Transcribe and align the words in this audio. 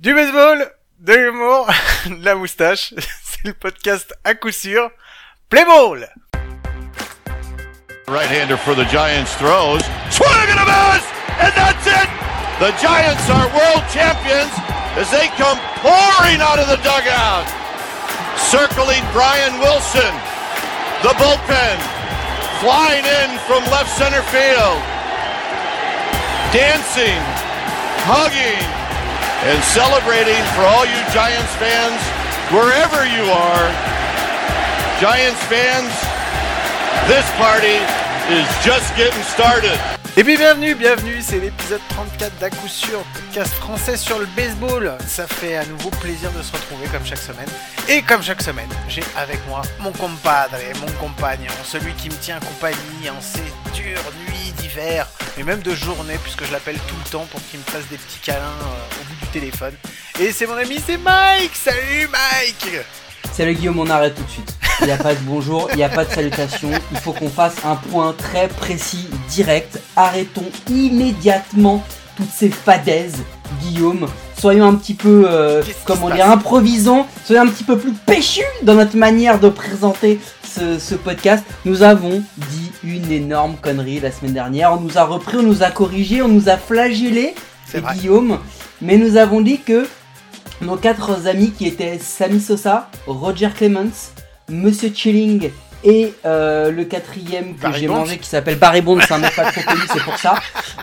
Du 0.00 0.14
baseball, 0.14 0.64
de 0.98 1.12
l'humour, 1.12 1.68
de 2.06 2.24
la 2.24 2.34
moustache, 2.34 2.94
c'est 3.22 3.44
le 3.44 3.52
podcast 3.52 4.14
à 4.24 4.32
coup 4.32 4.50
sûr. 4.50 4.90
Play 5.50 5.62
ball! 5.66 6.08
Right-hander 8.08 8.56
for 8.56 8.74
the 8.74 8.88
Giants 8.88 9.36
throws. 9.36 9.84
Swing 10.08 10.48
and 10.48 10.56
a 10.56 10.64
miss! 10.64 11.04
And 11.36 11.52
that's 11.52 11.84
it! 11.84 12.08
The 12.64 12.72
Giants 12.80 13.28
are 13.28 13.44
world 13.52 13.84
champions 13.92 14.48
as 14.96 15.10
they 15.12 15.28
come 15.36 15.60
pouring 15.84 16.40
out 16.40 16.58
of 16.58 16.68
the 16.72 16.80
dugout. 16.80 17.44
Circling 18.40 19.04
Brian 19.12 19.60
Wilson. 19.60 20.16
The 21.04 21.12
bullpen. 21.20 21.76
Flying 22.64 23.04
in 23.04 23.36
from 23.44 23.60
left 23.68 23.92
center 24.00 24.24
field. 24.32 24.80
Dancing. 26.56 27.20
Hugging. 28.08 28.80
And 29.42 29.62
celebrating 29.64 30.36
for 30.52 30.68
all 30.68 30.84
you 30.84 31.00
Giants 31.16 31.54
fans, 31.56 32.00
wherever 32.52 33.08
you 33.08 33.24
are. 33.24 33.66
Giants 35.00 35.40
fans, 35.48 35.88
this 37.08 37.24
party 37.40 37.80
just 38.62 38.94
getting 38.96 39.22
started. 39.24 39.78
Et 40.16 40.24
puis 40.24 40.36
bienvenue, 40.36 40.74
bienvenue, 40.74 41.20
c'est 41.20 41.38
l'épisode 41.38 41.80
34 41.90 42.38
d'à 42.38 42.50
sûr, 42.68 43.00
podcast 43.14 43.52
français 43.54 43.96
sur 43.96 44.18
le 44.18 44.26
baseball. 44.36 44.96
Ça 45.06 45.26
fait 45.26 45.56
à 45.56 45.64
nouveau 45.66 45.90
plaisir 45.90 46.30
de 46.32 46.42
se 46.42 46.52
retrouver 46.52 46.86
comme 46.88 47.04
chaque 47.04 47.18
semaine. 47.18 47.48
Et 47.88 48.02
comme 48.02 48.22
chaque 48.22 48.42
semaine, 48.42 48.68
j'ai 48.88 49.02
avec 49.16 49.38
moi 49.48 49.62
mon 49.80 49.92
compadre 49.92 50.56
et 50.56 50.78
mon 50.78 50.90
compagnon, 50.98 51.50
celui 51.64 51.92
qui 51.94 52.08
me 52.08 52.14
tient 52.16 52.38
compagnie 52.40 53.10
en 53.10 53.20
ces 53.20 53.40
dures 53.74 54.12
nuits 54.26 54.52
d'hiver, 54.58 55.06
et 55.38 55.42
même 55.42 55.62
de 55.62 55.74
journée, 55.74 56.18
puisque 56.22 56.44
je 56.44 56.52
l'appelle 56.52 56.78
tout 56.86 56.96
le 57.04 57.10
temps 57.10 57.26
pour 57.30 57.40
qu'il 57.48 57.60
me 57.60 57.64
fasse 57.64 57.86
des 57.88 57.96
petits 57.96 58.20
câlins 58.20 58.38
euh, 58.62 59.00
au 59.00 59.04
bout 59.04 59.26
du 59.26 59.26
téléphone. 59.32 59.74
Et 60.20 60.32
c'est 60.32 60.46
mon 60.46 60.56
ami, 60.56 60.78
c'est 60.84 60.98
Mike 60.98 61.56
Salut 61.56 62.08
Mike 62.10 62.84
Salut 63.32 63.54
Guillaume, 63.54 63.78
on 63.78 63.90
arrête 63.90 64.14
tout 64.14 64.22
de 64.22 64.30
suite. 64.30 64.54
Il 64.80 64.86
n'y 64.86 64.92
a 64.92 64.96
pas 64.96 65.14
de 65.14 65.20
bonjour, 65.22 65.68
il 65.72 65.76
n'y 65.76 65.82
a 65.82 65.88
pas 65.88 66.04
de 66.04 66.10
salutation. 66.10 66.70
Il 66.90 66.98
faut 66.98 67.12
qu'on 67.12 67.28
fasse 67.28 67.56
un 67.64 67.76
point 67.76 68.14
très 68.16 68.48
précis, 68.48 69.08
direct. 69.28 69.78
Arrêtons 69.94 70.46
immédiatement 70.68 71.84
toutes 72.16 72.30
ces 72.30 72.48
fadaises, 72.48 73.22
Guillaume. 73.60 74.06
Soyons 74.38 74.66
un 74.66 74.74
petit 74.74 74.94
peu, 74.94 75.24
euh, 75.26 75.62
comment 75.84 76.08
dire, 76.08 76.24
passe 76.24 76.34
improvisants. 76.34 77.06
Soyons 77.24 77.42
un 77.42 77.48
petit 77.48 77.64
peu 77.64 77.78
plus 77.78 77.92
péchus 77.92 78.40
dans 78.62 78.74
notre 78.74 78.96
manière 78.96 79.38
de 79.38 79.50
présenter 79.50 80.18
ce, 80.42 80.78
ce 80.78 80.94
podcast. 80.94 81.44
Nous 81.66 81.82
avons 81.82 82.22
dit 82.36 82.72
une 82.82 83.12
énorme 83.12 83.56
connerie 83.60 84.00
la 84.00 84.10
semaine 84.10 84.32
dernière. 84.32 84.72
On 84.72 84.80
nous 84.80 84.96
a 84.96 85.04
repris, 85.04 85.36
on 85.36 85.42
nous 85.42 85.62
a 85.62 85.70
corrigé, 85.70 86.22
on 86.22 86.28
nous 86.28 86.48
a 86.48 86.56
flagellé. 86.56 87.34
Guillaume. 87.94 88.38
Mais 88.82 88.96
nous 88.96 89.16
avons 89.16 89.40
dit 89.40 89.60
que 89.60 89.86
nos 90.60 90.76
quatre 90.76 91.26
amis 91.26 91.52
qui 91.52 91.66
étaient 91.66 91.98
Sami 91.98 92.40
Sosa, 92.40 92.88
Roger 93.06 93.48
Clemens, 93.54 94.12
Monsieur 94.48 94.90
Chilling 94.94 95.50
et 95.82 96.12
euh, 96.26 96.70
le 96.70 96.84
quatrième 96.84 97.56
que 97.56 97.72
j'ai 97.72 97.88
mangé 97.88 98.18
qui 98.18 98.28
s'appelle 98.28 98.56
Barry 98.56 98.82
Bonds, 98.82 99.00
c'est 99.00 99.14
un 99.14 99.18
mec 99.18 99.34
pas 99.34 99.50
trop 99.50 99.62
connu, 99.62 99.80
c'est 99.90 100.02
pour 100.02 100.18
ça. 100.18 100.34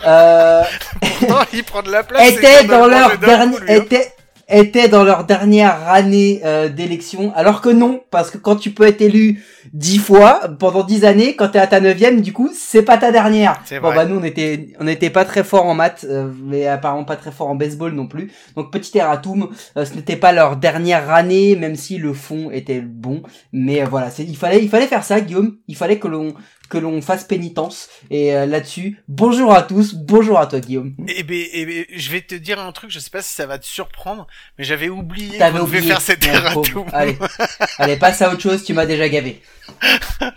Euh, 0.04 0.62
Pourtant, 1.20 1.44
il 1.52 1.62
prend 1.62 1.82
de 1.82 1.90
la 1.92 2.02
place. 2.02 2.34
dans 2.66 2.86
leur 2.86 3.18
dernier, 3.18 3.56
hein. 4.50 4.88
dans 4.90 5.04
leur 5.04 5.24
dernière 5.24 5.88
année 5.88 6.40
euh, 6.44 6.68
d'élection, 6.68 7.32
alors 7.36 7.60
que 7.60 7.68
non, 7.68 8.02
parce 8.10 8.30
que 8.30 8.38
quand 8.38 8.56
tu 8.56 8.70
peux 8.70 8.86
être 8.86 9.00
élu 9.00 9.44
dix 9.72 9.98
fois 9.98 10.40
pendant 10.58 10.82
dix 10.82 11.04
années, 11.04 11.36
quand 11.36 11.48
t'es 11.48 11.58
à 11.58 11.66
ta 11.66 11.80
neuvième, 11.80 12.20
du 12.20 12.32
coup, 12.32 12.50
c'est 12.54 12.82
pas 12.82 12.98
ta 12.98 13.12
dernière. 13.12 13.62
Bon 13.82 13.94
bah 13.94 14.04
nous 14.04 14.16
on 14.18 14.24
était, 14.24 14.74
on 14.80 14.86
était 14.86 15.10
pas 15.10 15.24
très 15.24 15.44
fort 15.44 15.66
en 15.66 15.74
maths, 15.74 16.06
euh, 16.08 16.30
mais 16.44 16.66
apparemment 16.66 17.04
pas 17.04 17.16
très 17.16 17.32
fort 17.32 17.48
en 17.48 17.54
baseball 17.54 17.92
non 17.92 18.06
plus. 18.06 18.32
Donc 18.56 18.72
petit 18.72 18.96
erratum, 18.98 19.50
euh, 19.76 19.84
ce 19.84 19.94
n'était 19.94 20.16
pas 20.16 20.32
leur 20.32 20.56
dernière 20.56 21.10
année, 21.10 21.56
même 21.56 21.76
si 21.76 21.98
le 21.98 22.12
fond 22.12 22.50
était 22.50 22.80
bon. 22.80 23.22
Mais 23.52 23.82
euh, 23.82 23.86
voilà, 23.86 24.10
c'est, 24.10 24.24
il 24.24 24.36
fallait, 24.36 24.62
il 24.62 24.68
fallait 24.68 24.86
faire 24.86 25.04
ça, 25.04 25.20
Guillaume. 25.20 25.56
Il 25.68 25.76
fallait 25.76 25.98
que 25.98 26.08
l'on, 26.08 26.34
que 26.68 26.78
l'on 26.78 27.00
fasse 27.02 27.24
pénitence. 27.24 27.88
Et 28.10 28.34
euh, 28.34 28.46
là-dessus, 28.46 29.02
bonjour 29.08 29.54
à 29.54 29.62
tous, 29.62 29.94
bonjour 29.94 30.38
à 30.38 30.46
toi, 30.46 30.60
Guillaume. 30.60 30.94
Eh 31.08 31.22
ben, 31.22 31.44
eh 31.52 31.66
ben, 31.66 31.84
je 31.94 32.10
vais 32.10 32.20
te 32.20 32.34
dire 32.34 32.60
un 32.60 32.72
truc, 32.72 32.90
je 32.90 32.98
sais 32.98 33.10
pas 33.10 33.22
si 33.22 33.34
ça 33.34 33.46
va 33.46 33.58
te 33.58 33.66
surprendre, 33.66 34.26
mais 34.58 34.64
j'avais 34.64 34.88
oublié 34.88 35.38
qu'on 35.38 35.46
devait 35.50 35.60
oublié. 35.60 35.82
faire 35.82 36.00
cette 36.00 36.26
erratum. 36.26 36.86
Allez, 36.92 37.16
allez, 37.78 37.96
passe 37.96 38.22
à 38.22 38.30
autre 38.32 38.42
chose. 38.42 38.64
Tu 38.64 38.74
m'as 38.74 38.86
déjà 38.86 39.08
gavé. 39.08 39.40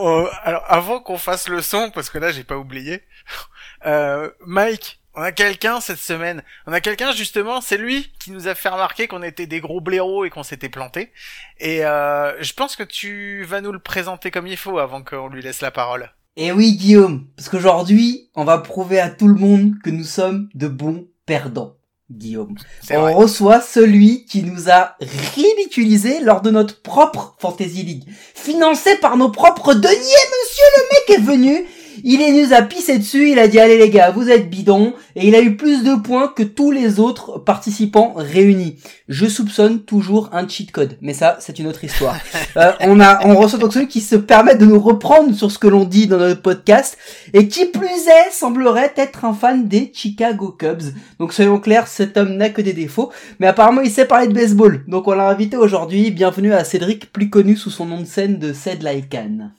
Oh, 0.00 0.28
alors, 0.44 0.62
avant 0.68 1.00
qu'on 1.00 1.18
fasse 1.18 1.48
le 1.48 1.60
son, 1.60 1.90
parce 1.90 2.08
que 2.08 2.18
là, 2.18 2.30
j'ai 2.30 2.44
pas 2.44 2.56
oublié, 2.56 3.02
euh, 3.86 4.30
Mike, 4.46 5.00
on 5.14 5.22
a 5.22 5.32
quelqu'un 5.32 5.80
cette 5.80 5.98
semaine. 5.98 6.44
On 6.68 6.72
a 6.72 6.80
quelqu'un, 6.80 7.10
justement, 7.10 7.60
c'est 7.60 7.78
lui 7.78 8.12
qui 8.20 8.30
nous 8.30 8.46
a 8.46 8.54
fait 8.54 8.68
remarquer 8.68 9.08
qu'on 9.08 9.24
était 9.24 9.48
des 9.48 9.58
gros 9.58 9.80
blaireaux 9.80 10.24
et 10.24 10.30
qu'on 10.30 10.44
s'était 10.44 10.68
planté. 10.68 11.10
Et 11.58 11.84
euh, 11.84 12.40
je 12.40 12.52
pense 12.52 12.76
que 12.76 12.84
tu 12.84 13.42
vas 13.42 13.60
nous 13.60 13.72
le 13.72 13.80
présenter 13.80 14.30
comme 14.30 14.46
il 14.46 14.56
faut 14.56 14.78
avant 14.78 15.02
qu'on 15.02 15.26
lui 15.26 15.42
laisse 15.42 15.62
la 15.62 15.72
parole. 15.72 16.12
Et 16.36 16.52
oui, 16.52 16.76
Guillaume, 16.76 17.26
parce 17.36 17.48
qu'aujourd'hui, 17.48 18.30
on 18.36 18.44
va 18.44 18.58
prouver 18.58 19.00
à 19.00 19.10
tout 19.10 19.26
le 19.26 19.34
monde 19.34 19.74
que 19.82 19.90
nous 19.90 20.04
sommes 20.04 20.48
de 20.54 20.68
bons 20.68 21.08
perdants. 21.26 21.77
Guillaume. 22.10 22.54
On 22.90 23.00
vrai. 23.02 23.12
reçoit 23.12 23.60
celui 23.60 24.24
qui 24.24 24.42
nous 24.42 24.70
a 24.70 24.96
ridiculisé 25.34 26.20
lors 26.20 26.40
de 26.40 26.50
notre 26.50 26.80
propre 26.80 27.36
Fantasy 27.38 27.82
League. 27.82 28.04
Financé 28.34 28.96
par 28.96 29.16
nos 29.18 29.30
propres 29.30 29.74
deniers, 29.74 29.94
monsieur, 29.94 30.64
le 30.76 30.82
mec 30.90 31.10
est 31.10 31.22
venu. 31.22 31.66
Il 32.04 32.22
est 32.22 32.32
nous 32.32 32.52
a 32.52 32.62
pissé 32.62 32.98
dessus, 32.98 33.30
il 33.30 33.38
a 33.38 33.48
dit 33.48 33.58
allez 33.58 33.78
les 33.78 33.90
gars, 33.90 34.10
vous 34.10 34.28
êtes 34.30 34.48
bidons, 34.48 34.94
et 35.16 35.26
il 35.26 35.34
a 35.34 35.40
eu 35.40 35.56
plus 35.56 35.82
de 35.82 35.94
points 35.94 36.28
que 36.28 36.42
tous 36.42 36.70
les 36.70 37.00
autres 37.00 37.38
participants 37.38 38.12
réunis. 38.16 38.76
Je 39.08 39.26
soupçonne 39.26 39.80
toujours 39.80 40.28
un 40.32 40.46
cheat 40.46 40.70
code, 40.70 40.96
mais 41.00 41.14
ça 41.14 41.36
c'est 41.40 41.58
une 41.58 41.66
autre 41.66 41.84
histoire. 41.84 42.16
Euh, 42.56 42.72
on 42.80 42.98
a, 42.98 43.24
on 43.26 43.36
reçoit 43.36 43.58
donc 43.58 43.72
celui 43.72 43.86
qui 43.88 44.00
se 44.00 44.16
permet 44.16 44.56
de 44.56 44.64
nous 44.64 44.80
reprendre 44.80 45.32
sur 45.34 45.50
ce 45.50 45.58
que 45.58 45.68
l'on 45.68 45.84
dit 45.84 46.06
dans 46.06 46.16
notre 46.16 46.42
podcast, 46.42 46.96
et 47.32 47.46
qui 47.46 47.66
plus 47.66 47.86
est 47.86 48.32
semblerait 48.32 48.92
être 48.96 49.24
un 49.24 49.34
fan 49.34 49.68
des 49.68 49.92
Chicago 49.94 50.50
Cubs. 50.50 50.92
Donc 51.20 51.32
soyons 51.32 51.60
clairs, 51.60 51.86
cet 51.86 52.16
homme 52.16 52.36
n'a 52.36 52.50
que 52.50 52.62
des 52.62 52.72
défauts, 52.72 53.12
mais 53.38 53.46
apparemment 53.46 53.82
il 53.82 53.90
sait 53.90 54.06
parler 54.06 54.28
de 54.28 54.32
baseball. 54.32 54.84
Donc 54.88 55.06
on 55.06 55.12
l'a 55.12 55.28
invité 55.28 55.56
aujourd'hui. 55.56 56.10
Bienvenue 56.10 56.52
à 56.52 56.64
Cédric, 56.64 57.12
plus 57.12 57.30
connu 57.30 57.56
sous 57.56 57.70
son 57.70 57.86
nom 57.86 58.00
de 58.00 58.06
scène 58.06 58.38
de 58.38 58.52
Ced 58.52 58.82
Lycan. 58.82 59.50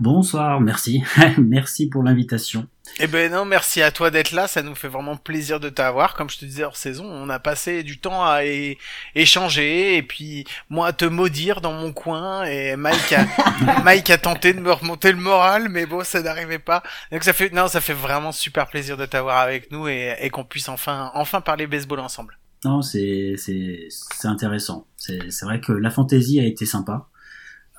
Bonsoir, 0.00 0.60
merci. 0.60 1.02
merci 1.38 1.88
pour 1.88 2.02
l'invitation. 2.02 2.66
Eh 2.98 3.06
ben 3.06 3.30
non, 3.30 3.44
merci 3.44 3.82
à 3.82 3.90
toi 3.90 4.10
d'être 4.10 4.32
là, 4.32 4.48
ça 4.48 4.62
nous 4.62 4.74
fait 4.74 4.88
vraiment 4.88 5.16
plaisir 5.16 5.60
de 5.60 5.68
t'avoir. 5.68 6.14
Comme 6.14 6.28
je 6.28 6.38
te 6.38 6.44
disais 6.44 6.64
hors 6.64 6.76
saison, 6.76 7.04
on 7.04 7.28
a 7.28 7.38
passé 7.38 7.82
du 7.82 7.98
temps 7.98 8.24
à 8.24 8.44
é- 8.44 8.78
échanger 9.14 9.96
et 9.96 10.02
puis 10.02 10.44
moi 10.68 10.88
à 10.88 10.92
te 10.92 11.04
maudire 11.04 11.60
dans 11.60 11.72
mon 11.72 11.92
coin 11.92 12.44
et 12.44 12.76
Mike 12.76 13.12
a, 13.12 13.26
Mike 13.84 14.10
a 14.10 14.18
tenté 14.18 14.52
de 14.52 14.60
me 14.60 14.72
remonter 14.72 15.12
le 15.12 15.18
moral, 15.18 15.68
mais 15.68 15.86
bon, 15.86 16.04
ça 16.04 16.20
n'arrivait 16.22 16.58
pas. 16.58 16.82
Donc 17.12 17.22
ça 17.22 17.32
fait 17.32 17.52
non, 17.52 17.68
ça 17.68 17.80
fait 17.80 17.94
vraiment 17.94 18.32
super 18.32 18.66
plaisir 18.66 18.96
de 18.96 19.06
t'avoir 19.06 19.38
avec 19.38 19.70
nous 19.70 19.88
et, 19.88 20.16
et 20.20 20.30
qu'on 20.30 20.44
puisse 20.44 20.68
enfin 20.68 21.10
enfin 21.14 21.40
parler 21.40 21.66
baseball 21.66 22.00
ensemble. 22.00 22.38
Non, 22.64 22.82
c'est 22.82 23.34
c'est 23.36 23.86
c'est 23.88 24.28
intéressant. 24.28 24.86
C'est 24.96 25.30
c'est 25.30 25.46
vrai 25.46 25.60
que 25.60 25.72
la 25.72 25.90
fantaisie 25.90 26.40
a 26.40 26.44
été 26.44 26.66
sympa. 26.66 27.06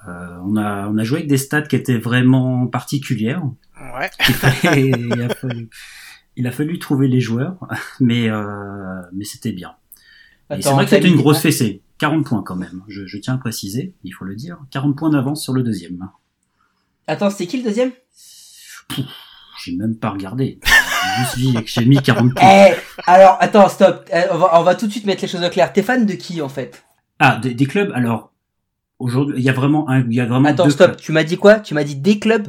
Euh, 0.07 0.37
on 0.43 0.55
a 0.57 0.87
on 0.87 0.97
a 0.97 1.03
joué 1.03 1.19
avec 1.19 1.29
des 1.29 1.37
stats 1.37 1.61
qui 1.63 1.75
étaient 1.75 1.97
vraiment 1.97 2.67
particulières. 2.67 3.43
Ouais. 3.99 4.09
Il, 4.27 4.33
fallait- 4.33 4.89
il 4.97 5.21
a 5.21 5.29
fallu 5.35 5.69
il 6.37 6.47
a 6.47 6.51
fallu 6.51 6.79
trouver 6.79 7.07
les 7.07 7.19
joueurs, 7.19 7.57
mais 7.99 8.29
euh, 8.29 9.01
mais 9.13 9.25
c'était 9.25 9.51
bien. 9.51 9.73
C'est 10.49 10.61
vrai 10.69 10.85
que 10.85 10.89
c'était 10.91 11.07
une 11.07 11.15
grosse 11.17 11.39
fessée. 11.39 11.81
40 11.99 12.25
points 12.25 12.41
quand 12.43 12.55
même. 12.55 12.81
Je, 12.87 13.05
je 13.05 13.17
tiens 13.19 13.35
à 13.35 13.37
préciser, 13.37 13.93
il 14.03 14.11
faut 14.11 14.25
le 14.25 14.35
dire. 14.35 14.57
40 14.71 14.97
points 14.97 15.09
d'avance 15.11 15.43
sur 15.43 15.53
le 15.53 15.61
deuxième. 15.61 16.09
Attends, 17.07 17.29
c'était 17.29 17.45
qui 17.47 17.57
le 17.57 17.63
deuxième? 17.63 17.91
J'ai 19.63 19.75
même 19.75 19.95
pas 19.95 20.09
regardé. 20.09 20.59
J'ai 20.63 21.23
juste 21.23 21.37
dit 21.37 21.53
que 21.53 21.69
j'ai 21.69 21.85
mis 21.85 22.01
40 22.01 22.33
points. 22.35 22.65
Eh, 22.69 22.73
alors 23.05 23.37
attends, 23.39 23.69
stop. 23.69 24.09
Eh, 24.11 24.23
on, 24.31 24.37
va, 24.39 24.59
on 24.59 24.63
va 24.63 24.75
tout 24.75 24.87
de 24.87 24.91
suite 24.91 25.05
mettre 25.05 25.21
les 25.21 25.27
choses 25.27 25.43
au 25.43 25.49
clair. 25.49 25.71
T'es 25.71 25.83
fan 25.83 26.05
de 26.05 26.13
qui 26.13 26.41
en 26.41 26.49
fait? 26.49 26.83
Ah, 27.19 27.37
des, 27.41 27.53
des 27.53 27.65
clubs? 27.67 27.91
Alors 27.93 28.30
aujourd'hui, 29.01 29.35
il 29.37 29.43
y 29.43 29.49
a 29.49 29.53
vraiment 29.53 29.89
un, 29.89 30.05
il 30.07 30.13
y 30.13 30.19
a 30.21 30.25
vraiment 30.25 30.49
Attends, 30.49 30.65
deux 30.65 30.71
stop. 30.71 30.87
clubs. 30.91 30.99
Tu 31.01 31.11
m'as 31.11 31.23
dit 31.23 31.37
quoi? 31.37 31.59
Tu 31.59 31.73
m'as 31.73 31.83
dit 31.83 31.95
des 31.95 32.19
clubs? 32.19 32.47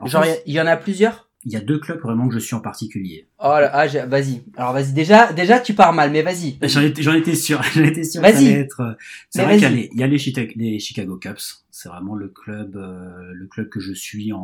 En 0.00 0.06
Genre, 0.06 0.24
il 0.46 0.52
y 0.54 0.60
en 0.60 0.66
a 0.66 0.76
plusieurs? 0.76 1.28
il 1.46 1.52
y 1.52 1.56
a 1.56 1.60
deux 1.60 1.78
clubs 1.78 2.00
vraiment 2.00 2.26
que 2.26 2.32
je 2.32 2.38
suis 2.38 2.54
en 2.54 2.60
particulier. 2.60 3.28
Oh 3.38 3.48
là, 3.60 3.70
ah, 3.74 3.86
vas-y. 4.06 4.42
Alors 4.56 4.72
vas-y. 4.72 4.94
Déjà, 4.94 5.30
déjà, 5.34 5.60
tu 5.60 5.74
pars 5.74 5.92
mal, 5.92 6.10
mais 6.10 6.22
vas-y. 6.22 6.56
J'en 6.62 6.80
étais, 6.80 7.02
j'en 7.02 7.12
étais 7.12 7.34
sûr. 7.34 7.62
J'en 7.74 7.84
étais 7.84 8.02
sûr. 8.02 8.22
Vas-y. 8.22 8.46
être. 8.48 8.80
euh, 8.80 8.92
C'est 9.28 9.42
vrai 9.44 9.56
qu'il 9.58 9.64
y 9.64 9.66
a 9.66 9.70
les, 9.70 9.90
il 9.92 10.00
y 10.00 10.02
a 10.02 10.06
les, 10.06 10.16
Chita- 10.16 10.50
les 10.56 10.78
Chicago 10.78 11.18
Cubs. 11.18 11.36
C'est 11.70 11.90
vraiment 11.90 12.14
le 12.14 12.28
club, 12.28 12.76
euh, 12.76 13.30
le 13.34 13.46
club 13.46 13.68
que 13.68 13.78
je 13.78 13.92
suis 13.92 14.32
en, 14.32 14.38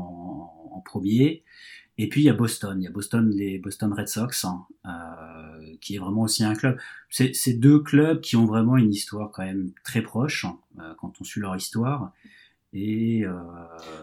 en 0.75 0.81
premier. 0.85 1.43
Et 1.97 2.07
puis 2.11 2.21
il 2.21 2.25
y 2.25 2.29
a 2.31 2.35
Boston. 2.35 2.77
Il 2.79 2.85
y 2.85 2.89
a 2.89 2.91
Boston, 2.91 3.31
les 3.35 3.59
Boston 3.59 3.95
Red 3.95 4.09
Sox, 4.09 4.45
hein, 4.45 4.67
euh, 4.87 5.75
qui 5.81 5.95
est 5.95 5.99
vraiment 5.99 6.23
aussi 6.23 6.45
un 6.45 6.55
club. 6.55 6.77
C'est 7.09 7.55
deux 7.55 7.81
clubs 7.81 8.21
qui 8.21 8.37
ont 8.37 8.45
vraiment 8.45 8.77
une 8.77 8.93
histoire 8.93 9.31
quand 9.33 9.43
même 9.45 9.71
très 9.85 10.03
proche 10.03 10.45
hein, 10.45 10.59
quand 10.99 11.21
on 11.21 11.25
suit 11.25 11.41
leur 11.41 11.57
histoire. 11.57 12.13
Et 12.73 13.23
euh, 13.25 13.31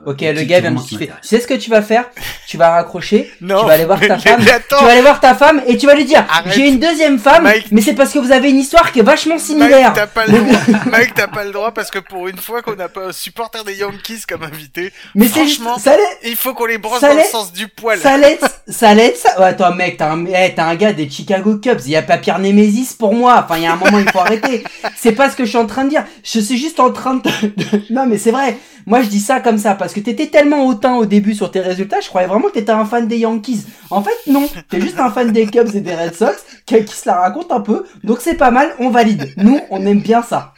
Ok, 0.06 0.24
et 0.24 0.34
le 0.34 0.42
gars 0.44 0.60
vient 0.60 0.72
de 0.72 0.80
kiffer. 0.80 1.08
Tu 1.22 1.28
sais 1.28 1.40
ce 1.40 1.48
que 1.48 1.54
tu 1.54 1.70
vas 1.70 1.82
faire? 1.82 2.04
Tu 2.48 2.58
vas 2.58 2.72
raccrocher, 2.72 3.32
Non. 3.40 3.62
tu 3.62 3.66
vas 3.68 3.74
aller 3.74 3.86
voir 3.86 4.00
ta 4.00 4.16
mais- 4.16 4.20
femme, 4.20 4.42
attends. 4.42 4.80
tu 4.80 4.84
vas 4.86 4.92
aller 4.92 5.02
voir 5.02 5.20
ta 5.22 5.36
femme 5.36 5.62
et 5.68 5.78
tu 5.78 5.86
vas 5.86 5.96
lui 5.96 6.04
dire 6.06 6.26
j'ai 6.48 6.68
une 6.68 6.80
deuxième 6.80 7.18
femme, 7.20 7.44
Mike. 7.44 7.68
mais 7.72 7.82
c'est 7.82 7.94
parce 7.94 8.12
que 8.12 8.20
vous 8.20 8.32
avez 8.32 8.50
une 8.50 8.58
histoire 8.58 8.92
qui 8.92 9.00
est 9.00 9.04
vachement 9.04 9.36
Mike, 9.36 9.46
similaire. 9.46 9.94
t'as 9.94 10.08
pas 10.08 10.26
le 10.26 10.40
droit. 10.40 10.60
Mike, 10.92 11.14
t'as 11.14 11.28
pas 11.28 11.44
le 11.46 11.52
droit 11.52 11.72
parce 11.72 11.92
que 11.92 12.00
pour 12.00 12.28
une 12.28 12.38
fois 12.38 12.62
qu'on 12.62 12.76
n'a 12.76 12.90
pas 12.90 13.08
un 13.08 13.12
supporter 13.14 13.64
des 13.64 13.76
Yankees 13.76 14.24
comme 14.28 14.44
invité, 14.44 14.92
mais 15.16 15.28
c'est 15.28 15.46
juste, 15.48 15.62
ça 15.80 15.96
l'est, 15.96 16.30
il 16.30 16.36
faut 16.36 16.54
qu'on 16.54 16.66
les 16.66 16.78
brosse 16.78 17.00
Ça 17.00 17.10
dans 17.10 17.16
le 17.16 17.24
sens 17.24 17.54
du 17.54 17.68
poil. 17.70 18.00
ça 18.00 18.18
l'est, 18.18 18.40
ça 18.68 18.94
l'est, 18.94 19.16
ça. 19.16 19.38
Ouais, 19.40 19.46
attends, 19.48 19.74
mec, 19.76 19.98
t'as 19.98 20.12
un, 20.12 20.26
eh, 20.26 20.54
t'as 20.56 20.66
un 20.66 20.76
gars 20.76 20.92
des 20.94 21.10
Chicago 21.10 21.58
Cubs. 21.58 21.82
Il 21.86 21.92
y 21.92 21.96
a 21.96 22.02
pas 22.02 22.18
pire 22.18 22.40
Némésis 22.40 22.94
pour 22.94 23.14
moi. 23.14 23.44
Enfin, 23.46 23.58
il 23.58 23.64
y 23.64 23.68
a 23.68 23.74
un 23.74 23.78
moment, 23.78 24.00
il 24.00 24.10
faut 24.10 24.20
arrêter. 24.20 24.64
C'est 24.96 25.12
pas 25.14 25.30
ce 25.30 25.36
que 25.36 25.44
je 25.46 25.50
suis 25.50 25.58
en 25.58 25.68
train 25.68 25.84
de 25.86 25.90
dire. 25.90 26.04
Je 26.24 26.40
suis 26.40 26.58
juste 26.58 26.80
en 26.80 26.92
train 26.92 27.16
de, 27.16 27.22
de- 27.22 27.82
non, 27.94 28.06
mais 28.08 28.18
c'est 28.18 28.32
vrai. 28.32 28.57
Moi, 28.88 29.04
je 29.04 29.10
dis 29.10 29.20
ça 29.20 29.40
comme 29.42 29.58
ça 29.60 29.76
parce 29.76 29.94
que 29.94 30.00
t'étais 30.00 30.28
tellement 30.28 30.66
hautain 30.66 30.96
au 30.96 31.06
début 31.06 31.36
sur 31.36 31.52
tes 31.52 31.60
résultats. 31.60 32.00
Je 32.02 32.08
croyais 32.08 32.28
vraiment 32.28 32.48
que 32.48 32.54
t'étais 32.54 32.72
un 32.72 32.86
fan 32.86 33.08
des 33.08 33.20
Yankees. 33.20 33.66
En 33.92 34.02
fait, 34.02 34.16
non. 34.32 34.50
T'es 34.70 34.82
juste 34.82 34.98
un 35.00 35.12
fan 35.12 35.32
des 35.32 35.46
Cubs 35.46 35.76
et 35.76 35.82
des 35.82 35.94
Red 35.94 36.16
Sox 36.16 36.38
qui, 36.66 36.84
qui 36.86 36.96
se 36.96 37.08
la 37.08 37.20
raconte 37.20 37.52
un 37.52 37.60
peu. 37.62 37.84
Donc 38.04 38.20
c'est 38.22 38.36
pas 38.36 38.50
mal. 38.50 38.74
On 38.80 38.90
valide. 38.90 39.34
Nous, 39.38 39.60
on 39.70 39.86
aime 39.86 40.00
bien 40.00 40.24
ça. 40.24 40.54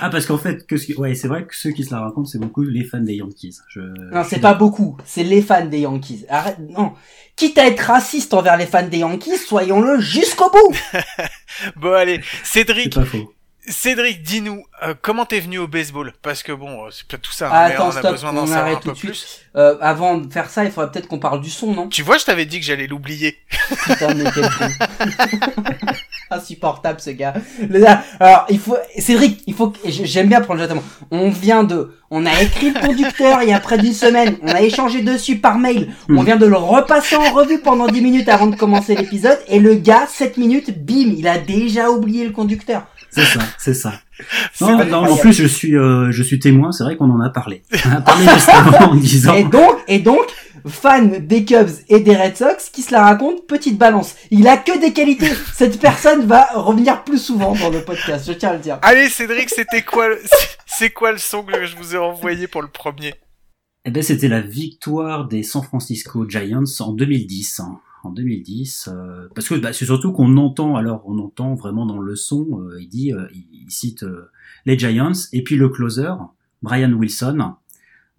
Ah, 0.00 0.08
parce 0.08 0.24
qu'en 0.24 0.38
fait, 0.38 0.66
que 0.66 0.78
ce- 0.78 0.94
ouais, 0.94 1.14
c'est 1.14 1.28
vrai 1.28 1.44
que 1.44 1.54
ceux 1.54 1.72
qui 1.72 1.84
se 1.84 1.90
la 1.94 2.00
racontent, 2.00 2.24
c'est 2.26 2.38
beaucoup 2.38 2.62
les 2.62 2.84
fans 2.84 3.00
des 3.00 3.16
Yankees. 3.16 3.56
Je, 3.68 3.80
Non, 3.80 4.24
c'est 4.26 4.38
pas 4.40 4.54
beaucoup. 4.54 4.96
C'est 5.04 5.22
les 5.22 5.42
fans 5.42 5.66
des 5.66 5.80
Yankees. 5.80 6.24
Arrête, 6.30 6.56
non. 6.70 6.92
Quitte 7.36 7.58
à 7.58 7.66
être 7.66 7.80
raciste 7.80 8.32
envers 8.32 8.56
les 8.56 8.64
fans 8.64 8.86
des 8.88 8.98
Yankees, 8.98 9.36
soyons-le 9.46 10.00
jusqu'au 10.00 10.50
bout. 10.50 10.74
Bon, 11.76 11.92
allez. 11.92 12.22
C'est 12.42 12.60
Cédric, 12.60 12.94
pas 12.94 13.04
faux. 13.04 13.30
Cédric, 13.68 14.22
dis-nous, 14.24 14.64
euh, 14.82 14.94
comment 15.00 15.24
t'es 15.24 15.38
venu 15.38 15.58
au 15.58 15.68
baseball? 15.68 16.12
Parce 16.22 16.42
que 16.42 16.50
bon, 16.50 16.84
euh, 16.84 16.88
c'est 16.90 17.06
pas 17.06 17.16
tout 17.16 17.30
ça, 17.30 17.48
Ah, 17.52 17.68
mais 17.68 17.74
attends, 17.74 17.86
on 17.86 17.90
a 17.90 17.98
stop, 18.00 18.10
besoin 18.10 18.32
d'en 18.32 18.42
on 18.42 18.46
savoir 18.48 18.66
un 18.66 18.74
tout 18.74 18.88
peu 18.88 18.90
de 18.90 18.96
suite. 18.96 19.10
plus. 19.10 19.40
Euh, 19.54 19.76
avant 19.80 20.16
de 20.18 20.32
faire 20.32 20.50
ça, 20.50 20.64
il 20.64 20.72
faudrait 20.72 20.90
peut-être 20.90 21.06
qu'on 21.06 21.20
parle 21.20 21.40
du 21.40 21.48
son, 21.50 21.72
non? 21.72 21.88
Tu 21.88 22.02
vois, 22.02 22.18
je 22.18 22.24
t'avais 22.24 22.44
dit 22.44 22.58
que 22.58 22.66
j'allais 22.66 22.88
l'oublier. 22.88 23.38
Putain, 23.84 24.14
mais 24.14 24.24
quel 24.34 24.42
con. 24.50 25.86
Insupportable 26.32 26.98
ce 27.00 27.10
gars. 27.10 27.34
Alors, 28.18 28.46
il 28.48 28.58
faut, 28.58 28.76
Cédric, 28.98 29.42
il 29.46 29.54
faut 29.54 29.68
que, 29.70 29.78
j'aime 29.88 30.28
bien 30.28 30.40
prendre 30.40 30.60
le 30.60 30.66
temps. 30.66 30.82
On 31.10 31.30
vient 31.30 31.62
de, 31.62 31.94
on 32.10 32.24
a 32.26 32.42
écrit 32.42 32.70
le 32.72 32.80
conducteur 32.80 33.42
il 33.42 33.50
y 33.50 33.52
a 33.52 33.60
près 33.60 33.78
d'une 33.78 33.92
semaine. 33.92 34.38
On 34.42 34.48
a 34.48 34.62
échangé 34.62 35.02
dessus 35.02 35.36
par 35.38 35.58
mail. 35.58 35.92
On 36.08 36.22
Hmm. 36.22 36.24
vient 36.24 36.36
de 36.36 36.46
le 36.46 36.56
repasser 36.56 37.16
en 37.16 37.32
revue 37.32 37.60
pendant 37.60 37.86
10 37.86 38.00
minutes 38.00 38.28
avant 38.28 38.46
de 38.48 38.56
commencer 38.56 38.94
l'épisode. 38.96 39.38
Et 39.46 39.60
le 39.60 39.74
gars, 39.74 40.06
7 40.08 40.36
minutes, 40.38 40.84
bim, 40.84 41.14
il 41.16 41.28
a 41.28 41.38
déjà 41.38 41.90
oublié 41.90 42.24
le 42.24 42.32
conducteur. 42.32 42.86
C'est 43.12 43.24
ça, 43.24 43.40
c'est 43.58 43.74
ça. 43.74 43.92
Non, 44.60 44.76
vrai. 44.76 44.86
non, 44.86 44.98
en 45.10 45.16
plus, 45.16 45.32
je 45.32 45.46
suis, 45.46 45.76
euh, 45.76 46.12
je 46.12 46.22
suis 46.22 46.38
témoin. 46.38 46.70
C'est 46.70 46.84
vrai 46.84 46.96
qu'on 46.96 47.10
en 47.10 47.20
a 47.20 47.30
parlé. 47.30 47.62
On 47.84 47.88
en 47.88 47.96
a 47.96 48.00
parlé 48.00 48.24
juste 48.34 48.48
avant 48.48 48.92
en 48.92 48.94
disant. 48.94 49.34
Et 49.34 49.42
donc, 49.44 49.78
et 49.88 49.98
donc, 49.98 50.26
fan 50.66 51.26
des 51.26 51.44
Cubs 51.44 51.70
et 51.88 51.98
des 52.00 52.14
Red 52.16 52.36
Sox, 52.36 52.70
qui 52.72 52.82
se 52.82 52.92
la 52.92 53.02
raconte, 53.02 53.46
petite 53.48 53.78
balance. 53.78 54.14
Il 54.30 54.46
a 54.46 54.56
que 54.56 54.78
des 54.80 54.92
qualités. 54.92 55.30
Cette 55.54 55.80
personne 55.80 56.24
va 56.26 56.46
revenir 56.54 57.02
plus 57.02 57.18
souvent 57.18 57.54
dans 57.56 57.70
le 57.70 57.82
podcast, 57.82 58.24
je 58.28 58.32
tiens 58.32 58.50
à 58.50 58.52
le 58.54 58.60
dire. 58.60 58.78
Allez, 58.82 59.08
Cédric, 59.08 59.50
c'était 59.50 59.82
quoi 59.82 60.08
le... 60.08 60.20
C'est 60.66 60.90
quoi 60.90 61.10
le 61.12 61.18
son 61.18 61.42
que 61.42 61.66
je 61.66 61.76
vous 61.76 61.94
ai 61.96 61.98
envoyé 61.98 62.46
pour 62.46 62.62
le 62.62 62.68
premier? 62.68 63.14
Eh 63.84 63.90
ben, 63.90 64.02
c'était 64.02 64.28
la 64.28 64.40
victoire 64.40 65.26
des 65.26 65.42
San 65.42 65.62
Francisco 65.64 66.28
Giants 66.28 66.62
en 66.80 66.92
2010. 66.92 67.60
hein. 67.60 67.80
En 68.04 68.10
2010, 68.10 68.88
euh, 68.88 69.28
parce 69.32 69.48
que 69.48 69.54
bah, 69.54 69.72
c'est 69.72 69.84
surtout 69.84 70.12
qu'on 70.12 70.36
entend, 70.36 70.74
alors 70.74 71.04
on 71.06 71.18
entend 71.20 71.54
vraiment 71.54 71.86
dans 71.86 72.00
le 72.00 72.16
son, 72.16 72.60
euh, 72.60 72.80
il 72.80 72.88
dit, 72.88 73.12
euh, 73.12 73.28
il, 73.32 73.70
cite 73.70 74.04
les 74.66 74.76
Giants 74.76 75.12
et 75.32 75.44
puis 75.44 75.56
le 75.56 75.68
closer 75.68 76.12
Brian 76.62 76.92
Wilson, 76.92 77.54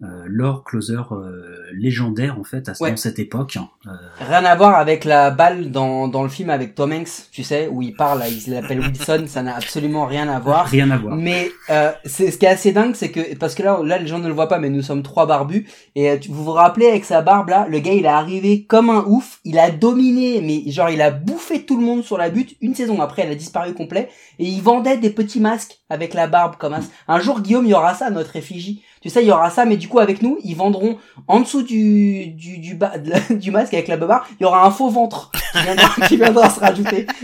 leur 0.00 0.64
closer 0.64 0.96
euh, 1.12 1.56
légendaire 1.72 2.38
en 2.38 2.44
fait 2.44 2.68
à 2.68 2.72
Ouais. 2.80 2.90
dans 2.90 2.96
cette 2.96 3.18
époque. 3.18 3.56
Euh, 3.86 3.90
Rien 4.18 4.44
à 4.44 4.54
voir 4.56 4.76
avec 4.76 5.04
la 5.04 5.30
balle 5.30 5.70
dans, 5.70 6.08
dans 6.08 6.22
le 6.22 6.28
film 6.28 6.50
avec 6.50 6.74
Tom 6.74 6.92
Hanks, 6.92 7.30
tu 7.32 7.42
sais, 7.44 7.68
où 7.68 7.80
il 7.80 7.94
parle, 7.94 8.22
il 8.28 8.52
l'appelle 8.52 8.80
Wilson, 8.80 9.24
ça 9.28 9.42
n'a 9.42 9.54
absolument 9.56 10.04
rien 10.06 10.28
à 10.28 10.38
voir. 10.40 10.66
rien 10.66 10.90
à 10.90 10.96
voir. 10.98 11.16
Mais 11.16 11.50
euh, 11.70 11.92
c'est 12.04 12.30
ce 12.30 12.38
qui 12.38 12.44
est 12.44 12.48
assez 12.50 12.72
dingue, 12.72 12.94
c'est 12.94 13.10
que 13.10 13.34
parce 13.36 13.54
que 13.54 13.62
là, 13.62 13.80
là, 13.84 13.98
les 13.98 14.06
gens 14.08 14.18
ne 14.18 14.26
le 14.28 14.34
voient 14.34 14.48
pas, 14.48 14.58
mais 14.58 14.68
nous 14.68 14.82
sommes 14.82 15.02
trois 15.02 15.26
barbus. 15.26 15.66
Et 15.94 16.18
vous 16.28 16.44
vous 16.44 16.52
rappelez 16.52 16.88
avec 16.88 17.04
sa 17.04 17.22
barbe 17.22 17.48
là, 17.48 17.66
le 17.70 17.78
gars, 17.78 17.92
il 17.92 18.04
est 18.04 18.08
arrivé 18.08 18.64
comme 18.64 18.90
un 18.90 19.04
ouf. 19.06 19.38
Il 19.44 19.58
a 19.58 19.70
dominé, 19.70 20.40
mais 20.42 20.70
genre, 20.72 20.90
il 20.90 21.00
a 21.00 21.10
bouffé 21.12 21.64
tout 21.64 21.78
le 21.78 21.84
monde 21.86 22.02
sur 22.02 22.18
la 22.18 22.30
butte. 22.30 22.56
Une 22.60 22.74
saison 22.74 23.00
après, 23.00 23.22
elle 23.22 23.30
a 23.32 23.36
disparu 23.36 23.72
complet. 23.74 24.08
Et 24.38 24.44
il 24.46 24.60
vendait 24.60 24.98
des 24.98 25.10
petits 25.10 25.40
masques 25.40 25.78
avec 25.88 26.14
la 26.14 26.26
barbe 26.26 26.56
comme 26.56 26.74
un. 26.74 26.80
Un 27.08 27.20
jour, 27.20 27.40
Guillaume, 27.40 27.64
il 27.66 27.70
y 27.70 27.74
aura 27.74 27.94
ça 27.94 28.06
à 28.06 28.10
notre 28.10 28.34
effigie. 28.36 28.82
Tu 29.04 29.10
sais, 29.10 29.22
il 29.22 29.28
y 29.28 29.30
aura 29.30 29.50
ça, 29.50 29.66
mais 29.66 29.76
du 29.76 29.86
coup, 29.86 29.98
avec 29.98 30.22
nous, 30.22 30.38
ils 30.42 30.54
vendront 30.56 30.96
en 31.28 31.40
dessous 31.40 31.62
du 31.62 32.28
du 32.28 32.56
du, 32.56 32.74
bas, 32.74 32.96
de 32.96 33.10
la- 33.10 33.20
du 33.36 33.50
masque 33.50 33.74
avec 33.74 33.86
la 33.86 33.98
barbe, 33.98 34.22
il 34.40 34.44
y 34.44 34.46
aura 34.46 34.64
un 34.66 34.70
faux 34.70 34.88
ventre 34.88 35.30
qui 35.52 35.62
viendra, 35.62 35.88
qui 36.08 36.16
viendra 36.16 36.48
se 36.48 36.58
rajouter. 36.60 37.06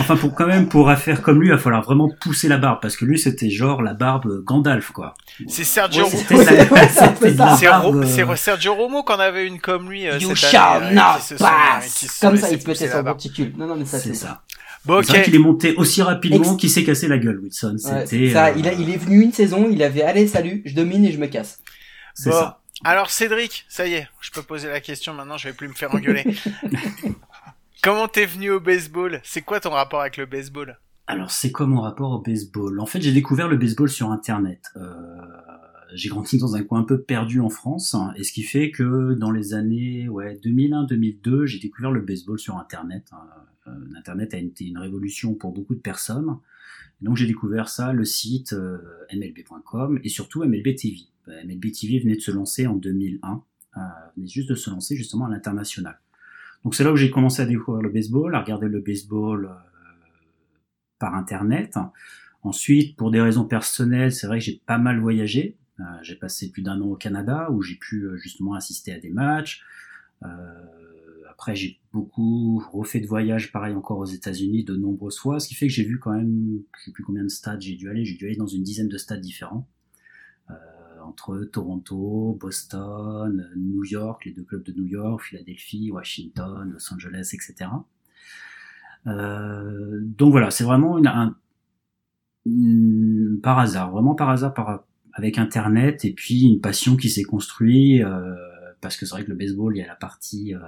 Enfin, 0.00 0.16
pour 0.16 0.32
quand 0.34 0.46
même 0.46 0.68
pour 0.68 0.90
faire 0.94 1.22
comme 1.22 1.40
lui, 1.40 1.48
il 1.48 1.50
va 1.52 1.58
falloir 1.58 1.82
vraiment 1.82 2.08
pousser 2.20 2.48
la 2.48 2.56
barbe 2.56 2.78
parce 2.80 2.96
que 2.96 3.04
lui 3.04 3.18
c'était 3.18 3.50
genre 3.50 3.82
la 3.82 3.94
barbe 3.94 4.42
Gandalf 4.44 4.90
quoi. 4.92 5.14
C'est 5.48 5.64
Sergio 5.64 6.04
Ouais, 6.06 6.10
Romo. 6.10 6.70
Ouais, 6.70 6.88
c'est 6.88 7.68
Ro- 7.68 7.94
euh, 7.96 8.04
c'est 8.06 8.36
Sergio 8.36 8.74
Romo 8.74 9.02
qu'on 9.02 9.18
avait 9.18 9.46
une 9.46 9.58
comme 9.60 9.90
lui 9.90 10.06
euh, 10.08 10.16
You 10.18 10.28
cette 10.36 10.50
shall 10.50 10.82
année, 10.84 10.86
euh, 10.92 10.94
not 10.94 11.18
qui 11.26 11.34
pass. 11.34 11.88
se 11.88 12.20
Comme 12.20 12.36
ça, 12.36 12.50
il 12.50 12.62
se 12.62 12.68
mettait 12.68 12.88
son 12.88 13.02
monticule. 13.02 13.52
Non, 13.58 13.66
non, 13.66 13.74
mais 13.76 13.84
ça, 13.84 13.98
C'est 13.98 14.08
c'est 14.10 14.14
ça. 14.14 14.42
Bon, 14.84 15.02
C'est 15.02 15.08
vrai 15.08 15.18
ok. 15.18 15.24
qu'il 15.24 15.34
est 15.34 15.38
monté 15.38 15.74
aussi 15.76 16.00
rapidement 16.02 16.52
Ex- 16.52 16.56
qu'il 16.60 16.70
s'est 16.70 16.84
cassé 16.84 17.08
la 17.08 17.18
gueule, 17.18 17.40
Wilson. 17.40 17.76
Ouais, 17.84 18.30
ça, 18.30 18.46
euh, 18.46 18.52
il, 18.56 18.66
a- 18.68 18.72
il 18.72 18.90
est 18.90 18.96
venu 18.96 19.20
une 19.22 19.32
saison, 19.32 19.68
il 19.70 19.82
avait 19.82 20.02
allez 20.02 20.26
salut, 20.26 20.62
je 20.64 20.74
domine 20.74 21.04
et 21.04 21.12
je 21.12 21.18
me 21.18 21.26
casse. 21.26 21.60
C'est 22.14 22.30
Bon. 22.30 22.36
ça. 22.36 22.62
Alors 22.84 23.10
Cédric, 23.10 23.64
ça 23.68 23.86
y 23.86 23.94
est, 23.94 24.08
je 24.20 24.30
peux 24.30 24.42
poser 24.42 24.68
la 24.68 24.80
question 24.80 25.12
maintenant, 25.12 25.36
je 25.36 25.48
vais 25.48 25.54
plus 25.54 25.68
me 25.68 25.74
faire 25.74 25.92
engueuler. 25.94 26.24
Comment 27.82 28.08
t'es 28.08 28.26
venu 28.26 28.50
au 28.50 28.60
baseball? 28.60 29.20
C'est 29.24 29.42
quoi 29.42 29.60
ton 29.60 29.70
rapport 29.70 30.00
avec 30.00 30.16
le 30.16 30.26
baseball? 30.26 30.78
Alors, 31.06 31.30
c'est 31.30 31.52
quoi 31.52 31.66
mon 31.66 31.80
rapport 31.80 32.10
au 32.12 32.18
baseball? 32.20 32.80
En 32.80 32.86
fait, 32.86 33.00
j'ai 33.00 33.12
découvert 33.12 33.48
le 33.48 33.56
baseball 33.56 33.88
sur 33.88 34.10
Internet. 34.10 34.60
Euh, 34.76 34.90
j'ai 35.94 36.08
grandi 36.10 36.38
dans 36.38 36.54
un 36.54 36.62
coin 36.62 36.80
un 36.80 36.84
peu 36.84 37.00
perdu 37.00 37.40
en 37.40 37.48
France, 37.48 37.94
hein, 37.94 38.12
et 38.16 38.24
ce 38.24 38.32
qui 38.32 38.42
fait 38.42 38.70
que 38.70 39.14
dans 39.14 39.30
les 39.30 39.54
années 39.54 40.08
ouais, 40.08 40.38
2001-2002, 40.44 41.46
j'ai 41.46 41.58
découvert 41.58 41.90
le 41.90 42.00
baseball 42.02 42.38
sur 42.38 42.56
Internet. 42.58 43.04
hein. 43.12 43.22
Euh, 43.68 43.98
Internet 43.98 44.34
a 44.34 44.38
été 44.38 44.64
une 44.66 44.78
révolution 44.78 45.34
pour 45.34 45.52
beaucoup 45.52 45.74
de 45.74 45.80
personnes. 45.80 46.38
Donc 47.00 47.16
j'ai 47.16 47.26
découvert 47.26 47.68
ça, 47.68 47.92
le 47.92 48.04
site 48.04 48.52
euh, 48.52 48.78
MLB.com 49.12 50.00
et 50.02 50.08
surtout 50.08 50.42
MLB 50.42 50.74
TV. 50.74 51.02
Euh, 51.28 51.44
MLB 51.44 51.70
TV 51.72 52.00
venait 52.00 52.16
de 52.16 52.20
se 52.20 52.30
lancer 52.30 52.66
en 52.66 52.74
2001, 52.74 53.42
euh, 53.76 53.80
venait 54.16 54.28
juste 54.28 54.48
de 54.48 54.54
se 54.54 54.70
lancer 54.70 54.96
justement 54.96 55.26
à 55.26 55.30
l'international. 55.30 56.00
Donc 56.64 56.74
c'est 56.74 56.82
là 56.82 56.92
où 56.92 56.96
j'ai 56.96 57.10
commencé 57.10 57.40
à 57.40 57.46
découvrir 57.46 57.82
le 57.82 57.90
baseball, 57.90 58.34
à 58.34 58.40
regarder 58.40 58.68
le 58.68 58.80
baseball 58.80 59.48
par 60.98 61.14
internet. 61.14 61.78
Ensuite, 62.42 62.96
pour 62.96 63.12
des 63.12 63.20
raisons 63.20 63.44
personnelles, 63.44 64.12
c'est 64.12 64.26
vrai 64.26 64.40
que 64.40 64.44
j'ai 64.44 64.60
pas 64.66 64.78
mal 64.78 64.98
voyagé. 64.98 65.56
J'ai 66.02 66.16
passé 66.16 66.50
plus 66.50 66.62
d'un 66.62 66.80
an 66.80 66.86
au 66.86 66.96
Canada 66.96 67.48
où 67.52 67.62
j'ai 67.62 67.76
pu 67.76 68.08
justement 68.16 68.54
assister 68.54 68.92
à 68.92 68.98
des 68.98 69.10
matchs. 69.10 69.62
Après, 71.38 71.54
j'ai 71.54 71.78
beaucoup 71.92 72.60
refait 72.72 72.98
de 72.98 73.06
voyages, 73.06 73.52
pareil 73.52 73.72
encore 73.76 73.98
aux 73.98 74.04
États-Unis, 74.04 74.64
de 74.64 74.74
nombreuses 74.74 75.18
fois, 75.18 75.38
ce 75.38 75.46
qui 75.46 75.54
fait 75.54 75.68
que 75.68 75.72
j'ai 75.72 75.84
vu 75.84 76.00
quand 76.00 76.10
même, 76.12 76.58
je 76.76 76.84
sais 76.86 76.90
plus 76.90 77.04
combien 77.04 77.22
de 77.22 77.28
stades 77.28 77.60
j'ai 77.60 77.76
dû 77.76 77.88
aller. 77.88 78.04
J'ai 78.04 78.16
dû 78.16 78.26
aller 78.26 78.34
dans 78.34 78.48
une 78.48 78.64
dizaine 78.64 78.88
de 78.88 78.98
stades 78.98 79.20
différents, 79.20 79.68
euh, 80.50 80.54
entre 81.06 81.44
Toronto, 81.44 82.36
Boston, 82.40 83.48
New 83.56 83.84
York, 83.84 84.24
les 84.24 84.32
deux 84.32 84.42
clubs 84.42 84.64
de 84.64 84.72
New 84.72 84.86
York, 84.86 85.22
Philadelphie, 85.22 85.92
Washington, 85.92 86.70
Los 86.72 86.92
Angeles, 86.92 87.30
etc. 87.32 87.70
Euh, 89.06 90.00
donc 90.02 90.32
voilà, 90.32 90.50
c'est 90.50 90.64
vraiment 90.64 90.98
une, 90.98 91.06
un, 91.06 91.36
une- 92.46 93.38
par 93.42 93.60
hasard, 93.60 93.92
vraiment 93.92 94.16
par 94.16 94.30
hasard, 94.30 94.54
par, 94.54 94.84
avec 95.12 95.38
Internet 95.38 96.04
et 96.04 96.12
puis 96.12 96.42
une 96.42 96.60
passion 96.60 96.96
qui 96.96 97.08
s'est 97.10 97.22
construite. 97.22 98.02
Euh, 98.02 98.34
parce 98.80 98.96
que 98.96 99.06
c'est 99.06 99.14
vrai 99.14 99.24
que 99.24 99.30
le 99.30 99.36
baseball, 99.36 99.76
il 99.76 99.80
y 99.80 99.82
a 99.82 99.86
la 99.88 99.96
partie, 99.96 100.54
euh, 100.54 100.58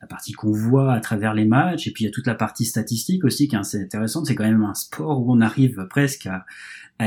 la 0.00 0.06
partie 0.06 0.32
qu'on 0.32 0.52
voit 0.52 0.92
à 0.92 1.00
travers 1.00 1.34
les 1.34 1.44
matchs, 1.44 1.86
et 1.86 1.92
puis 1.92 2.04
il 2.04 2.06
y 2.06 2.10
a 2.10 2.12
toute 2.12 2.26
la 2.26 2.34
partie 2.34 2.64
statistique 2.64 3.24
aussi 3.24 3.48
qui 3.48 3.56
est 3.56 3.58
assez 3.58 3.82
intéressante. 3.82 4.26
C'est 4.26 4.34
quand 4.34 4.44
même 4.44 4.64
un 4.64 4.74
sport 4.74 5.20
où 5.20 5.32
on 5.32 5.40
arrive 5.40 5.86
presque 5.90 6.26
à, 6.26 6.44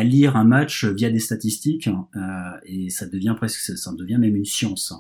lire 0.04 0.36
un 0.36 0.44
match 0.44 0.86
via 0.86 1.12
des 1.12 1.20
statistiques, 1.20 1.88
euh, 1.88 2.20
et 2.66 2.90
ça 2.90 3.06
devient 3.06 3.36
presque, 3.38 3.60
ça 3.60 3.92
devient 3.94 4.18
même 4.18 4.36
une 4.36 4.46
science. 4.46 4.92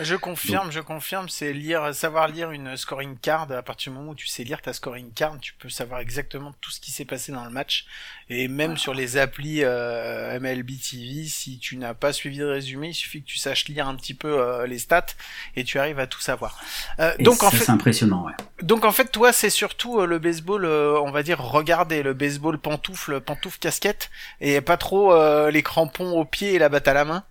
Je 0.00 0.16
confirme, 0.16 0.72
je 0.72 0.80
confirme, 0.80 1.28
c'est 1.28 1.52
lire, 1.52 1.94
savoir 1.94 2.26
lire 2.28 2.50
une 2.50 2.76
scoring 2.76 3.16
card. 3.18 3.52
À 3.52 3.62
partir 3.62 3.92
du 3.92 3.98
moment 3.98 4.12
où 4.12 4.14
tu 4.14 4.26
sais 4.26 4.42
lire 4.42 4.62
ta 4.62 4.72
scoring 4.72 5.12
card, 5.12 5.36
tu 5.40 5.52
peux 5.52 5.68
savoir 5.68 6.00
exactement 6.00 6.54
tout 6.62 6.70
ce 6.70 6.80
qui 6.80 6.90
s'est 6.90 7.04
passé 7.04 7.30
dans 7.30 7.44
le 7.44 7.50
match. 7.50 7.84
Et 8.30 8.48
même 8.48 8.78
sur 8.78 8.94
les 8.94 9.18
applis 9.18 9.60
euh, 9.62 10.40
MLB 10.40 10.70
TV, 10.80 11.24
si 11.26 11.58
tu 11.58 11.76
n'as 11.76 11.92
pas 11.92 12.14
suivi 12.14 12.38
le 12.38 12.50
résumé, 12.50 12.88
il 12.88 12.94
suffit 12.94 13.22
que 13.22 13.26
tu 13.26 13.36
saches 13.36 13.68
lire 13.68 13.86
un 13.86 13.94
petit 13.94 14.14
peu 14.14 14.40
euh, 14.40 14.66
les 14.66 14.78
stats 14.78 15.06
et 15.56 15.64
tu 15.64 15.78
arrives 15.78 15.98
à 15.98 16.06
tout 16.06 16.20
savoir. 16.20 16.58
Euh, 16.98 17.12
donc 17.20 17.42
en 17.42 17.50
fait, 17.50 17.64
c'est 17.64 17.70
impressionnant. 17.70 18.24
Ouais. 18.24 18.32
Donc 18.62 18.86
en 18.86 18.92
fait, 18.92 19.12
toi, 19.12 19.32
c'est 19.32 19.50
surtout 19.50 20.00
euh, 20.00 20.06
le 20.06 20.18
baseball, 20.18 20.64
on 20.64 21.10
va 21.10 21.22
dire, 21.22 21.38
regarder 21.38 22.02
le 22.02 22.14
baseball 22.14 22.58
pantoufle, 22.58 23.20
pantoufle 23.20 23.58
casquette, 23.58 24.10
et 24.40 24.60
pas 24.62 24.78
trop 24.78 25.14
les 25.50 25.62
crampons 25.62 26.12
au 26.12 26.24
pied 26.24 26.54
et 26.54 26.58
la 26.58 26.70
batte 26.70 26.88
à 26.88 26.94
la 26.94 27.04
main? 27.04 27.24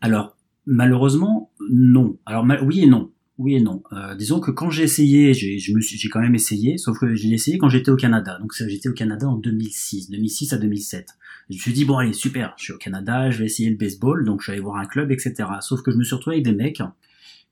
Alors 0.00 0.35
Malheureusement, 0.66 1.50
non. 1.70 2.18
Alors 2.26 2.44
oui 2.62 2.80
et 2.80 2.86
non. 2.86 3.10
Oui 3.38 3.54
et 3.54 3.60
non. 3.60 3.82
Euh, 3.92 4.14
disons 4.14 4.40
que 4.40 4.50
quand 4.50 4.70
j'ai 4.70 4.82
essayé, 4.82 5.34
j'ai, 5.34 5.58
je 5.58 5.72
me 5.74 5.80
suis, 5.80 5.98
j'ai 5.98 6.08
quand 6.08 6.20
même 6.20 6.34
essayé, 6.34 6.78
sauf 6.78 6.98
que 6.98 7.14
j'ai 7.14 7.28
essayé 7.30 7.58
quand 7.58 7.68
j'étais 7.68 7.90
au 7.90 7.96
Canada. 7.96 8.38
Donc 8.40 8.52
j'étais 8.54 8.88
au 8.88 8.94
Canada 8.94 9.28
en 9.28 9.36
2006, 9.36 10.10
2006 10.10 10.54
à 10.54 10.58
2007. 10.58 11.08
Je 11.50 11.54
me 11.54 11.60
suis 11.60 11.72
dit 11.72 11.84
bon 11.84 11.98
allez 11.98 12.12
super, 12.12 12.54
je 12.56 12.64
suis 12.64 12.72
au 12.72 12.78
Canada, 12.78 13.30
je 13.30 13.38
vais 13.38 13.44
essayer 13.44 13.70
le 13.70 13.76
baseball, 13.76 14.24
donc 14.24 14.40
je 14.40 14.44
suis 14.44 14.52
allé 14.52 14.60
voir 14.60 14.76
un 14.76 14.86
club, 14.86 15.12
etc. 15.12 15.34
Sauf 15.60 15.82
que 15.82 15.92
je 15.92 15.96
me 15.96 16.02
suis 16.02 16.14
retrouvé 16.14 16.36
avec 16.36 16.46
des 16.46 16.54
mecs 16.54 16.82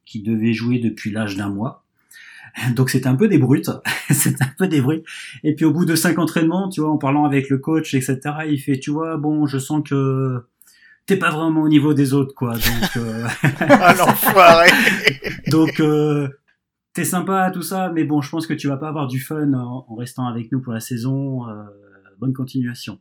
qui 0.05 0.23
devaient 0.23 0.53
jouer 0.53 0.79
depuis 0.79 1.11
l'âge 1.11 1.37
d'un 1.37 1.51
mois. 1.51 1.85
Donc 2.77 2.91
c'était 2.91 3.09
un 3.09 3.17
peu 3.17 3.29
des 3.29 3.39
brutes, 3.39 3.71
c'était 4.11 4.45
un 4.45 4.53
peu 4.57 4.69
des 4.69 4.81
brutes. 4.81 5.05
Et 5.43 5.55
puis 5.55 5.65
au 5.65 5.73
bout 5.73 5.85
de 5.85 5.97
cinq 5.97 6.19
entraînements, 6.19 6.69
tu 6.69 6.81
vois, 6.81 6.91
en 6.91 6.99
parlant 6.99 7.25
avec 7.25 7.49
le 7.49 7.59
coach, 7.59 7.95
etc., 7.95 8.21
il 8.49 8.59
fait, 8.59 8.79
tu 8.79 8.91
vois, 8.91 9.17
bon, 9.17 9.47
je 9.47 9.59
sens 9.59 9.83
que 9.89 10.45
t'es 11.07 11.17
pas 11.17 11.31
vraiment 11.31 11.63
au 11.63 11.69
niveau 11.69 11.95
des 11.95 12.15
autres, 12.15 12.35
quoi. 12.35 12.55
Donc, 12.55 12.97
euh... 12.97 13.27
ah 13.61 13.95
l'enfoiré. 13.95 14.71
donc, 15.49 15.81
euh, 15.81 16.29
t'es 16.93 17.05
sympa, 17.05 17.51
tout 17.53 17.63
ça, 17.63 17.91
mais 17.93 18.05
bon, 18.05 18.21
je 18.21 18.31
pense 18.31 18.47
que 18.47 18.55
tu 18.55 18.69
vas 18.69 18.77
pas 18.77 18.89
avoir 18.89 19.07
du 19.07 19.21
fun 19.21 19.53
en, 19.55 19.95
restant 19.95 20.27
avec 20.27 20.53
nous 20.53 20.61
pour 20.61 20.73
la 20.73 20.81
saison. 20.81 21.49
Euh, 21.49 21.65
bonne 22.19 22.33
continuation. 22.33 23.01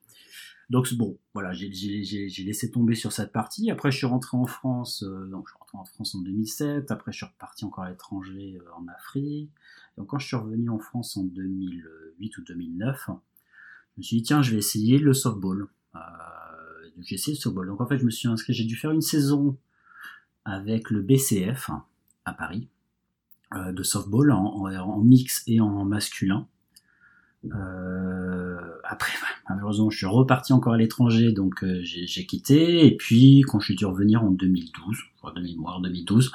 Donc 0.69 0.91
bon, 0.95 1.17
voilà, 1.33 1.53
j'ai 1.53 1.69
laissé 1.69 2.71
tomber 2.71 2.95
sur 2.95 3.11
cette 3.11 3.31
partie. 3.31 3.69
Après, 3.69 3.91
je 3.91 3.97
suis 3.97 4.07
rentré 4.07 4.37
en 4.37 4.45
France. 4.45 5.03
Euh, 5.03 5.27
donc, 5.27 5.47
je 5.47 5.51
suis 5.51 5.59
rentré 5.59 5.77
en 5.77 5.85
France 5.85 6.15
en 6.15 6.21
2007. 6.21 6.91
Après, 6.91 7.11
je 7.11 7.17
suis 7.17 7.25
reparti 7.25 7.65
encore 7.65 7.83
à 7.83 7.89
l'étranger 7.89 8.59
euh, 8.59 8.79
en 8.79 8.87
Afrique. 8.87 9.51
Donc, 9.97 10.07
quand 10.07 10.19
je 10.19 10.27
suis 10.27 10.35
revenu 10.35 10.69
en 10.69 10.79
France 10.79 11.17
en 11.17 11.23
2008 11.23 12.37
ou 12.37 12.41
2009, 12.43 13.03
je 13.07 13.11
me 13.97 14.03
suis 14.03 14.17
dit 14.17 14.23
tiens, 14.23 14.41
je 14.41 14.51
vais 14.51 14.57
essayer 14.57 14.97
le 14.97 15.13
softball. 15.13 15.67
Euh, 15.95 15.99
j'ai 17.01 17.17
softball. 17.17 17.67
Donc 17.67 17.81
en 17.81 17.87
fait, 17.87 17.97
je 17.97 18.05
me 18.05 18.11
suis 18.11 18.27
inscrit, 18.27 18.53
j'ai 18.53 18.65
dû 18.65 18.75
faire 18.75 18.91
une 18.91 19.01
saison 19.01 19.57
avec 20.45 20.89
le 20.89 21.01
BCF 21.01 21.69
à 22.25 22.33
Paris 22.33 22.67
euh, 23.55 23.71
de 23.71 23.83
softball 23.83 24.31
en, 24.31 24.99
mix 24.99 25.43
et 25.47 25.59
en 25.59 25.85
masculin. 25.85 26.47
Euh, 27.45 28.57
après, 28.83 29.11
malheureusement, 29.49 29.89
je 29.89 29.97
suis 29.97 30.05
reparti 30.05 30.53
encore 30.53 30.73
à 30.73 30.77
l'étranger, 30.77 31.31
donc 31.31 31.63
euh, 31.63 31.81
j'ai 31.83 32.25
quitté. 32.25 32.85
Et 32.85 32.95
puis, 32.95 33.41
quand 33.47 33.59
je 33.59 33.65
suis 33.65 33.75
dû 33.75 33.85
revenir 33.85 34.23
en 34.23 34.31
2012, 34.31 34.97
je 34.97 35.29
de 35.35 35.41
mémoire 35.41 35.81
2012, 35.81 36.31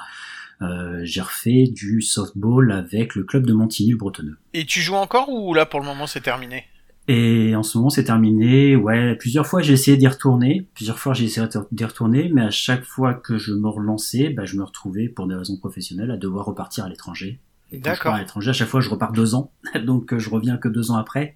j'ai 1.03 1.21
refait 1.21 1.67
du 1.67 2.01
softball 2.01 2.71
avec 2.71 3.15
le 3.15 3.23
club 3.23 3.45
de 3.45 3.53
Montigny-le-Bretonneux. 3.53 4.37
Et 4.53 4.65
tu 4.65 4.81
joues 4.81 4.95
encore 4.95 5.29
ou 5.29 5.53
là 5.53 5.65
pour 5.65 5.79
le 5.79 5.85
moment 5.85 6.05
c'est 6.05 6.21
terminé? 6.21 6.65
Et 7.11 7.55
en 7.55 7.63
ce 7.63 7.75
moment, 7.75 7.89
c'est 7.89 8.03
terminé. 8.03 8.75
Ouais, 8.75 9.15
plusieurs 9.15 9.47
fois, 9.47 9.63
j'ai 9.63 9.73
essayé 9.73 9.97
d'y 9.97 10.07
retourner. 10.07 10.69
Plusieurs 10.75 10.99
fois, 10.99 11.15
j'ai 11.15 11.25
essayé 11.25 11.47
d'y 11.71 11.83
retourner, 11.83 12.29
mais 12.31 12.43
à 12.43 12.51
chaque 12.51 12.83
fois 12.83 13.15
que 13.15 13.39
je 13.39 13.51
me 13.51 13.67
relançais, 13.67 14.29
bah, 14.29 14.45
je 14.45 14.55
me 14.55 14.63
retrouvais, 14.63 15.09
pour 15.09 15.25
des 15.25 15.33
raisons 15.33 15.57
professionnelles, 15.57 16.11
à 16.11 16.17
devoir 16.17 16.45
repartir 16.45 16.85
à 16.85 16.89
l'étranger. 16.89 17.39
D'accord. 17.71 18.13
À 18.13 18.19
l'étranger, 18.19 18.51
à 18.51 18.53
chaque 18.53 18.67
fois, 18.67 18.79
je 18.79 18.91
repars 18.91 19.11
deux 19.11 19.33
ans. 19.33 19.51
donc, 19.83 20.13
euh, 20.13 20.19
je 20.19 20.29
reviens 20.29 20.57
que 20.57 20.67
deux 20.67 20.91
ans 20.91 20.97
après. 20.97 21.35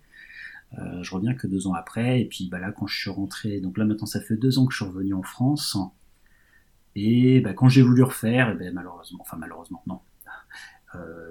Euh, 0.77 1.01
je 1.01 1.15
reviens 1.15 1.33
que 1.33 1.47
deux 1.47 1.65
ans 1.65 1.73
après. 1.73 2.21
Et 2.21 2.25
puis, 2.25 2.49
bah, 2.51 2.59
là, 2.59 2.71
quand 2.71 2.85
je 2.85 2.95
suis 2.95 3.09
rentré, 3.09 3.59
donc 3.59 3.79
là, 3.79 3.85
maintenant, 3.85 4.05
ça 4.05 4.21
fait 4.21 4.37
deux 4.37 4.59
ans 4.59 4.67
que 4.67 4.73
je 4.73 4.77
suis 4.77 4.85
revenu 4.85 5.15
en 5.15 5.23
France. 5.23 5.75
Et 6.95 7.41
bah, 7.41 7.53
quand 7.53 7.67
j'ai 7.67 7.81
voulu 7.81 8.03
refaire, 8.03 8.51
et 8.51 8.53
ben, 8.53 8.71
malheureusement, 8.75 9.21
enfin, 9.21 9.37
malheureusement, 9.39 9.81
non. 9.87 10.01
Euh, 10.93 11.22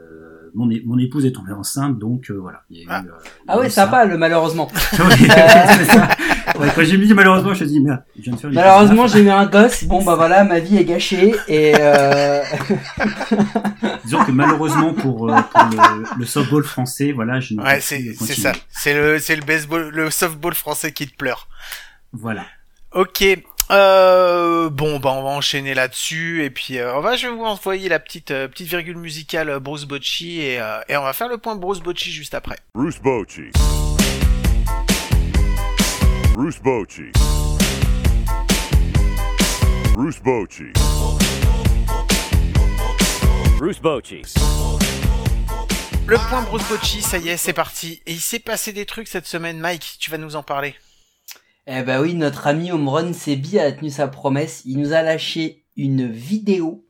mon, 0.54 0.68
mon, 0.84 0.98
épouse 0.98 1.26
est 1.26 1.32
tombée 1.32 1.52
enceinte, 1.52 1.98
donc 1.98 2.30
euh, 2.30 2.34
voilà. 2.34 2.62
Il 2.70 2.80
y 2.80 2.84
a 2.84 2.86
ah. 2.90 3.02
eu, 3.02 3.08
euh, 3.08 3.12
ah 3.48 3.58
ouais, 3.58 3.70
sympa, 3.70 4.04
le 4.04 4.16
malheureusement. 4.18 4.68
Ouais, 6.58 6.68
quand 6.74 6.84
j'ai 6.84 6.98
mis 6.98 7.12
malheureusement, 7.14 7.54
je 7.54 7.64
me 7.64 7.68
suis 7.68 7.78
dit, 7.78 7.80
merde, 7.80 8.02
je 8.16 8.22
viens 8.22 8.32
de 8.34 8.38
faire 8.38 8.50
une 8.50 8.56
Malheureusement, 8.56 9.06
j'ai 9.06 9.20
eu 9.20 9.30
un 9.30 9.46
gosse, 9.46 9.84
bon 9.84 10.02
bah 10.04 10.16
voilà, 10.16 10.44
ma 10.44 10.58
vie 10.58 10.76
est 10.76 10.84
gâchée, 10.84 11.34
et 11.48 11.72
euh... 11.78 12.42
Disons 14.04 14.24
que 14.24 14.32
malheureusement 14.32 14.92
pour, 14.92 15.30
euh, 15.30 15.40
pour 15.40 15.62
le, 15.70 16.18
le, 16.18 16.26
softball 16.26 16.64
français, 16.64 17.12
voilà, 17.12 17.40
je 17.40 17.54
Ouais, 17.54 17.80
c'est 17.80 18.12
ça. 18.14 18.52
C'est 18.70 18.94
le, 18.94 19.18
c'est 19.18 19.36
le 19.36 19.42
baseball, 19.42 19.88
le 19.88 20.10
softball 20.10 20.54
français 20.54 20.92
qui 20.92 21.06
te 21.06 21.16
pleure. 21.16 21.48
Voilà. 22.12 22.44
Ok. 22.92 23.24
Euh, 23.72 24.68
bon, 24.68 24.98
bah 24.98 25.12
on 25.12 25.22
va 25.22 25.30
enchaîner 25.30 25.72
là-dessus 25.72 26.44
et 26.44 26.50
puis 26.50 26.78
euh, 26.78 26.94
on 26.94 27.00
va, 27.00 27.16
je 27.16 27.26
vais 27.26 27.32
vous 27.32 27.42
envoyer 27.42 27.88
la 27.88 27.98
petite 27.98 28.30
euh, 28.30 28.46
petite 28.46 28.68
virgule 28.68 28.98
musicale 28.98 29.48
euh, 29.48 29.60
Bruce 29.60 29.86
Bocci 29.86 30.40
et, 30.40 30.60
et 30.88 30.96
on 30.98 31.02
va 31.02 31.14
faire 31.14 31.28
le 31.28 31.38
point 31.38 31.56
Bruce 31.56 31.80
Bocci 31.80 32.10
juste 32.10 32.34
après. 32.34 32.56
Bruce 32.74 33.00
Bocci. 33.00 33.50
Bruce 36.34 36.60
Bocci. 36.60 37.12
Bruce 39.94 40.20
Bocci. 40.20 40.64
Bruce 43.58 43.80
Bocci. 43.80 44.22
Le 46.06 46.16
point 46.28 46.42
Bruce 46.42 46.68
Bocci, 46.68 47.00
ça 47.00 47.16
y 47.16 47.30
est, 47.30 47.38
c'est 47.38 47.52
parti. 47.54 48.02
Et 48.06 48.12
il 48.12 48.20
s'est 48.20 48.38
passé 48.38 48.74
des 48.74 48.84
trucs 48.84 49.08
cette 49.08 49.26
semaine, 49.26 49.58
Mike. 49.58 49.96
Tu 49.98 50.10
vas 50.10 50.18
nous 50.18 50.36
en 50.36 50.42
parler. 50.42 50.74
Eh 51.66 51.82
ben 51.82 52.00
oui, 52.00 52.14
notre 52.14 52.48
ami 52.48 52.72
Omron 52.72 53.12
Sebi 53.12 53.58
a 53.58 53.70
tenu 53.70 53.88
sa 53.88 54.08
promesse. 54.08 54.62
Il 54.64 54.80
nous 54.80 54.92
a 54.92 55.02
lâché 55.02 55.64
une 55.76 56.10
vidéo, 56.10 56.84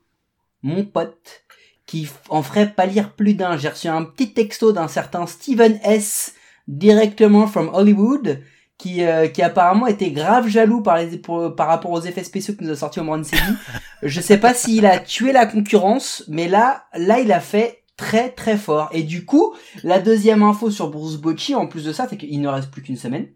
mon 0.62 0.84
pote, 0.84 1.44
qui 1.84 2.08
en 2.30 2.42
ferait 2.42 2.70
pas 2.70 2.86
lire 2.86 3.12
plus 3.12 3.34
d'un. 3.34 3.58
J'ai 3.58 3.68
reçu 3.68 3.88
un 3.88 4.02
petit 4.02 4.32
texto 4.32 4.72
d'un 4.72 4.88
certain 4.88 5.26
Steven 5.26 5.78
S. 5.84 6.34
directement 6.68 7.46
from 7.46 7.70
Hollywood, 7.74 8.40
qui, 8.78 9.04
euh, 9.04 9.28
qui 9.28 9.42
apparemment 9.42 9.88
était 9.88 10.10
grave 10.10 10.48
jaloux 10.48 10.80
par, 10.80 10.96
les, 10.96 11.18
par 11.18 11.66
rapport 11.66 11.90
aux 11.90 12.00
effets 12.00 12.24
spéciaux 12.24 12.54
que 12.54 12.64
nous 12.64 12.70
a 12.70 12.76
sorti 12.76 12.98
Omron 12.98 13.24
Sebi. 13.24 13.42
Je 14.02 14.20
sais 14.22 14.38
pas 14.38 14.54
s'il 14.54 14.86
a 14.86 14.98
tué 14.98 15.32
la 15.32 15.44
concurrence, 15.44 16.24
mais 16.28 16.48
là, 16.48 16.86
là, 16.94 17.20
il 17.20 17.30
a 17.30 17.40
fait 17.40 17.84
très 17.98 18.30
très 18.30 18.56
fort. 18.56 18.88
Et 18.92 19.02
du 19.02 19.26
coup, 19.26 19.54
la 19.84 19.98
deuxième 19.98 20.42
info 20.42 20.70
sur 20.70 20.88
Bruce 20.88 21.18
Bocci, 21.18 21.54
en 21.54 21.66
plus 21.66 21.84
de 21.84 21.92
ça, 21.92 22.06
c'est 22.08 22.16
qu'il 22.16 22.40
ne 22.40 22.48
reste 22.48 22.70
plus 22.70 22.82
qu'une 22.82 22.96
semaine. 22.96 23.28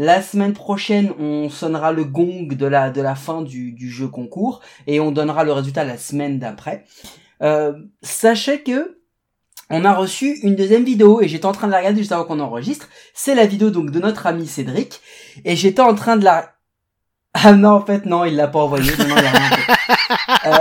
La 0.00 0.22
semaine 0.22 0.52
prochaine, 0.52 1.12
on 1.18 1.50
sonnera 1.50 1.90
le 1.90 2.04
gong 2.04 2.46
de 2.54 2.66
la, 2.66 2.90
de 2.90 3.00
la 3.00 3.16
fin 3.16 3.42
du, 3.42 3.72
du 3.72 3.90
jeu 3.90 4.06
concours 4.06 4.60
et 4.86 5.00
on 5.00 5.10
donnera 5.10 5.42
le 5.42 5.50
résultat 5.50 5.82
la 5.82 5.98
semaine 5.98 6.38
d'après. 6.38 6.84
Euh, 7.42 7.72
sachez 8.00 8.62
que 8.62 9.00
on 9.70 9.84
a 9.84 9.92
reçu 9.92 10.38
une 10.44 10.54
deuxième 10.54 10.84
vidéo 10.84 11.20
et 11.20 11.26
j'étais 11.26 11.46
en 11.46 11.52
train 11.52 11.66
de 11.66 11.72
la 11.72 11.78
regarder 11.78 11.98
juste 11.98 12.12
avant 12.12 12.24
qu'on 12.24 12.38
enregistre. 12.38 12.88
C'est 13.12 13.34
la 13.34 13.44
vidéo 13.44 13.70
donc 13.70 13.90
de 13.90 13.98
notre 13.98 14.28
ami 14.28 14.46
Cédric 14.46 15.00
et 15.44 15.56
j'étais 15.56 15.82
en 15.82 15.96
train 15.96 16.16
de 16.16 16.24
la 16.24 16.54
ah 17.34 17.52
non, 17.52 17.70
en 17.70 17.84
fait, 17.84 18.06
non, 18.06 18.24
il 18.24 18.36
l'a 18.36 18.48
pas 18.48 18.60
envoyé. 18.60 18.90
Non, 18.98 19.08
non, 19.08 19.16
il 19.18 19.26
a 19.26 19.30
rien 19.30 19.50
euh, 20.46 20.58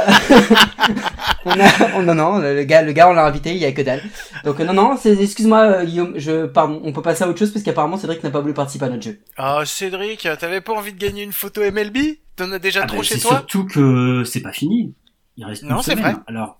on 1.96 2.04
non, 2.04 2.14
non, 2.14 2.40
le 2.40 2.64
gars, 2.64 2.82
le 2.82 2.92
gars, 2.92 3.10
on 3.10 3.14
l'a 3.14 3.26
invité, 3.26 3.52
il 3.52 3.58
y 3.58 3.66
a 3.66 3.72
que 3.72 3.82
dalle. 3.82 4.04
Donc, 4.44 4.60
non, 4.60 4.74
non, 4.74 4.96
excuse-moi, 4.96 5.60
euh, 5.60 5.86
Guillaume, 5.86 6.14
je, 6.18 6.46
pardon, 6.46 6.82
on 6.84 6.92
peut 6.92 7.02
passer 7.02 7.24
à 7.24 7.30
autre 7.30 7.40
chose 7.40 7.52
parce 7.52 7.64
qu'apparemment 7.64 7.98
Cédric 7.98 8.24
n'a 8.24 8.32
pas 8.32 8.42
voulu 8.42 8.54
participer 8.54 8.86
à 8.86 8.90
notre 8.90 9.04
jeu. 9.04 9.20
Ah, 9.38 9.64
Cédric, 9.66 10.28
t'avais 10.40 10.62
pas 10.62 10.74
envie 10.74 10.94
de 10.94 11.00
gagner 11.00 11.24
une 11.24 11.34
photo 11.34 11.62
MLB 11.62 11.98
T'en 12.36 12.52
as 12.52 12.60
déjà 12.60 12.82
ah, 12.84 12.88
trop 12.88 12.98
ben, 12.98 13.04
chez 13.04 13.20
toi? 13.20 13.32
C'est 13.32 13.38
surtout 13.38 13.66
que 13.66 14.24
c'est 14.24 14.42
pas 14.42 14.52
fini. 14.52 14.94
Il 15.38 15.46
reste 15.46 15.64
non, 15.64 15.82
c'est 15.82 15.96
vrai. 15.96 16.16
Alors, 16.28 16.60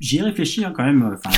j'y 0.00 0.18
ai 0.18 0.22
réfléchi 0.22 0.64
hein, 0.64 0.72
quand 0.74 0.84
même. 0.84 1.02
Enfin, 1.02 1.30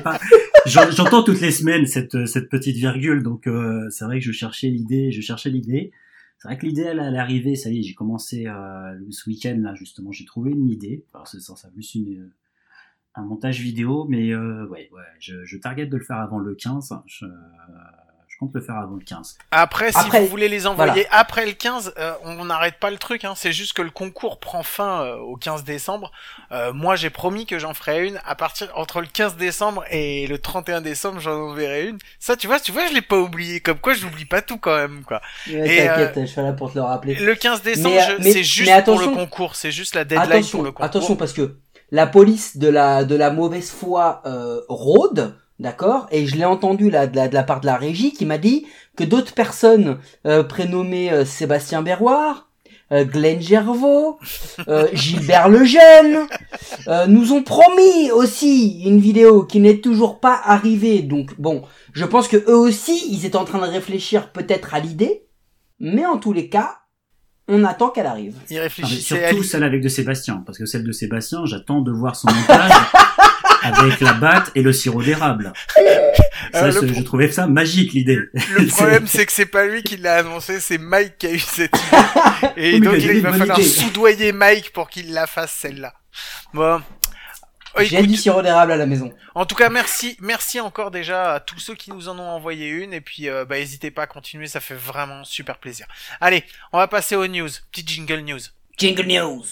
pas. 0.02 0.18
J'entends 0.66 1.22
toutes 1.22 1.40
les 1.40 1.50
semaines 1.50 1.86
cette 1.86 2.26
cette 2.26 2.48
petite 2.48 2.76
virgule, 2.76 3.22
donc 3.22 3.46
euh, 3.46 3.88
c'est 3.90 4.04
vrai 4.04 4.18
que 4.18 4.24
je 4.24 4.32
cherchais 4.32 4.68
l'idée, 4.68 5.12
je 5.12 5.20
cherchais 5.20 5.50
l'idée. 5.50 5.92
C'est 6.38 6.48
vrai 6.48 6.58
que 6.58 6.66
l'idée 6.66 6.82
elle, 6.82 6.98
est 6.98 7.18
arrivée, 7.18 7.54
ça 7.54 7.70
y 7.70 7.78
est, 7.78 7.82
j'ai 7.82 7.94
commencé 7.94 8.46
euh, 8.46 8.98
ce 9.10 9.30
week-end 9.30 9.56
là 9.58 9.74
justement, 9.74 10.12
j'ai 10.12 10.24
trouvé 10.24 10.50
une 10.50 10.68
idée. 10.68 11.04
Alors 11.14 11.28
c'est 11.28 11.40
ça, 11.40 11.56
ça 11.56 11.70
plus 11.70 11.94
une 11.94 12.18
euh, 12.18 12.34
un 13.14 13.24
montage 13.24 13.60
vidéo, 13.60 14.06
mais 14.08 14.32
euh, 14.32 14.66
ouais, 14.66 14.90
ouais, 14.92 15.02
je, 15.20 15.44
je 15.44 15.56
target 15.56 15.86
de 15.86 15.96
le 15.96 16.02
faire 16.02 16.18
avant 16.18 16.38
le 16.38 16.54
15. 16.54 16.92
Je, 17.06 17.26
Je 18.34 18.40
compte 18.40 18.50
le 18.52 18.60
faire 18.60 18.74
avant 18.76 18.96
le 18.96 19.04
15. 19.04 19.38
Après, 19.52 19.92
si 19.92 19.98
Après, 19.98 20.20
vous 20.20 20.26
voulez 20.26 20.48
les 20.48 20.66
envoyer 20.66 21.06
après 21.12 21.46
le 21.46 21.52
15, 21.52 21.94
euh, 21.98 22.14
on 22.24 22.44
n'arrête 22.46 22.80
pas 22.80 22.90
le 22.90 22.96
truc. 22.96 23.24
Hein. 23.24 23.34
C'est 23.36 23.52
juste 23.52 23.74
que 23.74 23.82
le 23.82 23.90
concours 23.92 24.40
prend 24.40 24.64
fin 24.64 25.02
euh, 25.02 25.16
au 25.18 25.36
15 25.36 25.62
décembre. 25.62 26.10
Euh, 26.50 26.72
moi, 26.72 26.96
j'ai 26.96 27.10
promis 27.10 27.46
que 27.46 27.60
j'en 27.60 27.74
ferai 27.74 28.08
une 28.08 28.18
à 28.26 28.34
partir 28.34 28.72
entre 28.74 29.00
le 29.00 29.06
15 29.06 29.36
décembre 29.36 29.84
et 29.88 30.26
le 30.26 30.38
31 30.38 30.80
décembre, 30.80 31.20
j'en 31.20 31.50
enverrai 31.50 31.86
une. 31.86 31.98
Ça, 32.18 32.34
tu 32.36 32.48
vois, 32.48 32.58
tu 32.58 32.72
vois, 32.72 32.88
je 32.88 32.94
l'ai 32.94 33.02
pas 33.02 33.18
oublié. 33.18 33.60
Comme 33.60 33.78
quoi, 33.78 33.94
je 33.94 34.04
n'oublie 34.04 34.24
pas 34.24 34.42
tout 34.42 34.58
quand 34.58 34.74
même, 34.74 35.04
quoi. 35.04 35.20
Ouais, 35.46 35.82
Et, 35.82 35.86
T'inquiète, 35.86 36.14
je 36.22 36.26
suis 36.26 36.40
là 36.40 36.52
pour 36.54 36.72
te 36.72 36.76
le 36.78 36.82
rappeler. 36.82 37.14
Le 37.14 37.34
15 37.36 37.62
décembre, 37.62 37.94
euh, 37.96 38.18
c'est 38.20 38.42
juste 38.42 38.68
mais 38.68 38.82
pour 38.82 38.94
le 38.98 39.02
attention. 39.04 39.14
concours. 39.14 39.54
C'est 39.54 39.70
juste 39.70 39.94
la 39.94 40.04
deadline 40.04 40.32
Attention, 40.32 40.58
pour 40.58 40.64
le 40.64 40.72
concours. 40.72 40.84
attention 40.84 41.14
parce 41.14 41.32
que 41.32 41.56
la 41.92 42.08
police 42.08 42.56
de 42.56 42.66
la 42.66 43.04
de 43.04 43.14
la 43.14 43.30
mauvaise 43.30 43.70
foi 43.70 44.22
euh, 44.26 44.60
rôde, 44.68 45.36
d'accord, 45.58 46.06
et 46.10 46.26
je 46.26 46.36
l'ai 46.36 46.44
entendu 46.44 46.90
là 46.90 47.06
de 47.06 47.16
la, 47.16 47.28
de 47.28 47.34
la 47.34 47.42
part 47.42 47.60
de 47.60 47.66
la 47.66 47.76
régie 47.76 48.12
qui 48.12 48.26
m'a 48.26 48.38
dit 48.38 48.66
que 48.96 49.04
d'autres 49.04 49.34
personnes 49.34 49.98
euh, 50.26 50.42
prénommées 50.42 51.12
euh, 51.12 51.24
Sébastien 51.24 51.82
Berroir, 51.82 52.48
euh, 52.92 53.04
Glenn 53.04 53.40
Gervaux, 53.40 54.18
euh, 54.68 54.88
Gilbert 54.92 55.48
Lejeune, 55.48 56.26
euh, 56.86 57.06
nous 57.06 57.32
ont 57.32 57.42
promis 57.42 58.10
aussi 58.12 58.82
une 58.84 59.00
vidéo 59.00 59.44
qui 59.44 59.58
n'est 59.60 59.78
toujours 59.78 60.20
pas 60.20 60.40
arrivée. 60.44 61.02
Donc 61.02 61.38
bon, 61.38 61.62
je 61.92 62.04
pense 62.04 62.28
que 62.28 62.36
eux 62.36 62.56
aussi, 62.56 63.02
ils 63.10 63.24
étaient 63.24 63.36
en 63.36 63.44
train 63.44 63.58
de 63.58 63.70
réfléchir 63.72 64.30
peut-être 64.32 64.74
à 64.74 64.80
l'idée, 64.80 65.24
mais 65.80 66.04
en 66.04 66.18
tous 66.18 66.32
les 66.32 66.48
cas, 66.48 66.78
on 67.48 67.64
attend 67.64 67.88
qu'elle 67.88 68.06
arrive. 68.06 68.36
Il 68.50 68.58
réfléchissait 68.58 69.24
à 69.24 69.28
surtout 69.28 69.44
celle 69.44 69.64
avec 69.64 69.82
de 69.82 69.88
Sébastien, 69.88 70.42
parce 70.46 70.58
que 70.58 70.66
celle 70.66 70.84
de 70.84 70.92
Sébastien, 70.92 71.44
j'attends 71.46 71.80
de 71.80 71.90
voir 71.90 72.16
son 72.16 72.28
montage 72.32 72.70
avec 73.64 74.00
la 74.00 74.12
batte 74.12 74.50
et 74.54 74.62
le 74.62 74.72
sirop 74.72 75.02
d'érable. 75.02 75.52
Ça, 76.52 76.66
Euh, 76.66 76.72
pro- 76.72 76.86
je 76.86 77.02
trouvais 77.02 77.30
ça 77.32 77.46
magique 77.46 77.92
l'idée. 77.94 78.16
Le 78.32 78.66
problème, 78.68 79.06
c'est 79.08 79.26
que 79.26 79.32
c'est 79.32 79.46
pas 79.46 79.64
lui 79.66 79.82
qui 79.82 79.96
l'a 79.96 80.16
annoncé, 80.16 80.60
c'est 80.60 80.78
Mike 80.78 81.18
qui 81.18 81.26
a 81.26 81.32
eu 81.32 81.38
cette 81.38 81.74
idée. 81.76 82.48
Et 82.56 82.72
Oui, 82.74 82.80
donc, 82.80 82.94
il 82.98 83.20
va 83.22 83.32
falloir 83.32 83.58
idée. 83.58 83.68
soudoyer 83.68 84.32
Mike 84.32 84.72
pour 84.72 84.88
qu'il 84.90 85.12
la 85.12 85.26
fasse, 85.26 85.52
celle-là. 85.52 85.94
Bon. 86.52 86.80
Oh, 87.76 87.80
J'ai 87.82 88.02
du 88.06 88.16
sirop 88.16 88.40
d'érable 88.40 88.70
à 88.70 88.76
la 88.76 88.86
maison. 88.86 89.12
en 89.34 89.46
tout 89.46 89.56
cas, 89.56 89.68
merci, 89.68 90.16
merci 90.20 90.60
encore 90.60 90.92
déjà 90.92 91.32
à 91.34 91.40
tous 91.40 91.58
ceux 91.58 91.74
qui 91.74 91.90
nous 91.90 92.08
en 92.08 92.16
ont 92.20 92.28
envoyé 92.28 92.68
une. 92.68 92.92
Et 92.92 93.00
puis, 93.00 93.28
euh, 93.28 93.44
bah, 93.44 93.56
n'hésitez 93.58 93.90
pas 93.90 94.02
à 94.02 94.06
continuer, 94.06 94.46
ça 94.46 94.60
fait 94.60 94.76
vraiment 94.76 95.24
super 95.24 95.58
plaisir. 95.58 95.86
Allez, 96.20 96.44
on 96.72 96.78
va 96.78 96.86
passer 96.86 97.16
aux 97.16 97.26
news. 97.26 97.48
Petit 97.72 97.84
jingle 97.84 98.20
news. 98.20 98.38
Jingle 98.78 99.06
News. 99.06 99.44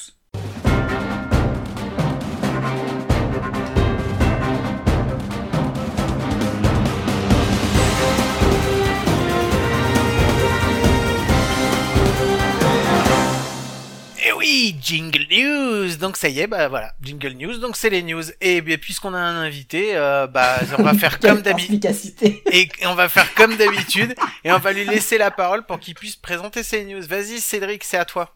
Oui, 14.63 14.77
jingle 14.81 15.27
news. 15.31 15.97
Donc 15.97 16.17
ça 16.17 16.29
y 16.29 16.41
est, 16.41 16.47
bah 16.47 16.69
voilà, 16.69 16.93
jingle 17.03 17.33
news. 17.33 17.59
Donc 17.59 17.77
c'est 17.77 17.91
les 17.91 18.03
news. 18.03 18.23
Et 18.41 18.61
bien 18.61 18.77
puisqu'on 18.79 19.15
a 19.15 19.19
un 19.19 19.43
invité, 19.43 19.97
euh, 19.97 20.27
bah 20.27 20.61
on 20.79 20.83
va 20.83 20.95
faire 20.95 21.19
comme 21.21 21.43
d'habitude. 21.43 21.85
Et 22.53 22.69
on 22.87 22.95
va 22.95 23.09
faire 23.09 23.33
comme 23.35 23.57
d'habitude 23.57 24.15
et 24.45 24.53
on 24.53 24.59
va 24.59 24.73
lui 24.73 24.85
laisser 24.85 25.19
la 25.19 25.31
parole 25.31 25.65
pour 25.67 25.79
qu'il 25.81 25.95
puisse 25.95 26.17
présenter 26.17 26.63
ses 26.63 26.85
news. 26.85 27.03
Vas-y 27.09 27.41
Cédric, 27.41 27.83
c'est 27.85 27.97
à 27.97 28.05
toi. 28.05 28.35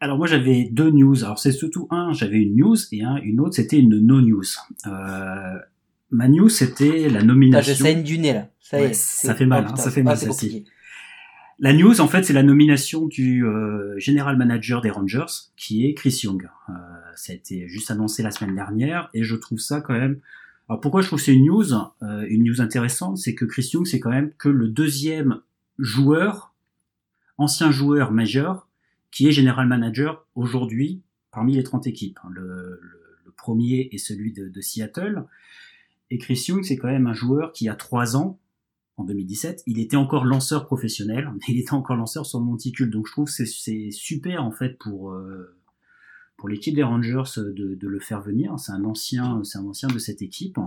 Alors 0.00 0.18
moi 0.18 0.26
j'avais 0.26 0.68
deux 0.70 0.90
news. 0.90 1.24
Alors 1.24 1.38
c'est 1.38 1.52
surtout 1.52 1.86
un, 1.90 2.12
j'avais 2.12 2.36
une 2.38 2.56
news 2.56 2.76
et 2.92 3.02
un, 3.02 3.16
une 3.22 3.40
autre 3.40 3.54
c'était 3.54 3.78
une 3.78 3.98
no 3.98 4.20
news. 4.20 4.42
Euh, 4.86 5.58
ma 6.10 6.28
news 6.28 6.48
c'était 6.48 7.08
la 7.08 7.08
Putain, 7.08 7.20
je 7.20 7.24
nomination. 7.26 7.84
saigne 7.84 8.02
du 8.02 8.18
nez 8.18 8.32
là. 8.34 8.48
Ça 8.60 8.78
Ouais, 8.78 8.90
est. 8.90 8.94
ça 8.94 9.32
c'est- 9.32 9.34
fait 9.38 9.46
mal, 9.46 9.66
oh, 9.68 9.72
hein, 9.72 9.76
ça 9.76 9.90
fait 9.90 10.02
mal. 10.02 10.18
La 11.64 11.72
news 11.72 12.02
en 12.02 12.08
fait 12.08 12.24
c'est 12.24 12.34
la 12.34 12.42
nomination 12.42 13.06
du 13.06 13.46
euh, 13.46 13.98
general 13.98 14.36
manager 14.36 14.82
des 14.82 14.90
Rangers 14.90 15.32
qui 15.56 15.86
est 15.86 15.94
Chris 15.94 16.20
Young. 16.22 16.46
Euh, 16.68 16.72
ça 17.16 17.32
a 17.32 17.36
été 17.36 17.66
juste 17.68 17.90
annoncé 17.90 18.22
la 18.22 18.30
semaine 18.30 18.54
dernière 18.54 19.08
et 19.14 19.24
je 19.24 19.34
trouve 19.34 19.58
ça 19.58 19.80
quand 19.80 19.94
même. 19.94 20.20
Alors 20.68 20.82
pourquoi 20.82 21.00
je 21.00 21.06
trouve 21.06 21.20
que 21.20 21.24
c'est 21.24 21.32
une 21.34 21.46
news, 21.46 21.72
euh, 21.72 22.26
une 22.28 22.44
news 22.44 22.60
intéressante, 22.60 23.16
c'est 23.16 23.34
que 23.34 23.46
Chris 23.46 23.70
Young 23.72 23.86
c'est 23.86 23.98
quand 23.98 24.10
même 24.10 24.30
que 24.36 24.50
le 24.50 24.68
deuxième 24.68 25.40
joueur, 25.78 26.52
ancien 27.38 27.70
joueur 27.70 28.12
majeur, 28.12 28.68
qui 29.10 29.26
est 29.26 29.32
general 29.32 29.66
manager 29.66 30.26
aujourd'hui 30.34 31.00
parmi 31.32 31.54
les 31.56 31.62
30 31.62 31.86
équipes. 31.86 32.18
Le, 32.30 32.78
le- 32.82 33.00
premier 33.36 33.88
est 33.92 33.98
celui 33.98 34.32
de, 34.32 34.48
de 34.48 34.60
Seattle. 34.62 35.24
Et 36.10 36.16
Chris 36.18 36.46
Young, 36.48 36.62
c'est 36.62 36.76
quand 36.76 36.88
même 36.88 37.06
un 37.06 37.12
joueur 37.12 37.52
qui 37.52 37.68
a 37.68 37.74
trois 37.74 38.16
ans, 38.16 38.38
en 38.96 39.04
2017, 39.04 39.62
il 39.66 39.80
était 39.80 39.96
encore 39.96 40.24
lanceur 40.24 40.66
professionnel, 40.66 41.28
il 41.48 41.58
était 41.58 41.72
encore 41.72 41.96
lanceur 41.96 42.26
sur 42.26 42.38
le 42.38 42.44
monticule. 42.44 42.90
Donc 42.90 43.06
je 43.06 43.12
trouve 43.12 43.26
que 43.26 43.44
c'est- 43.44 43.90
super 43.90 44.44
en 44.44 44.52
fait 44.52 44.78
pour 44.78 45.12
euh, 45.12 45.56
pour 46.36 46.48
l'équipe 46.48 46.74
des 46.74 46.82
Rangers 46.82 47.22
de, 47.36 47.74
de 47.74 47.88
le 47.88 48.00
faire 48.00 48.20
venir. 48.20 48.58
C'est 48.58 48.72
un 48.72 48.84
ancien, 48.84 49.40
c'est 49.44 49.58
un 49.58 49.64
ancien 49.66 49.88
de 49.88 49.98
cette 49.98 50.20
équipe. 50.22 50.58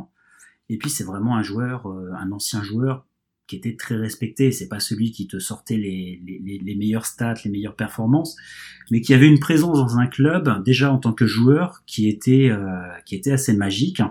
Et 0.70 0.78
puis 0.78 0.90
c'est 0.90 1.04
vraiment 1.04 1.36
un 1.38 1.44
joueur, 1.44 1.88
euh, 1.88 2.12
un 2.18 2.32
ancien 2.32 2.62
joueur 2.64 3.06
qui 3.48 3.56
était 3.56 3.76
très 3.78 3.96
respecté. 3.96 4.52
C'est 4.52 4.68
pas 4.68 4.80
celui 4.82 5.12
qui 5.12 5.28
te 5.28 5.40
sortait 5.40 5.78
les, 5.78 6.22
les- 6.26 6.60
les 6.60 6.76
meilleures 6.76 7.06
stats, 7.06 7.36
les 7.46 7.52
meilleures 7.52 7.76
performances, 7.78 8.36
mais 8.92 9.00
qui 9.02 9.14
avait 9.14 9.28
une 9.28 9.40
présence 9.40 9.78
dans 9.78 9.98
un 9.98 10.08
club 10.08 10.64
déjà 10.66 10.92
en 10.92 10.98
tant 10.98 11.14
que 11.14 11.26
joueur 11.26 11.84
qui 11.86 12.10
était 12.10 12.50
euh, 12.50 12.68
qui 13.06 13.16
était 13.16 13.32
assez 13.32 13.54
magique. 13.56 14.02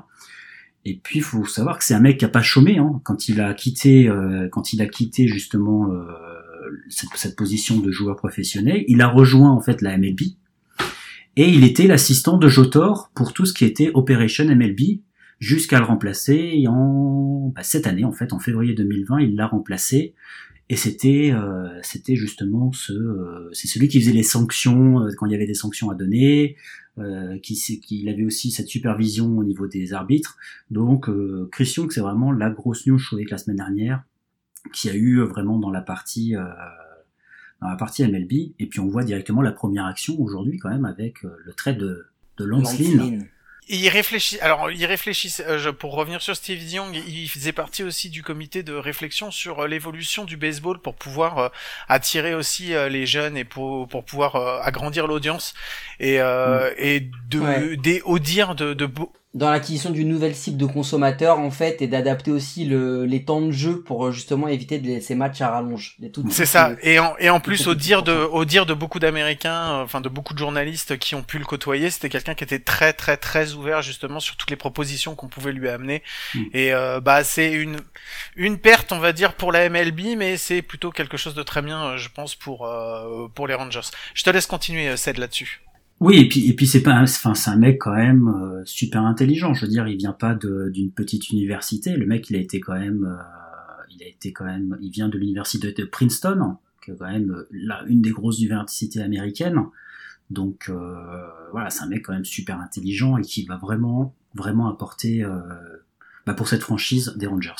Et 0.88 1.00
puis, 1.02 1.18
il 1.18 1.22
faut 1.22 1.44
savoir 1.44 1.78
que 1.78 1.84
c'est 1.84 1.94
un 1.94 2.00
mec 2.00 2.18
qui 2.18 2.24
a 2.24 2.28
pas 2.28 2.42
chômé 2.42 2.78
hein, 2.78 3.00
quand 3.02 3.28
il 3.28 3.40
a 3.40 3.52
quitté, 3.54 4.08
euh, 4.08 4.48
quand 4.48 4.72
il 4.72 4.80
a 4.80 4.86
quitté 4.86 5.26
justement 5.26 5.92
euh, 5.92 6.06
cette, 6.88 7.10
cette 7.16 7.34
position 7.34 7.80
de 7.80 7.90
joueur 7.90 8.14
professionnel. 8.14 8.84
Il 8.86 9.02
a 9.02 9.08
rejoint 9.08 9.50
en 9.50 9.60
fait 9.60 9.82
la 9.82 9.98
MLB 9.98 10.20
et 11.36 11.48
il 11.50 11.64
était 11.64 11.88
l'assistant 11.88 12.38
de 12.38 12.48
Jotor 12.48 13.10
pour 13.14 13.32
tout 13.32 13.46
ce 13.46 13.52
qui 13.52 13.64
était 13.64 13.90
Operation 13.94 14.44
MLB 14.44 15.00
jusqu'à 15.38 15.80
le 15.80 15.84
remplacer 15.84 16.64
en 16.68 17.52
bah, 17.54 17.62
cette 17.62 17.86
année 17.86 18.04
en 18.04 18.12
fait 18.12 18.32
en 18.32 18.38
février 18.38 18.74
2020 18.74 19.20
il 19.20 19.36
l'a 19.36 19.46
remplacé. 19.46 20.14
Et 20.68 20.76
c'était 20.76 21.30
euh, 21.32 21.68
c'était 21.82 22.16
justement 22.16 22.72
ce 22.72 22.92
euh, 22.92 23.50
c'est 23.52 23.68
celui 23.68 23.88
qui 23.88 24.00
faisait 24.00 24.12
les 24.12 24.24
sanctions 24.24 25.00
euh, 25.00 25.10
quand 25.16 25.26
il 25.26 25.32
y 25.32 25.34
avait 25.34 25.46
des 25.46 25.54
sanctions 25.54 25.90
à 25.90 25.94
donner 25.94 26.56
euh, 26.98 27.38
qui 27.38 27.54
qui 27.80 28.08
avait 28.08 28.24
aussi 28.24 28.50
cette 28.50 28.68
supervision 28.68 29.38
au 29.38 29.44
niveau 29.44 29.66
des 29.66 29.92
arbitres. 29.92 30.36
Donc 30.70 31.08
euh, 31.08 31.48
Chris 31.52 31.74
Young 31.76 31.90
c'est 31.92 32.00
vraiment 32.00 32.32
la 32.32 32.50
grosse 32.50 32.86
news 32.86 32.98
je 32.98 33.06
trouvais 33.06 33.24
que 33.24 33.30
la 33.30 33.38
semaine 33.38 33.58
dernière 33.58 34.02
qui 34.72 34.88
a 34.88 34.94
eu 34.94 35.20
vraiment 35.20 35.58
dans 35.58 35.70
la 35.70 35.82
partie 35.82 36.36
euh, 36.36 36.44
dans 37.60 37.68
la 37.68 37.76
partie 37.76 38.06
MLB 38.06 38.32
et 38.58 38.66
puis 38.66 38.80
on 38.80 38.88
voit 38.88 39.04
directement 39.04 39.42
la 39.42 39.52
première 39.52 39.86
action 39.86 40.20
aujourd'hui 40.20 40.58
quand 40.58 40.70
même 40.70 40.84
avec 40.84 41.24
euh, 41.24 41.36
le 41.44 41.52
trait 41.52 41.74
de 41.74 42.06
de 42.38 42.44
Lance. 42.44 42.76
Il 43.68 43.88
réfléchit. 43.88 44.38
Alors, 44.40 44.70
il 44.70 44.84
réfléchit. 44.86 45.34
euh, 45.40 45.58
je- 45.58 45.70
pour 45.70 45.94
revenir 45.94 46.22
sur 46.22 46.36
Steve 46.36 46.62
Young, 46.62 46.94
il 47.08 47.28
faisait 47.28 47.52
partie 47.52 47.82
aussi 47.82 48.10
du 48.10 48.22
comité 48.22 48.62
de 48.62 48.72
réflexion 48.72 49.32
sur 49.32 49.60
euh, 49.64 49.66
l'évolution 49.66 50.24
du 50.24 50.36
baseball 50.36 50.78
pour 50.78 50.94
pouvoir 50.94 51.38
euh, 51.38 51.48
attirer 51.88 52.34
aussi 52.34 52.74
euh, 52.74 52.88
les 52.88 53.06
jeunes 53.06 53.36
et 53.36 53.44
pour 53.44 53.88
pour 53.88 54.04
pouvoir 54.04 54.36
agrandir 54.64 55.08
l'audience 55.08 55.52
et 55.98 56.20
euh, 56.20 56.70
et 56.78 57.10
de 57.28 57.40
Ouais. 57.40 57.76
des 57.76 58.00
au 58.04 58.20
dire 58.20 58.54
de 58.54 58.72
de 58.72 58.86
beau- 58.86 59.12
Dans 59.36 59.50
l'acquisition 59.50 59.90
d'une 59.90 60.08
nouvelle 60.08 60.34
cible 60.34 60.56
de 60.56 60.64
consommateurs, 60.64 61.38
en 61.38 61.50
fait, 61.50 61.82
et 61.82 61.86
d'adapter 61.86 62.30
aussi 62.30 62.64
le, 62.64 63.04
les 63.04 63.22
temps 63.22 63.42
de 63.42 63.50
jeu 63.50 63.82
pour 63.82 64.06
euh, 64.06 64.10
justement 64.10 64.48
éviter 64.48 64.78
de, 64.78 64.98
ces 65.00 65.14
matchs 65.14 65.42
à 65.42 65.50
rallonge. 65.50 65.98
C'est 66.30 66.46
ça. 66.46 66.72
Et 66.82 66.98
en, 66.98 67.14
et 67.18 67.28
en 67.28 67.38
plus, 67.38 67.66
au 67.66 67.74
dire 67.74 68.02
de, 68.02 68.12
au 68.12 68.46
dire 68.46 68.64
de 68.64 68.72
beaucoup 68.72 68.98
d'Américains, 68.98 69.72
euh, 69.72 69.84
enfin 69.84 70.00
de 70.00 70.08
beaucoup 70.08 70.32
de 70.32 70.38
journalistes 70.38 70.96
qui 70.98 71.14
ont 71.14 71.22
pu 71.22 71.38
le 71.38 71.44
côtoyer, 71.44 71.90
c'était 71.90 72.08
quelqu'un 72.08 72.34
qui 72.34 72.44
était 72.44 72.60
très, 72.60 72.94
très, 72.94 73.18
très 73.18 73.52
ouvert 73.52 73.82
justement 73.82 74.20
sur 74.20 74.36
toutes 74.36 74.48
les 74.48 74.56
propositions 74.56 75.14
qu'on 75.14 75.28
pouvait 75.28 75.52
lui 75.52 75.68
amener. 75.68 76.02
Mm. 76.34 76.42
Et 76.54 76.72
euh, 76.72 77.00
bah 77.00 77.22
c'est 77.22 77.52
une, 77.52 77.76
une 78.36 78.56
perte, 78.56 78.90
on 78.92 79.00
va 79.00 79.12
dire, 79.12 79.34
pour 79.34 79.52
la 79.52 79.68
MLB, 79.68 80.16
mais 80.16 80.38
c'est 80.38 80.62
plutôt 80.62 80.90
quelque 80.90 81.18
chose 81.18 81.34
de 81.34 81.42
très 81.42 81.60
bien, 81.60 81.98
je 81.98 82.08
pense, 82.08 82.34
pour 82.34 82.66
euh, 82.66 83.28
pour 83.34 83.46
les 83.46 83.54
Rangers. 83.54 83.90
Je 84.14 84.22
te 84.22 84.30
laisse 84.30 84.46
continuer, 84.46 84.96
Ced, 84.96 85.18
là-dessus. 85.18 85.60
Oui, 86.06 86.18
et 86.18 86.28
puis 86.28 86.48
et 86.48 86.54
puis 86.54 86.68
c'est 86.68 86.84
pas, 86.84 86.92
un- 86.92 87.02
enfin 87.02 87.34
c'est 87.34 87.50
un 87.50 87.56
mec 87.56 87.78
quand 87.80 87.96
même 87.96 88.28
euh, 88.28 88.62
super 88.64 89.02
intelligent. 89.02 89.54
Je 89.54 89.62
veux 89.66 89.70
dire, 89.72 89.88
il 89.88 89.96
vient 89.96 90.12
pas 90.12 90.36
d'une 90.36 90.92
petite 90.92 91.30
université. 91.30 91.96
Le 91.96 92.06
mec, 92.06 92.30
il 92.30 92.36
a 92.36 92.38
été 92.38 92.60
quand 92.60 92.78
même, 92.78 93.02
euh, 93.04 93.82
il 93.90 94.04
a 94.04 94.06
été 94.06 94.32
quand 94.32 94.44
même, 94.44 94.78
il 94.80 94.90
vient 94.90 95.08
de 95.08 95.18
l'université 95.18 95.72
de 95.72 95.84
Princeton, 95.84 96.58
qui 96.84 96.92
est 96.92 96.96
quand 96.96 97.10
même 97.10 97.32
euh, 97.32 97.48
là 97.50 97.82
une 97.88 98.02
des 98.02 98.12
grosses 98.12 98.38
universités 98.38 99.02
américaines. 99.02 99.60
Donc 100.30 100.70
voilà, 101.50 101.70
c'est 101.70 101.82
un 101.82 101.88
mec 101.88 102.04
quand 102.04 102.12
même 102.12 102.24
super 102.24 102.60
intelligent 102.60 103.16
et 103.16 103.22
qui 103.22 103.44
va 103.44 103.56
vraiment 103.56 104.14
vraiment 104.34 104.68
apporter 104.68 105.24
bah, 106.24 106.34
pour 106.34 106.46
cette 106.48 106.62
franchise 106.62 107.14
des 107.16 107.26
Rangers. 107.26 107.52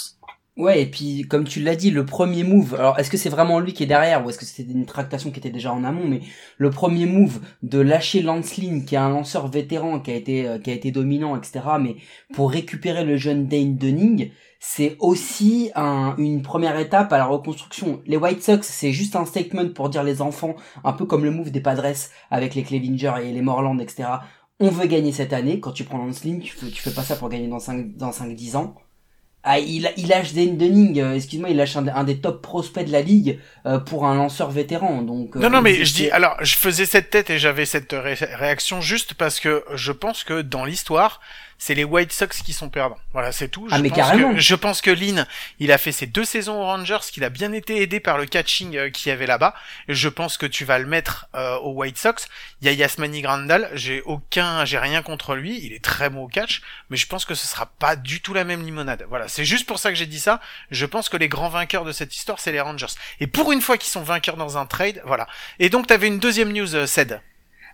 Ouais, 0.57 0.81
et 0.81 0.87
puis 0.87 1.27
comme 1.29 1.45
tu 1.45 1.61
l'as 1.61 1.77
dit, 1.77 1.91
le 1.91 2.07
premier 2.07 2.43
move, 2.43 2.75
alors 2.77 2.99
est-ce 2.99 3.11
que 3.11 3.19
c'est 3.19 3.29
vraiment 3.29 3.61
lui 3.61 3.75
qui 3.75 3.83
est 3.83 3.87
derrière 3.87 4.25
ou 4.25 4.31
est-ce 4.31 4.39
que 4.39 4.47
c'était 4.47 4.73
une 4.73 4.87
tractation 4.87 5.31
qui 5.31 5.39
était 5.39 5.51
déjà 5.51 5.71
en 5.71 5.85
amont, 5.85 6.07
mais 6.09 6.21
le 6.57 6.71
premier 6.71 7.05
move 7.05 7.41
de 7.63 7.79
lâcher 7.79 8.23
Lance 8.23 8.53
qui 8.53 8.95
est 8.95 8.97
un 8.97 9.11
lanceur 9.11 9.49
vétéran, 9.49 10.01
qui 10.01 10.13
a 10.13 10.15
été 10.15 10.49
euh, 10.49 10.59
qui 10.59 10.71
a 10.71 10.73
été 10.73 10.91
dominant, 10.93 11.37
etc., 11.37 11.61
mais 11.79 11.97
pour 12.33 12.51
récupérer 12.51 13.05
le 13.05 13.19
jeune 13.19 13.49
Dane 13.49 13.77
Dunning, 13.77 14.31
c'est 14.59 14.97
aussi 14.99 15.73
un, 15.75 16.15
une 16.17 16.41
première 16.41 16.79
étape 16.79 17.13
à 17.13 17.19
la 17.19 17.27
reconstruction. 17.27 18.01
Les 18.07 18.17
White 18.17 18.43
Sox, 18.43 18.63
c'est 18.63 18.93
juste 18.93 19.15
un 19.15 19.27
statement 19.27 19.69
pour 19.75 19.91
dire 19.91 20.05
les 20.05 20.23
enfants, 20.23 20.57
un 20.85 20.95
peu 20.95 21.05
comme 21.05 21.25
le 21.25 21.33
move 21.33 21.51
des 21.51 21.61
Padres 21.61 22.09
avec 22.31 22.55
les 22.55 22.63
Clevinger 22.63 23.13
et 23.23 23.33
les 23.33 23.43
Morland, 23.43 23.79
etc. 23.79 24.09
On 24.59 24.71
veut 24.71 24.87
gagner 24.87 25.13
cette 25.13 25.35
année. 25.35 25.61
Quand 25.61 25.73
tu 25.73 25.85
prends 25.85 25.99
Lance 25.99 26.23
tu 26.23 26.57
fais, 26.57 26.71
tu 26.71 26.81
fais 26.81 26.95
pas 26.95 27.03
ça 27.03 27.17
pour 27.17 27.29
gagner 27.29 27.49
dans 27.49 27.59
5, 27.59 27.95
dans 27.97 28.11
5-10 28.11 28.57
ans 28.57 28.75
ah, 29.49 29.61
il, 29.61 29.89
il 29.97 30.09
lâche 30.09 30.33
Dunning, 30.33 30.99
euh, 31.01 31.15
excuse-moi, 31.15 31.51
il 31.51 31.57
lâche 31.57 31.77
un, 31.77 32.03
des 32.03 32.19
top 32.19 32.43
prospects 32.43 32.85
de 32.85 32.91
la 32.91 33.01
ligue 33.01 33.39
euh, 33.65 33.79
pour 33.79 34.05
un 34.05 34.17
lanceur 34.17 34.51
vétéran. 34.51 35.03
Donc 35.03 35.37
euh, 35.37 35.39
non, 35.39 35.51
non, 35.51 35.63
mais 35.63 35.85
je 35.85 35.95
dis, 35.95 36.11
alors, 36.11 36.37
je 36.43 36.57
faisais 36.57 36.85
cette 36.85 37.11
tête 37.11 37.31
et 37.31 37.39
j'avais 37.39 37.65
cette 37.65 37.95
réaction 37.95 38.81
juste 38.81 39.15
parce 39.15 39.39
que 39.39 39.65
je 39.73 39.93
pense 39.93 40.25
que 40.25 40.43
dans 40.43 40.65
l'histoire, 40.65 41.21
c'est 41.59 41.75
les 41.75 41.85
White 41.85 42.13
Sox 42.13 42.43
qui 42.45 42.53
sont 42.53 42.69
perdants. 42.69 42.99
Voilà, 43.13 43.33
c'est 43.33 43.49
tout. 43.49 43.67
Ah, 43.71 43.77
je 43.79 43.83
mais 43.83 43.89
pense 43.89 43.99
carrément. 43.99 44.35
Que, 44.35 44.41
je 44.41 44.55
pense 44.55 44.81
que 44.81 44.91
Lynn, 44.91 45.27
il 45.59 45.73
a 45.73 45.79
fait 45.79 45.93
ses 45.93 46.07
deux 46.07 46.25
saisons 46.25 46.61
aux 46.61 46.65
Rangers, 46.65 46.99
qu'il 47.11 47.25
a 47.25 47.31
bien 47.31 47.53
été 47.53 47.81
aidé 47.81 48.01
par 48.01 48.19
le 48.19 48.27
catching 48.27 48.77
euh, 48.77 48.91
qu'il 48.91 49.09
y 49.09 49.13
avait 49.13 49.27
là-bas. 49.27 49.55
Je 49.89 50.09
pense 50.09 50.37
que 50.37 50.47
tu 50.47 50.65
vas 50.65 50.79
le 50.79 50.87
mettre 50.87 51.29
euh, 51.35 51.57
aux 51.59 51.73
White 51.73 51.99
Sox. 51.99 52.29
Il 52.61 52.67
y 52.67 52.69
a 52.69 52.73
Yasmani 52.73 53.23
Grandal, 53.23 53.71
j'ai 53.75 54.03
aucun, 54.03 54.65
j'ai 54.65 54.79
rien 54.79 55.03
contre 55.03 55.35
lui, 55.35 55.61
il 55.65 55.73
est 55.73 55.83
très 55.83 56.11
bon 56.11 56.25
au 56.25 56.29
catch, 56.29 56.63
mais 56.91 56.97
je 56.97 57.07
pense 57.07 57.25
que 57.25 57.35
ce 57.35 57.47
sera 57.47 57.67
pas 57.67 57.97
du 57.97 58.21
tout 58.21 58.35
la 58.35 58.45
même 58.45 58.65
limonade. 58.65 59.07
Voilà, 59.09 59.29
c'est 59.29 59.45
juste 59.45 59.67
pour 59.67 59.79
ça 59.79 59.91
que 59.91 59.97
j'ai 59.97 60.07
dit 60.07 60.21
ça. 60.21 60.41
Je 60.71 60.87
pense 60.87 61.09
que 61.09 61.17
les 61.17 61.29
grands 61.29 61.49
vainqueurs 61.49 61.85
de 61.85 61.93
cette 61.93 62.15
histoire, 62.15 62.39
c'est 62.41 62.53
les 62.53 62.61
Rangers. 62.61 62.87
Et 63.21 63.27
pour 63.27 63.53
une 63.53 63.61
fois 63.61 63.79
qu'ils 63.79 63.93
sont 63.93 64.03
vainqueurs 64.03 64.37
dans 64.37 64.59
un 64.59 64.67
trade, 64.67 65.03
voilà. 65.05 65.27
Et 65.59 65.71
donc, 65.71 65.87
t'avais 65.87 66.07
une 66.07 66.19
deuxième 66.19 66.53
news, 66.53 66.75
euh, 66.75 66.87
Ced. 66.87 67.21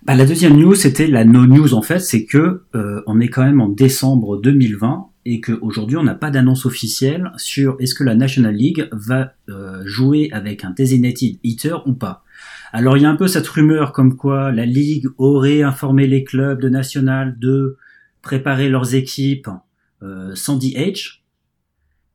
Bah, 0.05 0.17
la 0.17 0.27
deuxième 0.27 0.57
news, 0.57 0.75
c'était 0.75 1.07
la 1.07 1.25
no 1.25 1.47
news 1.47 1.75
en 1.75 1.83
fait, 1.83 2.01
c'est 2.01 2.25
que 2.25 2.65
euh, 2.75 3.03
on 3.07 3.21
est 3.21 3.29
quand 3.29 3.45
même 3.45 3.61
en 3.61 3.69
décembre 3.69 4.37
2020 4.41 5.09
et 5.25 5.41
qu'aujourd'hui 5.41 5.97
on 5.97 6.03
n'a 6.03 6.17
pas 6.17 6.33
d'annonce 6.33 6.67
officielle 6.67 7.31
sur 7.37 7.77
est-ce 7.79 7.95
que 7.95 8.03
la 8.03 8.17
National 8.17 8.53
League 8.53 8.89
va 8.91 9.35
euh, 9.49 9.83
jouer 9.87 10.29
avec 10.33 10.65
un 10.65 10.71
designated 10.71 11.39
hitter 11.45 11.77
ou 11.87 11.93
pas. 11.93 12.25
Alors 12.73 12.97
il 12.97 13.05
y 13.05 13.07
a 13.07 13.11
un 13.11 13.17
peu 13.17 13.29
cette 13.29 13.47
rumeur 13.47 13.93
comme 13.93 14.17
quoi 14.17 14.51
la 14.51 14.67
Ligue 14.67 15.07
aurait 15.19 15.63
informé 15.63 16.09
les 16.09 16.25
clubs 16.25 16.61
de 16.61 16.69
National 16.69 17.39
de 17.39 17.77
préparer 18.23 18.69
leurs 18.69 18.97
équipes 18.97 19.51
euh, 20.03 20.35
sans 20.35 20.57
DH, 20.57 21.23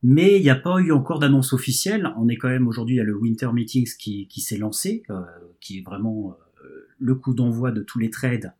mais 0.02 0.36
il 0.36 0.42
n'y 0.42 0.50
a 0.50 0.56
pas 0.56 0.78
eu 0.78 0.92
encore 0.92 1.20
d'annonce 1.20 1.54
officielle. 1.54 2.12
On 2.18 2.28
est 2.28 2.36
quand 2.36 2.48
même 2.48 2.68
aujourd'hui, 2.68 3.00
a 3.00 3.02
le 3.02 3.16
Winter 3.16 3.48
Meetings 3.54 3.92
qui, 3.98 4.28
qui 4.28 4.42
s'est 4.42 4.58
lancé, 4.58 5.04
euh, 5.08 5.22
qui 5.60 5.78
est 5.78 5.82
vraiment 5.82 6.36
le 6.98 7.14
coup 7.14 7.34
d'envoi 7.34 7.72
de 7.72 7.82
tous 7.82 7.98
les 7.98 8.10
trades 8.10 8.52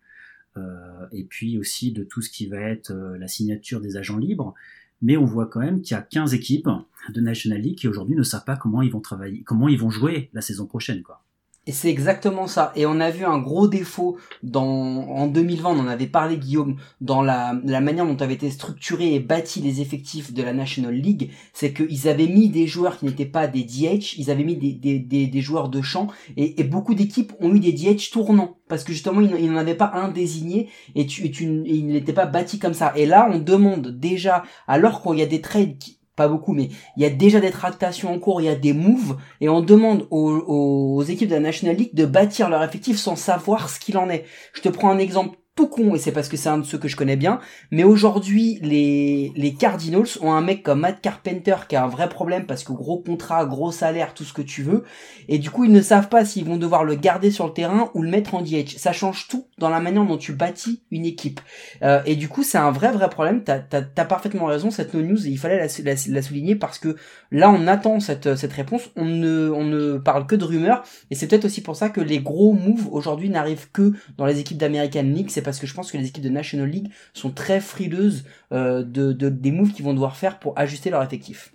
euh, 0.57 1.07
et 1.13 1.25
puis 1.25 1.59
aussi 1.59 1.93
de 1.93 2.05
tout 2.05 2.23
ce 2.23 2.31
qui 2.31 2.47
va 2.47 2.61
être 2.61 2.91
euh, 2.91 3.19
la 3.19 3.29
signature 3.29 3.81
des 3.81 3.97
agents 3.97 4.19
libres. 4.19 4.55
Mais 5.01 5.17
on 5.17 5.25
voit 5.25 5.47
quand 5.47 5.61
même 5.61 5.81
qu'il 5.81 5.95
y 5.95 5.99
a 5.99 6.03
15 6.03 6.35
équipes 6.35 6.69
de 7.11 7.21
National 7.21 7.61
League 7.61 7.79
qui 7.79 7.87
aujourd'hui 7.87 8.17
ne 8.17 8.23
savent 8.23 8.45
pas 8.45 8.57
comment 8.57 8.83
ils 8.83 8.91
vont 8.91 9.01
travailler, 9.01 9.43
comment 9.43 9.69
ils 9.69 9.79
vont 9.79 9.91
jouer 9.91 10.29
la 10.33 10.41
saison 10.41 10.67
prochaine, 10.67 11.03
quoi. 11.03 11.23
Et 11.69 11.73
c'est 11.73 11.91
exactement 11.91 12.47
ça. 12.47 12.73
Et 12.77 12.87
on 12.87 12.99
a 12.99 13.11
vu 13.11 13.27
un 13.27 13.37
gros 13.37 13.69
défaut 13.69 14.17
dans 14.43 14.65
en 14.65 15.27
2020, 15.27 15.69
on 15.69 15.81
en 15.81 15.87
avait 15.87 16.07
parlé 16.07 16.39
Guillaume, 16.39 16.77
dans 17.03 17.21
la, 17.21 17.53
manière 17.53 18.07
dont 18.07 18.17
avaient 18.17 18.33
été 18.33 18.51
structurés 18.51 19.15
et 19.15 19.21
bâtis 19.21 19.61
les 19.61 19.83
effectifs 19.83 20.33
de 20.33 20.43
la 20.43 20.55
National 20.55 20.95
League, 20.95 21.31
c'est 21.53 21.75
qu'ils 21.75 22.09
avaient 22.09 22.27
mis 22.27 22.49
des 22.49 22.67
joueurs 22.67 22.99
qui 22.99 23.05
n'étaient 23.05 23.27
pas 23.27 23.49
des 23.49 23.65
DH, 23.65 24.15
ils 24.17 24.31
avaient 24.31 24.45
mis 24.45 24.57
des, 24.57 24.73
des, 24.99 25.27
des, 25.27 25.41
joueurs 25.43 25.69
de 25.69 25.83
champ, 25.83 26.09
et, 26.39 26.65
beaucoup 26.65 26.95
d'équipes 26.95 27.35
ont 27.39 27.55
eu 27.55 27.61
des 27.61 27.73
DH 27.73 28.13
tournants, 28.13 28.57
parce 28.69 28.83
que 28.83 28.95
justement 28.95 29.21
ils 29.21 29.53
n'en 29.53 29.59
avaient 29.59 29.75
pas 29.75 29.91
un 29.93 30.09
désigné, 30.09 30.71
et, 30.95 31.05
tu, 31.05 31.31
tu, 31.31 31.45
et 31.67 31.75
il 31.75 31.89
n'était 31.89 32.15
pas 32.15 32.25
bâti 32.25 32.59
comme 32.59 32.73
ça. 32.73 32.95
Et 32.97 33.05
là 33.05 33.29
on 33.31 33.41
demande 33.41 33.89
déjà, 33.89 34.43
alors 34.69 35.03
qu'il 35.03 35.19
y 35.19 35.23
a 35.23 35.27
des 35.27 35.43
trades 35.43 35.77
qui, 35.77 35.98
pas 36.19 36.29
beaucoup, 36.29 36.53
mais 36.53 36.69
il 36.97 37.03
y 37.03 37.07
a 37.07 37.11
déjà 37.11 37.41
des 37.41 37.51
tractations 37.51 38.13
en 38.13 38.19
cours, 38.19 38.43
il 38.43 38.45
y 38.45 38.49
a 38.51 38.57
des 38.57 38.75
moves, 38.75 39.17
et 39.41 39.49
on 39.49 39.63
demande 39.63 40.07
aux, 40.11 40.31
aux 40.31 41.03
équipes 41.05 41.29
de 41.29 41.35
la 41.37 41.41
National 41.41 41.77
League 41.77 41.95
de 41.95 42.05
bâtir 42.05 42.51
leur 42.51 42.63
effectif 42.63 42.99
sans 42.99 43.17
savoir 43.17 43.71
ce 43.71 43.79
qu'il 43.79 43.97
en 43.97 44.11
est. 44.11 44.25
Je 44.53 44.61
te 44.61 44.69
prends 44.69 44.91
un 44.91 44.99
exemple 44.99 45.39
tout 45.59 45.67
con 45.67 45.97
et 45.97 45.99
c'est 45.99 46.13
parce 46.13 46.29
que 46.29 46.37
c'est 46.37 46.49
un 46.49 46.59
de 46.59 46.65
ceux 46.65 46.79
que 46.79 46.87
je 46.87 46.95
connais 46.95 47.17
bien. 47.17 47.41
Mais 47.73 47.83
aujourd'hui, 47.83 48.61
les, 48.63 49.33
les 49.35 49.55
Cardinals 49.55 50.07
ont 50.21 50.31
un 50.31 50.41
mec 50.41 50.63
comme 50.63 50.79
Matt 50.79 51.01
Carpenter 51.01 51.57
qui 51.69 51.75
a 51.75 51.83
un 51.83 51.89
vrai 51.89 52.09
problème 52.09 52.47
parce 52.47 52.63
que 52.63 52.73
gros 52.73 52.99
contrat, 52.99 53.45
gros 53.45 53.73
salaire, 53.73 54.15
tout 54.15 54.23
ce 54.23 54.33
que 54.33 54.41
tu 54.41 54.63
veux. 54.63 54.85
Et 55.27 55.41
du 55.41 55.51
coup, 55.51 55.65
ils 55.65 55.73
ne 55.73 55.81
savent 55.81 56.09
pas 56.09 56.25
s'ils 56.25 56.45
vont 56.45 56.59
devoir 56.59 56.85
le 56.85 56.95
garder 56.95 57.33
sur 57.33 57.45
le 57.45 57.53
terrain 57.53 57.91
ou 57.95 58.03
le 58.03 58.09
mettre 58.09 58.37
en 58.37 58.43
DH. 58.43 58.77
Ça 58.77 58.93
change 58.93 59.27
tout 59.27 59.49
dans 59.59 59.69
la 59.69 59.81
manière 59.81 60.05
dont 60.05 60.17
tu 60.17 60.33
bâtis 60.33 60.81
une 60.93 61.05
équipe. 61.05 61.41
Euh, 61.83 62.03
et 62.07 62.15
du 62.15 62.29
coup, 62.29 62.45
c'est 62.45 62.59
un 62.59 62.71
vrai, 62.71 62.93
vrai 62.93 63.11
problème. 63.11 63.43
T'as 63.43 63.63
as, 63.73 64.05
parfaitement 64.05 64.45
raison, 64.45 64.71
cette 64.71 64.95
no 64.95 65.03
news, 65.03 65.27
il 65.27 65.39
fallait 65.39 65.59
la, 65.59 65.67
la, 65.85 65.95
la, 66.09 66.23
souligner 66.23 66.55
parce 66.55 66.79
que 66.79 66.95
là, 67.33 67.51
on 67.51 67.67
attend 67.67 67.99
cette, 67.99 68.37
cette 68.37 68.53
réponse. 68.53 68.91
On 68.95 69.07
ne, 69.07 69.51
on 69.51 69.65
ne 69.65 69.99
parle 69.99 70.29
que 70.29 70.37
de 70.37 70.45
rumeurs. 70.45 70.85
Et 71.11 71.17
c'est 71.17 71.27
peut-être 71.27 71.47
aussi 71.47 71.63
pour 71.63 71.75
ça 71.75 71.89
que 71.91 72.01
les 72.01 72.21
gros 72.21 72.53
moves 72.53 72.87
aujourd'hui 72.93 73.29
n'arrivent 73.29 73.73
que 73.73 73.93
dans 74.19 74.25
les 74.25 74.39
équipes 74.39 74.59
d'American 74.59 75.03
League. 75.03 75.31
C'est 75.31 75.48
parce 75.49 75.59
que 75.59 75.67
je 75.67 75.73
pense 75.73 75.91
que 75.91 75.97
les 75.97 76.07
équipes 76.07 76.23
de 76.23 76.29
National 76.29 76.69
League 76.69 76.91
sont 77.15 77.31
très 77.31 77.61
frileuses 77.61 78.25
euh, 78.53 78.83
de, 78.83 79.13
de, 79.13 79.31
des 79.31 79.51
moves 79.51 79.73
qu'ils 79.73 79.85
vont 79.87 79.95
devoir 79.95 80.17
faire 80.17 80.39
pour 80.39 80.59
ajuster 80.59 80.91
leur 80.91 81.03
effectif. 81.03 81.53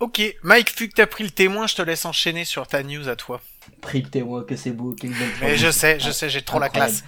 Ok, 0.00 0.20
Mike, 0.42 0.76
vu 0.76 0.88
que 0.88 0.94
t'as 0.94 1.06
pris 1.06 1.22
le 1.22 1.30
témoin, 1.30 1.68
je 1.68 1.76
te 1.76 1.82
laisse 1.82 2.04
enchaîner 2.04 2.44
sur 2.44 2.66
ta 2.66 2.82
news 2.82 3.08
à 3.08 3.14
toi. 3.14 3.40
Pris 3.80 4.02
le 4.02 4.08
témoin, 4.08 4.42
que 4.42 4.56
c'est 4.56 4.72
beau. 4.72 4.96
Mais 5.40 5.56
je 5.56 5.70
sais, 5.70 6.00
je 6.00 6.10
sais, 6.10 6.28
j'ai 6.28 6.42
trop 6.42 6.58
Incroyable. 6.58 6.78
la 6.80 6.86
classe. 6.86 7.04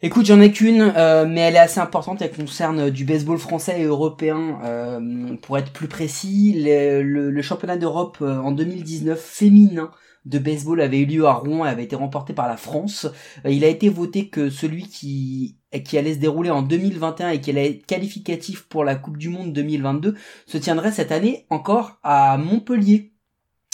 Écoute, 0.00 0.26
j'en 0.26 0.40
ai 0.40 0.52
qu'une, 0.52 0.92
euh, 0.96 1.26
mais 1.26 1.40
elle 1.40 1.56
est 1.56 1.60
assez 1.60 1.80
importante. 1.80 2.22
Elle 2.22 2.30
concerne 2.30 2.90
du 2.90 3.04
baseball 3.04 3.38
français 3.38 3.80
et 3.80 3.84
européen. 3.84 4.60
Euh, 4.64 5.34
pour 5.42 5.58
être 5.58 5.72
plus 5.72 5.88
précis, 5.88 6.54
le, 6.64 7.02
le, 7.02 7.30
le 7.30 7.42
championnat 7.42 7.76
d'Europe 7.76 8.18
euh, 8.22 8.38
en 8.38 8.52
2019 8.52 9.20
féminin 9.20 9.90
de 10.28 10.38
baseball 10.38 10.80
avait 10.80 11.00
eu 11.00 11.06
lieu 11.06 11.26
à 11.26 11.32
Rouen 11.32 11.64
et 11.64 11.68
avait 11.68 11.84
été 11.84 11.96
remporté 11.96 12.32
par 12.34 12.46
la 12.46 12.56
France. 12.56 13.06
Euh, 13.44 13.50
il 13.50 13.64
a 13.64 13.68
été 13.68 13.88
voté 13.88 14.28
que 14.28 14.50
celui 14.50 14.88
qui 14.88 15.56
qui 15.84 15.98
allait 15.98 16.14
se 16.14 16.18
dérouler 16.18 16.50
en 16.50 16.62
2021 16.62 17.30
et 17.30 17.40
qui 17.40 17.50
allait 17.50 17.70
être 17.70 17.86
qualificatif 17.86 18.62
pour 18.68 18.84
la 18.84 18.94
Coupe 18.94 19.18
du 19.18 19.28
Monde 19.28 19.52
2022 19.52 20.14
se 20.46 20.58
tiendrait 20.58 20.92
cette 20.92 21.12
année 21.12 21.46
encore 21.50 21.98
à 22.02 22.38
Montpellier. 22.38 23.12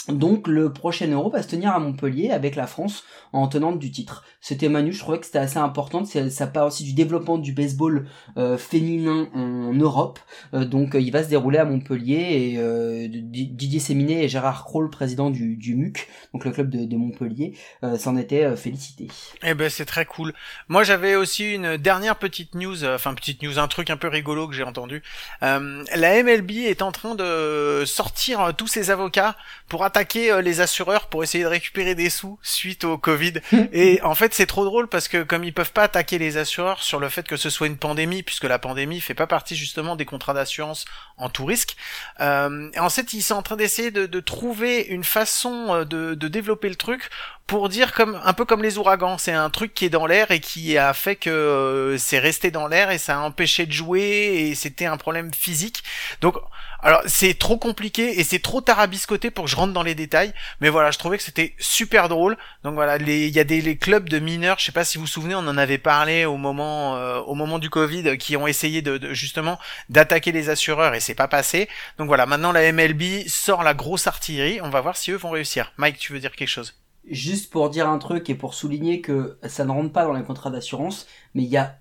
Donc 0.09 0.47
le 0.47 0.71
prochain 0.71 1.07
Euro 1.07 1.29
va 1.29 1.41
se 1.41 1.47
tenir 1.47 1.71
à 1.71 1.79
Montpellier 1.79 2.31
avec 2.31 2.55
la 2.55 2.67
France 2.67 3.03
en 3.33 3.47
tenante 3.47 3.79
du 3.79 3.91
titre. 3.91 4.23
C'était 4.39 4.69
Manu, 4.69 4.93
je 4.93 4.99
trouvais 4.99 5.19
que 5.19 5.25
c'était 5.25 5.39
assez 5.39 5.57
important. 5.57 6.03
Ça 6.05 6.47
part 6.47 6.67
aussi 6.67 6.83
du 6.83 6.93
développement 6.93 7.37
du 7.37 7.53
baseball 7.53 8.07
euh, 8.37 8.57
féminin 8.57 9.29
en 9.33 9.73
Europe. 9.73 10.19
Euh, 10.53 10.65
donc 10.65 10.95
il 10.99 11.11
va 11.11 11.23
se 11.23 11.29
dérouler 11.29 11.57
à 11.57 11.65
Montpellier 11.65 12.13
et 12.15 12.55
euh, 12.57 13.07
Didier 13.09 13.79
Séminet 13.79 14.23
et 14.23 14.27
Gérard 14.29 14.63
Kroll, 14.63 14.89
président 14.89 15.29
du, 15.29 15.55
du 15.55 15.75
MUC, 15.75 16.07
donc 16.33 16.45
le 16.45 16.51
club 16.51 16.69
de, 16.69 16.85
de 16.85 16.97
Montpellier, 16.97 17.57
euh, 17.83 17.97
s'en 17.97 18.15
étaient 18.15 18.43
euh, 18.43 18.55
félicités. 18.55 19.07
Eh 19.43 19.53
ben 19.53 19.69
c'est 19.69 19.85
très 19.85 20.05
cool. 20.05 20.33
Moi 20.67 20.83
j'avais 20.83 21.15
aussi 21.15 21.53
une 21.53 21.77
dernière 21.77 22.17
petite 22.17 22.55
news, 22.55 22.83
euh, 22.83 22.95
enfin 22.95 23.13
petite 23.13 23.41
news, 23.43 23.59
un 23.59 23.67
truc 23.67 23.89
un 23.89 23.97
peu 23.97 24.07
rigolo 24.07 24.47
que 24.47 24.53
j'ai 24.53 24.63
entendu. 24.63 25.01
la 25.41 26.23
MLB 26.23 26.51
est 26.51 26.81
en 26.81 26.91
train 26.91 27.15
de 27.15 27.83
sortir 27.85 28.53
tous 28.57 28.67
ses 28.67 28.91
avocats 28.91 29.35
pour 29.67 29.83
attaquer 29.95 30.41
les 30.41 30.59
assureurs 30.59 31.07
pour 31.07 31.23
essayer 31.23 31.45
de 31.45 31.49
récupérer 31.49 31.95
des 31.95 32.09
sous 32.09 32.37
suite 32.41 32.83
au 32.83 32.97
Covid. 32.97 33.35
et 33.71 34.01
en 34.01 34.13
fait, 34.13 34.33
c'est 34.33 34.45
trop 34.45 34.65
drôle 34.65 34.89
parce 34.89 35.07
que 35.07 35.23
comme 35.23 35.45
ils 35.45 35.53
peuvent 35.53 35.71
pas 35.71 35.83
attaquer 35.83 36.17
les 36.17 36.35
assureurs 36.35 36.83
sur 36.83 36.99
le 36.99 37.07
fait 37.07 37.25
que 37.25 37.37
ce 37.37 37.49
soit 37.49 37.67
une 37.67 37.77
pandémie, 37.77 38.21
puisque 38.21 38.43
la 38.43 38.59
pandémie 38.59 38.99
fait 38.99 39.13
pas 39.13 39.25
partie 39.25 39.55
justement 39.55 39.95
des 39.95 40.03
contrats 40.03 40.33
d'assurance 40.33 40.83
en 41.17 41.29
tout 41.29 41.45
risque. 41.45 41.77
Euh, 42.19 42.69
en 42.77 42.89
fait, 42.89 43.13
ils 43.13 43.21
sont 43.21 43.35
en 43.35 43.41
train 43.41 43.55
d'essayer 43.55 43.91
de, 43.91 44.05
de, 44.05 44.19
trouver 44.19 44.81
une 44.81 45.05
façon 45.05 45.85
de, 45.85 46.13
de 46.13 46.27
développer 46.27 46.67
le 46.67 46.75
truc 46.75 47.09
pour 47.47 47.69
dire 47.69 47.93
comme 47.93 48.19
un 48.23 48.33
peu 48.33 48.43
comme 48.43 48.63
les 48.63 48.77
ouragans, 48.77 49.17
c'est 49.17 49.31
un 49.31 49.49
truc 49.49 49.73
qui 49.73 49.85
est 49.85 49.89
dans 49.89 50.07
l'air 50.07 50.31
et 50.31 50.39
qui 50.39 50.77
a 50.77 50.93
fait 50.93 51.15
que 51.15 51.29
euh, 51.29 51.97
c'est 51.97 52.17
resté 52.17 52.49
dans 52.49 52.67
l'air 52.67 52.89
et 52.89 52.97
ça 52.97 53.17
a 53.17 53.19
empêché 53.19 53.67
de 53.67 53.71
jouer 53.71 54.01
et 54.49 54.55
c'était 54.55 54.85
un 54.85 54.97
problème 54.97 55.31
physique. 55.33 55.83
Donc 56.21 56.35
alors 56.85 57.01
c'est 57.07 57.33
trop 57.33 57.57
compliqué 57.57 58.19
et 58.19 58.23
c'est 58.23 58.37
trop 58.37 58.61
tarabiscoté 58.61 59.31
pour 59.31 59.45
que 59.45 59.51
je 59.51 59.55
rentre 59.55 59.73
dans 59.73 59.81
les 59.81 59.95
détails, 59.95 60.33
mais 60.61 60.69
voilà, 60.69 60.91
je 60.91 60.99
trouvais 60.99 61.17
que 61.17 61.23
c'était 61.23 61.55
super 61.57 62.09
drôle. 62.09 62.37
Donc 62.63 62.75
voilà, 62.75 62.97
il 62.97 63.29
y 63.29 63.39
a 63.39 63.43
des 63.43 63.75
clubs 63.75 64.07
de 64.07 64.19
mineurs, 64.19 64.59
je 64.59 64.65
sais 64.65 64.71
pas 64.71 64.85
si 64.85 64.99
vous 64.99 65.05
vous 65.05 65.09
souvenez, 65.09 65.33
on 65.33 65.39
en 65.39 65.57
avait 65.57 65.79
parlé 65.79 66.25
au 66.25 66.37
moment 66.37 66.95
euh, 66.95 67.19
au 67.21 67.33
moment 67.33 67.57
du 67.57 67.71
Covid 67.71 68.19
qui 68.19 68.37
ont 68.37 68.45
essayé 68.45 68.83
de, 68.83 68.99
de 68.99 69.15
justement 69.15 69.57
d'attaquer 69.89 70.31
les 70.31 70.49
assureurs 70.49 70.93
et 70.93 70.99
c'est 70.99 71.15
pas 71.15 71.27
passé. 71.27 71.67
Donc 71.97 72.05
voilà, 72.05 72.27
maintenant 72.27 72.51
la 72.51 72.71
MLB 72.71 73.27
sort 73.27 73.63
la 73.63 73.73
grosse 73.73 74.05
artillerie, 74.05 74.61
on 74.61 74.69
va 74.69 74.79
voir 74.81 74.95
si 74.95 75.09
eux 75.09 75.17
vont 75.17 75.31
réussir. 75.31 75.73
Mike, 75.77 75.97
tu 75.97 76.13
veux 76.13 76.19
dire 76.19 76.35
quelque 76.35 76.49
chose? 76.49 76.79
Juste 77.09 77.49
pour 77.49 77.71
dire 77.71 77.89
un 77.89 77.97
truc 77.97 78.29
et 78.29 78.35
pour 78.35 78.53
souligner 78.53 79.01
que 79.01 79.39
ça 79.47 79.65
ne 79.65 79.71
rentre 79.71 79.91
pas 79.91 80.05
dans 80.05 80.13
les 80.13 80.23
contrats 80.23 80.51
d'assurance, 80.51 81.07
mais 81.33 81.41
il 81.41 81.49
y 81.49 81.57
a 81.57 81.79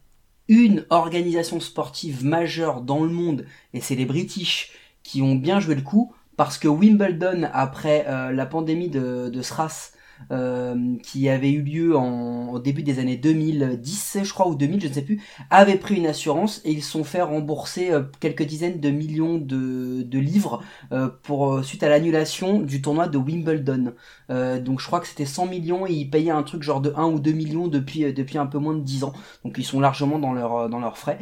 une 0.48 0.86
organisation 0.88 1.60
sportive 1.60 2.24
majeure 2.24 2.80
dans 2.80 3.02
le 3.02 3.10
monde, 3.10 3.46
et 3.74 3.82
c'est 3.82 3.94
les 3.94 4.04
British, 4.06 4.72
qui 5.04 5.22
ont 5.22 5.36
bien 5.36 5.60
joué 5.60 5.76
le 5.76 5.82
coup 5.82 6.12
parce 6.36 6.58
que 6.58 6.66
Wimbledon, 6.66 7.48
après 7.52 8.06
euh, 8.08 8.32
la 8.32 8.46
pandémie 8.46 8.88
de, 8.88 9.28
de 9.28 9.42
SRAS, 9.42 9.92
euh, 10.30 10.96
qui 11.02 11.28
avait 11.28 11.50
eu 11.50 11.62
lieu 11.62 11.96
en, 11.96 12.48
au 12.52 12.58
début 12.58 12.82
des 12.82 12.98
années 12.98 13.16
2010, 13.16 14.18
je 14.22 14.32
crois, 14.32 14.48
ou 14.48 14.54
2000, 14.54 14.80
je 14.80 14.88
ne 14.88 14.92
sais 14.92 15.02
plus, 15.02 15.20
avait 15.50 15.76
pris 15.76 15.96
une 15.96 16.06
assurance 16.06 16.60
et 16.64 16.70
ils 16.70 16.82
sont 16.82 17.04
fait 17.04 17.20
rembourser 17.20 17.90
euh, 17.90 18.02
quelques 18.20 18.44
dizaines 18.44 18.80
de 18.80 18.90
millions 18.90 19.36
de, 19.38 20.02
de 20.02 20.18
livres 20.18 20.62
euh, 20.92 21.08
pour 21.22 21.62
suite 21.64 21.82
à 21.82 21.88
l'annulation 21.88 22.60
du 22.60 22.80
tournoi 22.80 23.08
de 23.08 23.18
Wimbledon. 23.18 23.92
donc 24.28 24.80
je 24.80 24.86
crois 24.86 25.00
que 25.00 25.06
c'était 25.08 25.26
100 25.26 25.46
millions 25.46 25.86
et 25.86 25.92
ils 25.92 26.08
payaient 26.10 26.30
un 26.30 26.42
truc 26.42 26.62
genre 26.62 26.80
de 26.80 26.92
1 26.96 27.04
ou 27.06 27.18
2 27.18 27.32
millions 27.32 27.68
depuis 27.68 28.12
depuis 28.12 28.38
un 28.38 28.46
peu 28.46 28.58
moins 28.58 28.74
de 28.74 28.80
10 28.80 29.04
ans. 29.04 29.12
Donc 29.44 29.56
ils 29.58 29.64
sont 29.64 29.80
largement 29.80 30.18
dans 30.18 30.32
leur 30.32 30.68
dans 30.68 30.80
leurs 30.80 30.98
frais. 30.98 31.18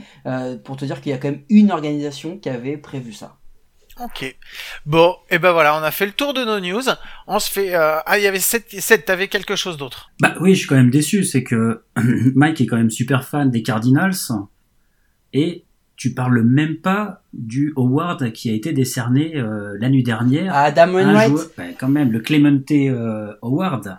pour 0.65 0.77
te 0.77 0.85
dire 0.85 1.01
qu'il 1.01 1.11
y 1.11 1.15
a 1.15 1.19
quand 1.19 1.31
même 1.31 1.43
une 1.49 1.73
organisation 1.73 2.39
qui 2.39 2.49
avait 2.49 2.77
prévu 2.77 3.13
ça. 3.13 3.42
Ok. 4.01 4.37
Bon, 4.87 5.17
et 5.31 5.39
ben 5.39 5.53
voilà, 5.53 5.77
on 5.77 5.83
a 5.83 5.91
fait 5.91 6.07
le 6.07 6.13
tour 6.13 6.35
de 6.35 6.45
nos 6.45 6.61
news. 6.61 6.83
On 7.27 7.39
se 7.39 7.51
fait. 7.51 7.75
Euh... 7.75 7.99
Ah, 8.07 8.19
il 8.19 8.25
y 8.25 8.27
avait 8.27 8.41
7, 8.41 8.81
7 8.81 9.05
t'avais 9.05 9.29
quelque 9.29 9.57
chose 9.57 9.77
d'autre 9.77 10.11
Bah 10.21 10.35
oui, 10.41 10.55
je 10.55 10.61
suis 10.61 10.69
quand 10.69 10.77
même 10.77 10.91
déçu. 10.91 11.25
C'est 11.25 11.45
que 11.45 11.83
Mike 12.35 12.61
est 12.61 12.67
quand 12.67 12.77
même 12.77 12.91
super 12.91 13.25
fan 13.25 13.51
des 13.51 13.63
Cardinals. 13.63 14.15
Et 15.35 15.65
tu 15.97 16.15
parles 16.15 16.43
même 16.43 16.77
pas 16.77 17.23
du 17.33 17.73
award 17.77 18.33
qui 18.33 18.51
a 18.51 18.55
été 18.55 18.73
décerné 18.73 19.37
euh, 19.37 19.77
la 19.79 19.89
nuit 19.89 20.03
dernière. 20.03 20.55
À 20.55 20.63
Adam 20.63 20.95
Wainwright 20.95 21.33
bah, 21.57 21.65
Quand 21.79 21.89
même, 21.89 22.11
le 22.13 22.21
Clemente 22.21 22.71
euh, 22.73 23.35
Award. 23.43 23.99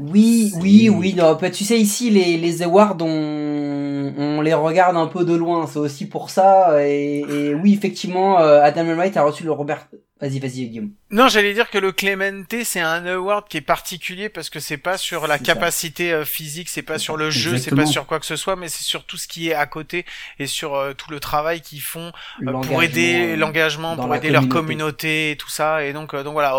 Oui, 0.00 0.52
oui, 0.60 0.88
oui. 0.88 1.14
Non, 1.14 1.34
bah, 1.34 1.50
tu 1.50 1.64
sais, 1.64 1.78
ici, 1.78 2.10
les, 2.10 2.38
les 2.38 2.62
awards, 2.62 2.96
on, 3.00 4.14
on 4.16 4.40
les 4.40 4.54
regarde 4.54 4.96
un 4.96 5.06
peu 5.06 5.24
de 5.24 5.34
loin. 5.34 5.66
C'est 5.66 5.78
aussi 5.78 6.08
pour 6.08 6.30
ça. 6.30 6.82
Et, 6.86 7.20
et 7.20 7.54
oui, 7.54 7.74
effectivement, 7.74 8.38
euh, 8.40 8.62
Adam 8.62 8.84
Wright 8.94 9.16
a 9.16 9.22
reçu 9.24 9.44
le 9.44 9.52
Robert 9.52 9.88
Vas-y, 10.20 10.38
vas-y, 10.38 10.66
Guillaume. 10.66 10.90
Non, 11.10 11.28
j'allais 11.28 11.54
dire 11.54 11.70
que 11.70 11.78
le 11.78 11.92
Clemente, 11.92 12.54
c'est 12.64 12.80
un 12.80 13.06
award 13.06 13.48
qui 13.48 13.56
est 13.56 13.62
particulier 13.62 14.28
parce 14.28 14.50
que 14.50 14.60
c'est 14.60 14.76
pas 14.76 14.98
sur 14.98 15.26
la 15.26 15.38
capacité 15.38 16.12
euh, 16.12 16.26
physique, 16.26 16.68
c'est 16.68 16.82
pas 16.82 16.98
sur 16.98 17.16
le 17.16 17.30
jeu, 17.30 17.56
c'est 17.56 17.74
pas 17.74 17.86
sur 17.86 18.04
quoi 18.06 18.20
que 18.20 18.26
ce 18.26 18.36
soit, 18.36 18.54
mais 18.54 18.68
c'est 18.68 18.82
sur 18.82 19.04
tout 19.04 19.16
ce 19.16 19.26
qui 19.26 19.48
est 19.48 19.54
à 19.54 19.64
côté 19.64 20.04
et 20.38 20.46
sur 20.46 20.74
euh, 20.74 20.92
tout 20.92 21.10
le 21.10 21.20
travail 21.20 21.62
qu'ils 21.62 21.80
font 21.80 22.12
euh, 22.46 22.52
pour 22.60 22.82
aider 22.82 23.34
l'engagement, 23.34 23.96
pour 23.96 24.14
aider 24.14 24.28
leur 24.28 24.46
communauté 24.46 25.30
et 25.30 25.36
tout 25.36 25.48
ça. 25.48 25.84
Et 25.84 25.94
donc, 25.94 26.14
donc 26.14 26.34
voilà. 26.34 26.54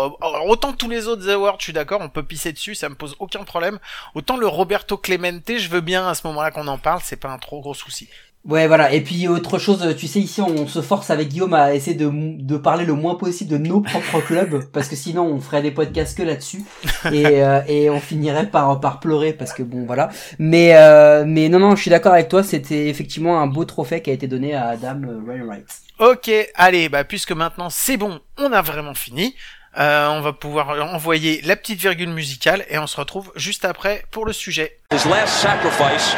autant 0.46 0.72
tous 0.72 0.90
les 0.90 1.06
autres 1.06 1.28
awards, 1.30 1.56
je 1.60 1.64
suis 1.64 1.72
d'accord, 1.72 2.00
on 2.00 2.08
peut 2.08 2.24
pisser 2.24 2.52
dessus, 2.52 2.74
ça 2.74 2.88
me 2.88 2.96
pose 2.96 3.14
aucun 3.20 3.44
problème. 3.44 3.78
Autant 4.16 4.36
le 4.36 4.48
Roberto 4.48 4.96
Clemente, 4.96 5.56
je 5.56 5.68
veux 5.68 5.80
bien 5.80 6.08
à 6.08 6.14
ce 6.14 6.26
moment-là 6.26 6.50
qu'on 6.50 6.66
en 6.66 6.78
parle, 6.78 7.00
c'est 7.04 7.16
pas 7.16 7.30
un 7.30 7.38
trop 7.38 7.60
gros 7.60 7.74
souci. 7.74 8.08
Ouais, 8.44 8.66
voilà. 8.66 8.92
Et 8.92 9.00
puis 9.00 9.28
autre 9.28 9.58
chose, 9.58 9.94
tu 9.96 10.08
sais, 10.08 10.18
ici 10.18 10.40
on 10.40 10.66
se 10.66 10.82
force 10.82 11.10
avec 11.10 11.28
Guillaume 11.28 11.54
à 11.54 11.74
essayer 11.74 11.96
de, 11.96 12.10
de 12.12 12.56
parler 12.56 12.84
le 12.84 12.94
moins 12.94 13.14
possible 13.14 13.50
de 13.50 13.58
nos 13.58 13.80
propres 13.80 14.20
clubs, 14.26 14.64
parce 14.72 14.88
que 14.88 14.96
sinon 14.96 15.24
on 15.24 15.40
ferait 15.40 15.62
des 15.62 15.70
podcasts 15.70 16.18
que 16.18 16.24
là-dessus, 16.24 16.64
et, 17.12 17.26
euh, 17.42 17.60
et 17.68 17.88
on 17.88 18.00
finirait 18.00 18.48
par 18.48 18.80
par 18.80 18.98
pleurer, 18.98 19.32
parce 19.32 19.52
que 19.52 19.62
bon, 19.62 19.84
voilà. 19.86 20.10
Mais 20.40 20.74
euh, 20.74 21.24
mais 21.24 21.48
non, 21.48 21.60
non, 21.60 21.76
je 21.76 21.82
suis 21.82 21.90
d'accord 21.90 22.14
avec 22.14 22.28
toi. 22.28 22.42
C'était 22.42 22.88
effectivement 22.88 23.40
un 23.40 23.46
beau 23.46 23.64
trophée 23.64 24.02
qui 24.02 24.10
a 24.10 24.12
été 24.12 24.26
donné 24.26 24.54
à 24.54 24.70
Adam 24.70 25.00
Wainwright. 25.24 25.66
Ok, 26.00 26.30
allez, 26.56 26.88
bah 26.88 27.04
puisque 27.04 27.32
maintenant 27.32 27.70
c'est 27.70 27.96
bon, 27.96 28.18
on 28.38 28.52
a 28.52 28.62
vraiment 28.62 28.94
fini. 28.94 29.36
Euh, 29.78 30.08
on 30.08 30.20
va 30.20 30.32
pouvoir 30.32 30.68
envoyer 30.92 31.40
la 31.44 31.56
petite 31.56 31.80
virgule 31.80 32.10
musicale 32.10 32.66
et 32.68 32.78
on 32.78 32.86
se 32.86 32.96
retrouve 32.96 33.32
juste 33.36 33.64
après 33.64 34.04
pour 34.10 34.26
le 34.26 34.32
sujet. 34.32 34.78
His 34.92 35.08
last 35.08 35.28
sacrifice 35.28 36.14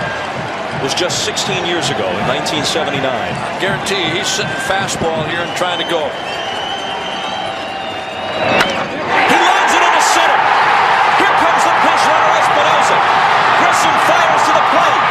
was 0.82 0.94
just 0.94 1.24
16 1.24 1.66
years 1.66 1.90
ago 1.90 2.08
in 2.08 2.24
1979. 2.26 3.04
I 3.04 3.58
guarantee 3.60 4.00
he's 4.10 4.26
sitting 4.26 4.58
fastball 4.64 5.28
here 5.28 5.44
and 5.44 5.52
trying 5.56 5.78
to 5.78 5.88
go. 5.88 6.02
He 9.28 9.38
lines 9.38 9.72
it 9.76 9.82
into 9.84 10.02
center. 10.02 10.40
Here 11.20 11.34
comes 11.38 11.62
the 11.62 11.74
pinch 11.84 12.02
runner 12.08 12.30
Espinosa. 12.40 12.96
Grissom 13.60 13.96
fires 14.08 14.42
to 14.48 14.52
the 14.56 14.64
plate. 14.72 15.04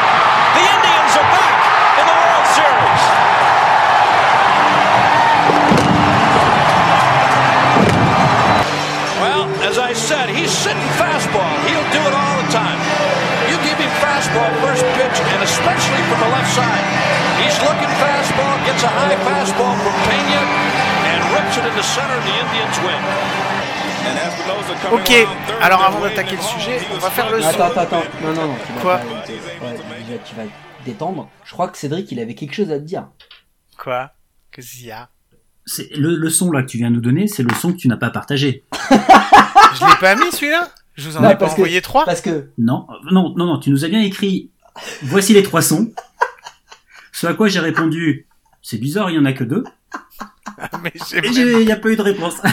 The 0.57 0.63
Indians 0.73 1.13
are 1.21 1.29
back 1.31 1.59
in 2.01 2.05
the 2.09 2.17
World 2.17 2.47
Series. 2.57 3.03
Well, 9.21 9.43
as 9.69 9.77
I 9.77 9.93
said, 9.93 10.29
he's 10.29 10.51
sitting 10.51 10.89
fastball. 10.99 11.12
From 16.13 16.29
the 16.29 16.29
left 16.35 16.51
side. 16.53 16.85
He's 17.41 17.57
looking 17.65 17.89
fastball, 17.97 18.53
gets 18.65 18.83
a 18.83 18.87
high 18.87 19.17
fastball 19.25 19.73
from 19.81 19.95
Pena, 20.05 20.41
and 21.09 21.19
rips 21.33 21.57
it 21.57 21.65
into 21.65 21.81
center. 21.83 22.17
The 22.21 22.33
Indians 22.43 22.77
win. 22.85 23.01
Ok, 24.91 25.11
alors 25.61 25.81
avant 25.81 26.01
d'attaquer 26.01 26.35
le 26.35 26.41
sujet, 26.41 26.79
on 26.93 26.97
va 26.99 27.09
faire 27.09 27.29
le 27.31 27.41
son. 27.41 27.47
Attends, 27.47 27.65
attends, 27.65 27.81
attends. 27.81 28.03
Non, 28.21 28.33
non, 28.33 28.47
non. 28.47 28.55
Tu 28.65 28.73
Quoi 28.81 28.97
vas, 28.97 29.03
tu, 29.25 29.33
vas, 29.61 30.17
tu 30.25 30.35
vas 30.35 30.43
détendre. 30.85 31.29
Je 31.45 31.51
crois 31.53 31.67
que 31.69 31.77
Cédric, 31.77 32.11
il 32.11 32.19
avait 32.19 32.35
quelque 32.35 32.53
chose 32.53 32.69
à 32.71 32.75
te 32.79 32.83
dire. 32.83 33.07
Quoi? 33.77 34.11
Qu'est-ce 34.51 34.71
qu'il 34.75 34.85
y 34.87 34.91
a 34.91 35.09
C'est 35.65 35.89
le, 35.95 36.15
le 36.15 36.29
son 36.29 36.51
là 36.51 36.61
que 36.61 36.67
tu 36.67 36.77
viens 36.77 36.89
de 36.91 36.95
nous 36.95 37.01
donner, 37.01 37.27
c'est 37.27 37.43
le 37.43 37.53
son 37.55 37.71
que 37.71 37.77
tu 37.77 37.87
n'as 37.87 37.97
pas 37.97 38.09
partagé. 38.09 38.63
Je 38.81 39.85
l'ai 39.85 39.95
pas 39.99 40.15
mis 40.15 40.31
celui-là? 40.31 40.67
Je 40.95 41.09
vous 41.09 41.17
en 41.17 41.21
Non, 41.21 41.29
ai 41.29 41.33
pas 41.33 41.37
parce 41.39 41.53
que- 41.55 41.61
envoyé 41.61 41.81
trois? 41.81 42.05
Parce 42.05 42.21
que 42.21 42.51
Non, 42.57 42.85
non, 43.09 43.33
non, 43.35 43.45
non, 43.45 43.57
tu 43.59 43.69
nous 43.71 43.83
as 43.85 43.87
bien 43.87 44.01
écrit. 44.01 44.51
Voici 45.03 45.33
les 45.33 45.43
trois 45.43 45.61
sons. 45.61 45.91
Ce 47.11 47.27
à 47.27 47.33
quoi 47.33 47.47
j'ai 47.47 47.59
répondu. 47.59 48.27
C'est 48.61 48.77
bizarre, 48.77 49.09
il 49.09 49.15
y 49.15 49.19
en 49.19 49.25
a 49.25 49.33
que 49.33 49.43
deux. 49.43 49.63
Mais 50.83 50.91
même- 51.21 51.33
j'ai- 51.33 51.51
il 51.61 51.65
n'y 51.65 51.71
a 51.71 51.75
pas 51.77 51.89
eu 51.89 51.95
de 51.95 52.01
réponse. 52.01 52.35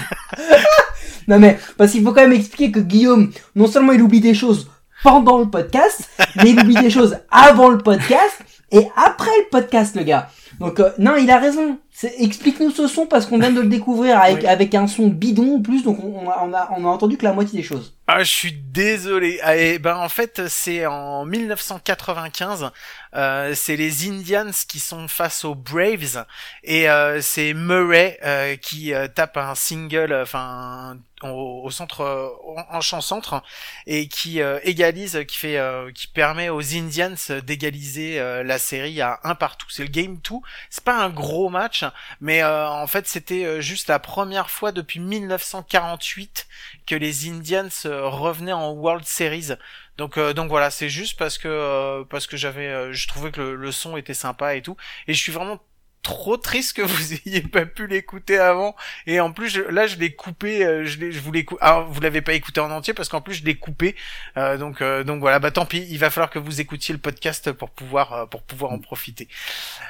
Non 1.29 1.39
mais, 1.39 1.59
parce 1.77 1.93
qu'il 1.93 2.03
faut 2.03 2.13
quand 2.13 2.23
même 2.23 2.33
expliquer 2.33 2.73
que 2.73 2.81
Guillaume, 2.81 3.31
non 3.55 3.69
seulement 3.69 3.93
il 3.93 4.03
oublie 4.03 4.21
des 4.21 4.35
choses 4.35 4.69
pendant 5.05 5.39
le 5.39 5.49
podcast, 5.49 6.09
mais 6.37 6.51
il 6.51 6.59
oublie 6.61 6.75
des 6.75 6.91
choses 6.91 7.19
avant 7.31 7.69
le 7.69 7.79
podcast 7.79 8.37
et 8.73 8.89
après 8.97 9.31
le 9.45 9.49
podcast, 9.51 9.95
le 9.95 10.03
gars. 10.03 10.29
Donc 10.61 10.79
euh, 10.79 10.91
non, 10.99 11.17
il 11.17 11.31
a 11.31 11.39
raison. 11.39 11.79
C'est- 11.91 12.15
Explique-nous 12.19 12.71
ce 12.71 12.87
son 12.87 13.07
parce 13.07 13.27
qu'on 13.27 13.39
vient 13.39 13.51
de 13.51 13.61
le 13.63 13.67
découvrir 13.69 14.19
avec, 14.21 14.43
Oui. 14.43 14.47
avec 14.47 14.75
un 14.75 14.87
son 14.87 15.09
bidon 15.09 15.57
en 15.57 15.63
plus, 15.63 15.83
donc 15.83 15.99
on, 16.05 16.21
on 16.27 16.31
a, 16.31 16.43
on, 16.45 16.53
a, 16.55 16.69
on 16.77 16.85
a 16.85 16.89
entendu 16.89 17.17
que 17.17 17.25
la 17.25 17.33
moitié 17.33 17.59
des 17.61 17.67
choses. 17.67 17.95
Ah, 18.07 18.23
je 18.23 18.31
suis 18.31 18.53
désolé. 18.53 19.39
Ah, 19.43 19.57
et 19.57 19.79
ben 19.79 19.97
en 19.97 20.09
fait, 20.09 20.43
c'est 20.49 20.85
en 20.87 21.25
1995. 21.25 22.71
Euh, 23.17 23.53
c'est 23.55 23.77
les 23.77 24.09
Indians 24.09 24.51
qui 24.69 24.79
sont 24.81 25.09
face 25.09 25.45
aux 25.45 25.55
Braves 25.55 26.25
et 26.63 26.89
euh, 26.91 27.21
c'est 27.21 27.55
Murray 27.55 28.19
euh, 28.25 28.57
qui 28.57 28.93
euh, 28.95 29.09
tape 29.09 29.37
un 29.37 29.55
single, 29.55 30.15
enfin 30.23 30.97
au, 31.23 31.71
centre, 31.71 32.01
euh, 32.01 32.29
en, 32.71 32.81
champ 32.81 33.01
centre 33.01 33.43
et 33.87 34.09
qui 34.09 34.41
euh, 34.41 34.59
égalise, 34.63 35.25
qui 35.27 35.37
fait, 35.37 35.59
euh, 35.59 35.91
qui 35.93 36.07
permet 36.07 36.49
aux 36.49 36.75
Indians 36.75 37.15
d'égaliser 37.45 38.21
la 38.45 38.59
série 38.59 39.01
à 39.01 39.21
un 39.25 39.35
partout. 39.35 39.67
C'est 39.71 39.83
le 39.83 39.89
game 39.89 40.17
2. 40.17 40.37
C'est 40.71 40.85
pas 40.85 41.03
un 41.03 41.11
gros 41.11 41.49
match, 41.49 41.85
mais 42.21 42.43
en 42.45 42.87
fait 42.87 43.07
c'était 43.07 43.61
juste 43.63 43.89
la 43.89 43.99
première 43.99 44.51
fois 44.51 44.73
depuis 44.73 45.01
1948 45.01 46.47
que 46.87 46.95
les 46.95 47.29
Indians 47.29 47.69
revenaient 47.85 48.53
en 48.53 48.71
World 48.73 49.05
Series. 49.05 49.53
Donc 50.01 50.17
euh, 50.17 50.33
donc 50.33 50.49
voilà, 50.49 50.71
c'est 50.71 50.89
juste 50.89 51.19
parce 51.19 51.37
que 51.37 52.05
parce 52.05 52.27
que 52.27 52.39
j'avais 52.39 52.93
je 52.95 53.07
trouvais 53.07 53.31
que 53.31 53.41
le, 53.41 53.55
le 53.55 53.71
son 53.71 53.99
était 53.99 54.15
sympa 54.15 54.55
et 54.55 54.63
tout 54.63 54.75
et 55.07 55.13
je 55.13 55.21
suis 55.21 55.31
vraiment 55.31 55.61
trop 56.03 56.37
triste 56.37 56.75
que 56.77 56.83
vous 56.83 57.13
ayez 57.27 57.43
pas 57.43 57.67
pu 57.67 57.87
l'écouter 57.87 58.39
avant. 58.39 58.75
Et 59.07 59.21
en 59.21 59.33
plus 59.33 59.49
je- 59.51 59.61
là 59.63 59.87
je 59.87 59.97
l'ai 59.97 60.15
coupé 60.15 60.65
euh, 60.65 60.85
je 60.85 60.99
l'ai 60.99 61.47
alors 61.61 61.89
vous 61.91 62.01
l'avez 62.01 62.21
pas 62.23 62.33
écouté 62.35 62.61
en 62.61 62.71
entier 62.71 62.95
parce 62.95 63.09
qu'en 63.09 63.21
plus 63.21 63.35
je 63.35 63.45
l'ai 63.45 63.57
coupé. 63.57 63.95
Euh, 64.37 64.57
donc 64.57 64.81
euh, 64.83 65.05
donc 65.05 65.21
voilà. 65.21 65.39
Bah 65.39 65.51
tant 65.51 65.67
pis. 65.67 65.87
Il 65.91 65.99
va 65.99 66.11
falloir 66.11 66.31
que 66.31 66.39
vous 66.39 66.61
écoutiez 66.61 66.93
le 66.95 67.01
podcast 67.01 67.53
pour 67.53 67.71
pouvoir 67.71 68.13
euh, 68.13 68.27
pour 68.27 68.43
pouvoir 68.43 68.73
en 68.73 68.79
profiter. 68.79 69.29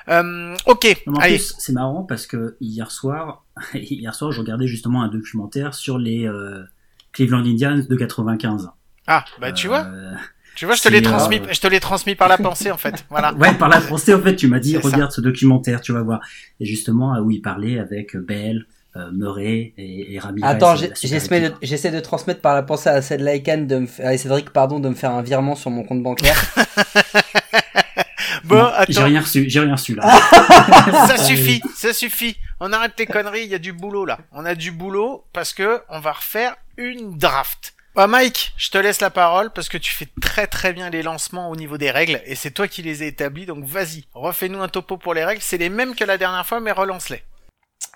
Euh, 0.09 0.57
ok. 0.67 1.03
En 1.07 1.15
allez. 1.15 1.37
plus, 1.37 1.55
c'est 1.59 1.73
marrant 1.73 2.03
parce 2.05 2.27
que 2.27 2.57
hier 2.61 2.91
soir, 2.91 3.45
hier 3.75 4.15
soir, 4.15 4.33
je 4.33 4.41
regardais 4.41 4.67
justement 4.67 5.03
un 5.03 5.09
documentaire 5.09 5.75
sur 5.75 5.99
les 5.99 6.29
Cleveland 7.13 7.45
Indians 7.45 7.83
de 7.89 7.97
95. 7.97 8.71
ah 9.07 9.25
bah 9.41 9.53
tu 9.53 9.67
vois 9.69 9.87
Tu 10.61 10.67
vois 10.67 10.75
je 10.75 10.83
te 10.83 10.91
l'ai 10.91 10.99
euh, 10.99 11.01
transmis 11.01 11.41
je 11.51 11.59
te 11.59 11.67
l'ai 11.69 11.81
transmis 11.81 12.15
par 12.15 12.29
la 12.29 12.37
pensée 12.37 12.71
en 12.71 12.77
fait 12.77 13.07
voilà 13.09 13.33
Ouais, 13.33 13.55
par 13.55 13.71
la 13.71 13.81
pensée, 13.81 14.13
en 14.13 14.21
fait, 14.21 14.37
tu 14.37 14.47
m'as 14.47 14.59
dit, 14.59 14.73
ça. 14.73 14.81
regarde 14.81 15.11
ce 15.11 15.23
documentaire, 15.23 15.81
tu 15.81 15.93
vas 15.93 16.03
voir. 16.03 16.21
Et 16.61 16.67
justement, 16.67 17.15
euh, 17.15 17.21
où 17.23 17.31
il 17.31 17.41
parlait 17.41 17.79
avec 17.79 18.15
Bell, 18.15 18.67
euh, 18.95 19.11
Murray 19.11 19.73
et, 19.79 20.15
et 20.15 20.19
Ramirez. 20.19 20.47
Attends, 20.47 20.77
j'essaie 20.77 21.41
de, 21.41 21.55
j'essaie 21.63 21.91
de 21.91 22.01
transmettre 22.01 22.43
par 22.43 22.55
la 22.55 22.63
pensée 22.63 22.91
à 22.91 23.01
Cédric 23.01 23.47
Laikan 23.47 23.63
de 23.63 23.79
me 23.79 24.07
à 24.07 24.19
Cédric 24.19 24.51
pardon 24.51 24.81
de 24.81 24.91
me 24.91 24.95
faire 24.95 25.13
un 25.13 25.23
virement 25.23 25.55
sur 25.55 25.71
mon 25.71 25.83
compte 25.83 26.03
bancaire. 26.03 26.39
bon 28.45 28.57
Non, 28.57 28.71
J'ai 28.87 29.03
rien 29.03 29.23
reçu, 29.23 29.49
j'ai 29.49 29.61
rien 29.61 29.73
reçu 29.77 29.95
là. 29.95 30.03
ça 31.09 31.17
suffit, 31.17 31.63
ça 31.75 31.95
suffit. 31.95 32.37
On 32.61 32.71
arrête 32.75 32.93
les 32.99 33.07
conneries, 33.07 33.45
il 33.45 33.51
y 33.51 33.55
a 33.55 33.59
du 33.59 33.73
boulot 33.73 34.05
là. 34.05 34.19
On 34.33 34.45
a 34.45 34.55
du 34.55 34.73
boulot 34.73 35.25
parce 35.33 35.55
que 35.55 35.81
on 35.89 36.01
va 36.01 36.13
refaire 36.13 36.55
une 36.77 37.17
draft. 37.17 37.73
Bah 37.97 38.07
Mike, 38.07 38.53
je 38.57 38.71
te 38.71 38.79
laisse 38.79 39.01
la 39.01 39.11
parole 39.11 39.51
parce 39.51 39.69
que 39.69 39.77
tu 39.77 39.93
fais 39.93 40.07
très 40.21 40.47
très 40.47 40.73
bien 40.73 40.91
les 40.91 41.03
lancements 41.03 41.51
au 41.51 41.57
niveau 41.57 41.77
des 41.77 41.91
règles 41.91 42.23
et 42.25 42.37
c'est 42.37 42.53
toi 42.53 42.69
qui 42.69 42.83
les 42.83 43.03
as 43.03 43.07
établis 43.07 43.47
donc 43.47 43.65
vas-y, 43.65 44.05
refais-nous 44.15 44.63
un 44.63 44.69
topo 44.69 44.97
pour 44.97 45.13
les 45.13 45.25
règles, 45.25 45.43
c'est 45.43 45.59
les 45.59 45.71
mêmes 45.71 45.97
que 45.97 46.05
la 46.05 46.17
dernière 46.17 46.47
fois 46.47 46.61
mais 46.61 46.71
relance-les. 46.71 47.25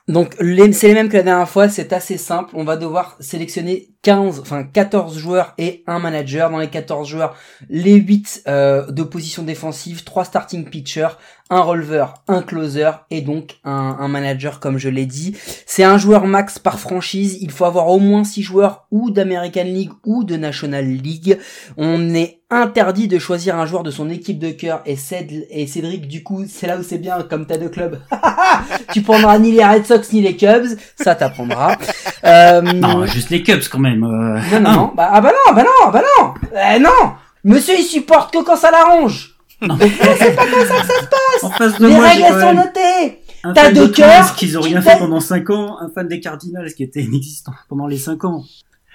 Donc 0.06 0.34
c'est 0.38 0.88
les 0.88 0.94
mêmes 0.94 1.08
que 1.08 1.16
la 1.16 1.22
dernière 1.22 1.48
fois, 1.48 1.70
c'est 1.70 1.94
assez 1.94 2.18
simple. 2.18 2.50
On 2.52 2.64
va 2.64 2.76
devoir 2.76 3.16
sélectionner 3.20 3.88
15, 4.02 4.40
enfin 4.40 4.62
14 4.62 5.16
joueurs 5.16 5.54
et 5.56 5.82
un 5.86 5.98
manager. 5.98 6.50
Dans 6.50 6.58
les 6.58 6.68
14 6.68 7.08
joueurs, 7.08 7.36
les 7.70 7.94
8 7.94 8.42
euh, 8.46 8.90
de 8.90 9.02
position 9.02 9.44
défensive, 9.44 10.04
3 10.04 10.26
starting 10.26 10.68
pitchers, 10.68 11.16
un 11.50 11.60
releveur, 11.60 12.14
un 12.26 12.40
closer 12.42 12.90
et 13.10 13.20
donc 13.20 13.56
un, 13.64 13.96
un 14.00 14.08
manager 14.08 14.60
comme 14.60 14.78
je 14.78 14.88
l'ai 14.88 15.04
dit. 15.06 15.36
C'est 15.66 15.84
un 15.84 15.98
joueur 15.98 16.26
max 16.26 16.58
par 16.58 16.78
franchise. 16.80 17.38
Il 17.42 17.50
faut 17.50 17.66
avoir 17.66 17.88
au 17.88 17.98
moins 17.98 18.24
6 18.24 18.42
joueurs 18.42 18.86
ou 18.90 19.10
d'American 19.10 19.64
League 19.64 19.90
ou 20.06 20.24
de 20.24 20.36
National 20.36 20.86
League. 20.86 21.38
On 21.76 22.14
est 22.14 22.40
interdit 22.50 23.08
de 23.08 23.18
choisir 23.18 23.58
un 23.58 23.66
joueur 23.66 23.82
de 23.82 23.90
son 23.90 24.08
équipe 24.10 24.38
de 24.38 24.50
cœur 24.50 24.80
et, 24.86 24.96
Céd- 24.96 25.46
et 25.50 25.66
Cédric 25.66 26.06
du 26.06 26.22
coup 26.22 26.44
c'est 26.48 26.66
là 26.68 26.78
où 26.78 26.82
c'est 26.84 26.98
bien 26.98 27.20
comme 27.28 27.46
t'as 27.46 27.56
deux 27.58 27.68
clubs 27.70 27.98
tu 28.92 29.02
prendras 29.02 29.38
ni 29.40 29.50
les 29.50 29.64
Red 29.64 29.84
Sox 29.86 30.12
ni 30.12 30.20
les 30.22 30.36
Cubs 30.36 30.66
ça 30.96 31.14
t'apprendra 31.16 31.76
euh, 32.24 32.60
Non, 32.62 33.06
juste 33.06 33.30
les 33.30 33.42
Cubs 33.42 33.62
quand 33.70 33.80
même. 33.80 34.04
euh. 34.04 34.38
non, 34.52 34.60
non, 34.60 34.72
non. 34.72 34.92
Bah, 34.96 35.10
ah 35.12 35.20
bah 35.20 35.32
non, 35.48 35.54
bah 35.54 35.62
non, 35.64 35.90
bah 35.90 36.02
non. 36.18 36.34
Eh 36.74 36.78
non. 36.78 37.12
Monsieur, 37.42 37.74
il 37.78 37.82
supporte 37.82 38.32
que 38.32 38.42
quand 38.44 38.56
ça 38.56 38.70
l'arrange. 38.70 39.33
Non. 39.60 39.78
C'est 40.18 40.36
pas 40.36 40.46
comme 40.46 40.66
ça 40.66 40.80
que 40.80 40.86
ça 40.86 41.00
se 41.00 41.06
passe. 41.06 41.44
En 41.44 41.50
face 41.50 41.78
de 41.78 41.86
Les 41.86 41.94
moi, 41.94 42.08
règles 42.08 42.40
sont 42.40 42.54
notées. 42.54 43.20
t'as 43.54 43.70
deux 43.72 43.88
cœurs, 43.88 44.34
qu'ils 44.34 44.58
ont 44.58 44.62
rien 44.62 44.80
fait 44.82 44.98
pendant 44.98 45.20
5 45.20 45.50
ans, 45.50 45.78
un 45.80 45.90
fan 45.90 46.08
des 46.08 46.20
Cardinals 46.20 46.72
qui 46.74 46.82
était 46.82 47.02
inexistant 47.02 47.52
pendant 47.68 47.86
les 47.86 47.98
5 47.98 48.24
ans. 48.24 48.44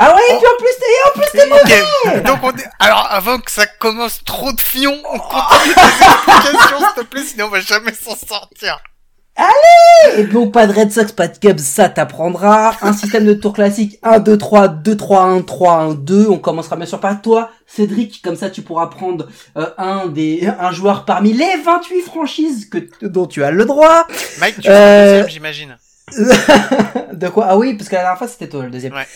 Ah 0.01 0.15
ouais, 0.15 0.21
et 0.29 0.37
puis 0.37 0.47
en 0.47 0.57
plus, 0.57 0.69
t'es, 0.79 0.85
et 0.85 1.03
en 1.07 1.11
plus, 1.19 1.31
t'es 1.33 2.15
Ok. 2.15 2.23
Donc 2.23 2.39
on 2.43 2.51
est... 2.57 2.69
Alors 2.79 3.05
avant 3.09 3.37
que 3.39 3.51
ça 3.51 3.65
commence 3.65 4.23
trop 4.23 4.53
de 4.53 4.61
fion, 4.61 4.95
on 5.11 5.19
continue 5.19 5.73
tes 5.75 6.05
explications 6.05 6.77
s'il 6.77 7.03
te 7.03 7.09
plaît, 7.09 7.23
sinon 7.23 7.45
on 7.47 7.49
va 7.49 7.59
jamais 7.59 7.93
s'en 7.93 8.15
sortir. 8.15 8.79
Et 10.17 10.23
donc, 10.23 10.51
pas 10.53 10.65
de 10.67 10.73
Red 10.73 10.91
Sox, 10.91 11.11
pas 11.11 11.27
de 11.27 11.37
Cubs, 11.37 11.59
ça 11.59 11.87
t'apprendra. 11.89 12.73
Un 12.81 12.93
système 12.93 13.25
de 13.25 13.33
tour 13.33 13.53
classique, 13.53 13.99
1, 14.03 14.19
2, 14.19 14.37
3, 14.37 14.67
2, 14.69 14.97
3, 14.97 15.21
1, 15.23 15.41
3, 15.41 15.73
1, 15.73 15.93
2. 15.95 16.27
On 16.29 16.37
commencera 16.37 16.75
bien 16.75 16.85
sûr 16.85 16.99
par 16.99 17.21
toi, 17.21 17.51
Cédric. 17.67 18.21
Comme 18.23 18.35
ça, 18.35 18.49
tu 18.49 18.61
pourras 18.61 18.87
prendre 18.87 19.27
euh, 19.57 19.67
un 19.77 20.07
des, 20.07 20.49
un 20.59 20.71
joueur 20.71 21.05
parmi 21.05 21.33
les 21.33 21.57
28 21.63 22.01
franchises 22.01 22.69
que, 22.69 22.77
dont 23.05 23.27
tu 23.27 23.43
as 23.43 23.51
le 23.51 23.65
droit. 23.65 24.07
Mike, 24.39 24.61
tu 24.61 24.67
Euh, 24.69 24.71
fais 24.71 25.05
le 25.05 25.11
deuxième, 25.23 25.29
j'imagine. 25.29 25.77
de 27.13 27.27
quoi? 27.27 27.47
Ah 27.49 27.57
oui, 27.57 27.75
parce 27.75 27.89
que 27.89 27.95
la 27.95 28.01
dernière 28.01 28.17
fois 28.17 28.27
c'était 28.27 28.47
toi 28.49 28.63
le 28.63 28.71
deuxième. 28.71 28.93
Ouais. 28.93 29.07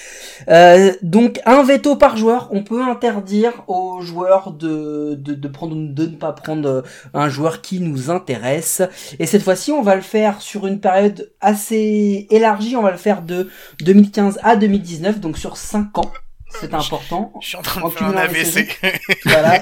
Euh, 0.50 0.94
donc 1.02 1.40
un 1.46 1.64
veto 1.64 1.96
par 1.96 2.18
joueur. 2.18 2.50
On 2.52 2.64
peut 2.64 2.82
interdire 2.82 3.64
aux 3.68 4.02
joueurs 4.02 4.52
de 4.52 5.16
de, 5.16 5.34
de 5.34 5.48
prendre 5.48 5.76
ou 5.76 5.88
de 5.88 6.06
ne 6.06 6.16
pas 6.16 6.34
prendre 6.34 6.68
euh, 6.68 6.82
un 7.14 7.30
joueur 7.30 7.62
qui 7.62 7.80
nous 7.80 8.10
intéresse. 8.10 8.82
Et 9.20 9.26
cette 9.26 9.44
fois-ci, 9.44 9.72
on 9.72 9.82
va 9.82 9.96
le 9.96 10.02
faire 10.02 10.42
sur 10.42 10.68
une 10.68 10.80
période 10.80 11.32
assez 11.42 12.28
élargie. 12.30 12.76
On 12.76 12.84
va 12.84 12.92
le 12.92 12.98
faire 12.98 13.22
de 13.22 13.50
2015 13.82 14.40
à 14.44 14.56
2019, 14.56 15.20
donc 15.20 15.38
sur 15.38 15.58
5 15.58 15.98
ans. 15.98 16.12
C'est 16.60 16.74
important. 16.74 17.32
Je 17.42 17.48
suis 17.48 17.58
en 17.58 17.62
train 17.62 17.82
en 17.82 17.90
de 17.90 17.94
faire 17.94 18.08
un 18.08 18.18
AVC. 18.18 18.80
Voilà. 19.26 19.62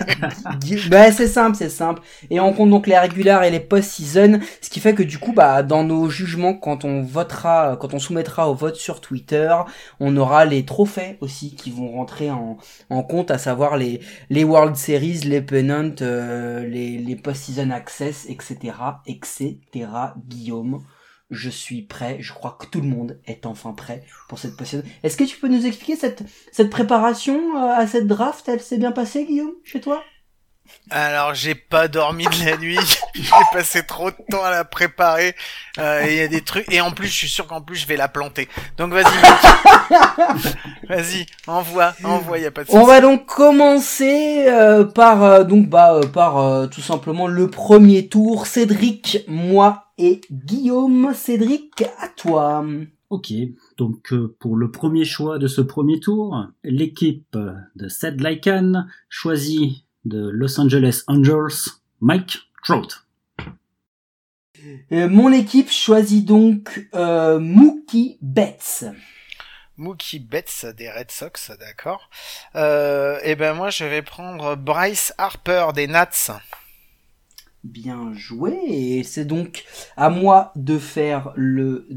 Bah, 0.89 1.11
c'est 1.11 1.27
simple, 1.27 1.55
c'est 1.57 1.69
simple. 1.69 2.01
Et 2.29 2.39
on 2.39 2.53
compte 2.53 2.69
donc 2.69 2.87
les 2.87 2.97
régulaires 2.97 3.43
et 3.43 3.51
les 3.51 3.59
post-season, 3.59 4.39
ce 4.61 4.69
qui 4.69 4.79
fait 4.79 4.93
que 4.93 5.03
du 5.03 5.17
coup, 5.17 5.33
bah, 5.33 5.63
dans 5.63 5.83
nos 5.83 6.09
jugements, 6.09 6.53
quand 6.53 6.85
on 6.85 7.01
votera, 7.03 7.77
quand 7.79 7.93
on 7.93 7.99
soumettra 7.99 8.49
au 8.49 8.55
vote 8.55 8.75
sur 8.75 9.01
Twitter, 9.01 9.53
on 9.99 10.15
aura 10.17 10.45
les 10.45 10.65
trophées 10.65 11.17
aussi 11.21 11.55
qui 11.55 11.71
vont 11.71 11.91
rentrer 11.91 12.29
en, 12.31 12.57
en 12.89 13.03
compte, 13.03 13.31
à 13.31 13.37
savoir 13.37 13.77
les, 13.77 14.01
les 14.29 14.43
World 14.43 14.75
Series, 14.75 15.21
les 15.25 15.41
pennants, 15.41 15.95
euh, 16.01 16.65
les, 16.67 16.97
les 16.97 17.15
post-season 17.15 17.71
access, 17.71 18.25
etc., 18.29 18.73
etc. 19.07 19.57
Guillaume. 20.27 20.83
Je 21.31 21.49
suis 21.49 21.81
prêt, 21.81 22.17
je 22.19 22.33
crois 22.33 22.57
que 22.59 22.65
tout 22.65 22.81
le 22.81 22.87
monde 22.87 23.17
est 23.25 23.45
enfin 23.45 23.71
prêt 23.71 24.03
pour 24.27 24.37
cette 24.37 24.57
post-season. 24.57 24.83
Est-ce 25.01 25.15
que 25.15 25.23
tu 25.23 25.37
peux 25.37 25.47
nous 25.47 25.65
expliquer 25.65 25.95
cette, 25.95 26.23
cette 26.51 26.69
préparation 26.69 27.57
euh, 27.57 27.73
à 27.73 27.87
cette 27.87 28.05
draft, 28.05 28.47
elle 28.49 28.61
s'est 28.61 28.77
bien 28.77 28.91
passée, 28.91 29.25
Guillaume, 29.25 29.53
chez 29.63 29.79
toi? 29.79 30.03
Alors 30.89 31.33
j'ai 31.33 31.55
pas 31.55 31.87
dormi 31.87 32.25
de 32.25 32.45
la 32.45 32.57
nuit, 32.57 32.77
j'ai 33.15 33.31
passé 33.53 33.85
trop 33.85 34.09
de 34.11 34.15
temps 34.29 34.43
à 34.43 34.51
la 34.51 34.65
préparer. 34.65 35.35
Euh, 35.79 36.03
et 36.05 36.11
Il 36.13 36.17
y 36.17 36.21
a 36.21 36.27
des 36.27 36.41
trucs 36.41 36.71
et 36.71 36.81
en 36.81 36.91
plus 36.91 37.07
je 37.07 37.13
suis 37.15 37.27
sûr 37.29 37.47
qu'en 37.47 37.61
plus 37.61 37.77
je 37.77 37.87
vais 37.87 37.95
la 37.97 38.07
planter. 38.09 38.49
Donc 38.77 38.91
vas-y, 38.91 39.05
vas-y, 40.89 41.25
envoie, 41.47 41.93
envoie, 42.03 42.39
y 42.39 42.45
a 42.45 42.51
pas 42.51 42.63
de 42.63 42.69
On 42.71 42.79
souci. 42.79 42.87
va 42.87 43.01
donc 43.01 43.25
commencer 43.25 44.45
euh, 44.47 44.83
par 44.85 45.23
euh, 45.23 45.43
donc 45.43 45.69
bah 45.69 45.93
euh, 45.95 46.01
par 46.07 46.37
euh, 46.37 46.67
tout 46.67 46.81
simplement 46.81 47.27
le 47.27 47.49
premier 47.49 48.07
tour. 48.07 48.45
Cédric, 48.47 49.19
moi 49.27 49.85
et 49.97 50.21
Guillaume. 50.31 51.13
Cédric, 51.13 51.83
à 51.99 52.07
toi. 52.09 52.65
Ok, 53.09 53.33
donc 53.77 54.13
euh, 54.13 54.35
pour 54.39 54.55
le 54.55 54.71
premier 54.71 55.03
choix 55.05 55.37
de 55.37 55.47
ce 55.47 55.61
premier 55.61 55.99
tour, 55.99 56.47
l'équipe 56.63 57.37
de 57.75 57.87
Seth 57.89 58.21
Lycan 58.21 58.85
choisit 59.09 59.83
de 60.05 60.29
Los 60.29 60.59
Angeles 60.59 61.03
Angels 61.07 61.69
Mike 61.99 62.39
Trout. 62.63 63.05
Euh, 64.91 65.09
mon 65.09 65.31
équipe 65.31 65.71
choisit 65.71 66.25
donc 66.25 66.87
euh, 66.93 67.39
Mookie 67.39 68.17
Betts. 68.21 68.85
Mookie 69.77 70.19
Betts 70.19 70.67
des 70.77 70.89
Red 70.89 71.09
Sox, 71.09 71.51
d'accord. 71.59 72.09
Euh, 72.55 73.19
et 73.23 73.35
ben 73.35 73.53
moi 73.53 73.69
je 73.69 73.85
vais 73.85 74.01
prendre 74.01 74.55
Bryce 74.55 75.13
Harper 75.17 75.67
des 75.73 75.87
Nats. 75.87 76.41
Bien 77.63 78.13
joué. 78.13 78.59
Et 78.67 79.03
c'est 79.03 79.25
donc 79.25 79.63
à 79.97 80.09
moi 80.09 80.51
de 80.55 80.77
faire 80.77 81.31
le 81.35 81.87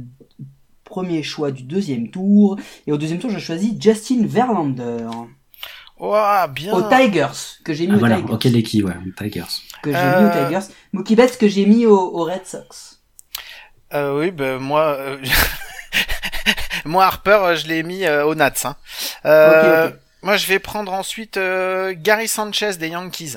premier 0.84 1.22
choix 1.22 1.50
du 1.50 1.64
deuxième 1.64 2.10
tour. 2.10 2.58
Et 2.86 2.92
au 2.92 2.96
deuxième 2.96 3.18
tour, 3.18 3.30
je 3.30 3.38
choisis 3.38 3.74
Justin 3.80 4.26
Verlander. 4.26 5.08
Bien. 6.54 6.72
Aux 6.74 6.82
Tigers, 6.88 7.26
que 7.64 7.72
j'ai 7.72 7.86
mis 7.86 7.92
Ah 7.92 7.96
aux 7.96 7.98
voilà, 8.00 8.16
Tigers. 8.16 8.32
ok 8.32 8.44
l'équipe, 8.44 8.84
ouais, 8.84 8.94
Tigers. 9.16 9.44
que 9.82 9.90
j'ai 9.92 9.96
Euh, 9.98 10.20
mis 10.20 10.26
aux 10.28 10.44
Tigers. 10.46 10.66
Mookie 10.92 11.16
Betts 11.16 11.38
que 11.38 11.48
j'ai 11.48 11.66
mis 11.66 11.86
aux, 11.86 11.98
aux 11.98 12.24
Red 12.24 12.46
Sox. 12.46 13.00
Euh, 13.92 14.18
oui, 14.18 14.30
ben 14.30 14.58
moi, 14.58 14.96
euh, 14.98 15.18
moi 16.84 17.04
Harper, 17.06 17.38
euh, 17.42 17.56
je 17.56 17.66
l'ai 17.68 17.82
mis 17.82 18.04
euh, 18.04 18.26
aux 18.26 18.34
Nats. 18.34 18.52
Hein. 18.64 18.76
Euh. 19.24 19.90
Moi, 20.22 20.36
je 20.36 20.46
vais 20.46 20.58
prendre 20.58 20.92
ensuite 20.92 21.36
euh, 21.36 21.94
Gary 21.96 22.28
Sanchez 22.28 22.76
des 22.78 22.88
Yankees. 22.88 23.36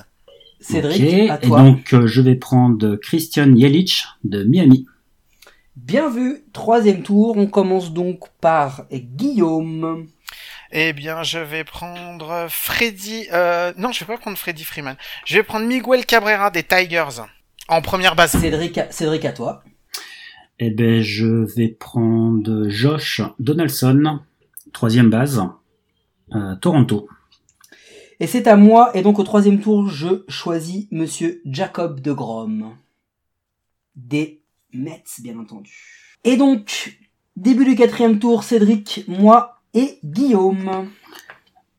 Cédric, 0.60 1.30
à 1.30 1.38
Et 1.41 1.47
toi. 1.47 1.60
donc 1.62 1.93
euh, 1.93 2.08
je 2.08 2.21
vais 2.21 2.36
prendre 2.36 2.95
Christian 2.95 3.53
Yelich 3.53 4.06
de 4.23 4.43
Miami. 4.43 4.88
Bien 5.75 6.10
vu, 6.10 6.43
troisième 6.53 7.03
tour. 7.03 7.38
On 7.38 7.45
commence 7.45 7.93
donc 7.93 8.21
par 8.41 8.86
Guillaume. 8.91 10.08
Eh 10.71 10.93
bien, 10.93 11.23
je 11.23 11.39
vais 11.39 11.63
prendre 11.63 12.47
Freddy. 12.49 13.27
Euh, 13.32 13.73
non, 13.77 13.91
je 13.91 13.99
vais 14.01 14.06
pas 14.06 14.17
prendre 14.17 14.38
Freddy 14.38 14.63
Freeman. 14.63 14.95
Je 15.25 15.36
vais 15.38 15.43
prendre 15.43 15.65
Miguel 15.65 16.06
Cabrera 16.06 16.51
des 16.51 16.63
Tigers 16.63 17.21
en 17.67 17.82
première 17.82 18.15
base. 18.15 18.32
Cédric, 18.32 18.77
à- 18.77 18.91
Cédric 18.91 19.25
à 19.25 19.32
toi. 19.32 19.63
Eh 20.60 20.71
ben 20.71 21.01
je 21.01 21.25
vais 21.56 21.67
prendre 21.69 22.67
Josh 22.67 23.21
Donaldson, 23.39 24.19
troisième 24.73 25.10
base, 25.10 25.43
euh, 26.34 26.56
Toronto. 26.56 27.08
Et 28.19 28.25
c'est 28.25 28.47
à 28.47 28.56
moi. 28.56 28.89
Et 28.95 29.03
donc 29.03 29.19
au 29.19 29.23
troisième 29.23 29.62
tour, 29.62 29.88
je 29.89 30.23
choisis 30.27 30.88
Monsieur 30.91 31.41
Jacob 31.45 31.99
de 32.01 32.12
Grom. 32.12 32.75
Des 33.95 34.41
Mets, 34.73 35.03
bien 35.19 35.38
entendu. 35.39 35.71
Et 36.23 36.36
donc, 36.38 36.97
début 37.36 37.63
du 37.65 37.75
quatrième 37.75 38.19
tour, 38.19 38.43
Cédric, 38.43 39.06
moi 39.08 39.57
et 39.73 39.99
Guillaume. 40.03 40.89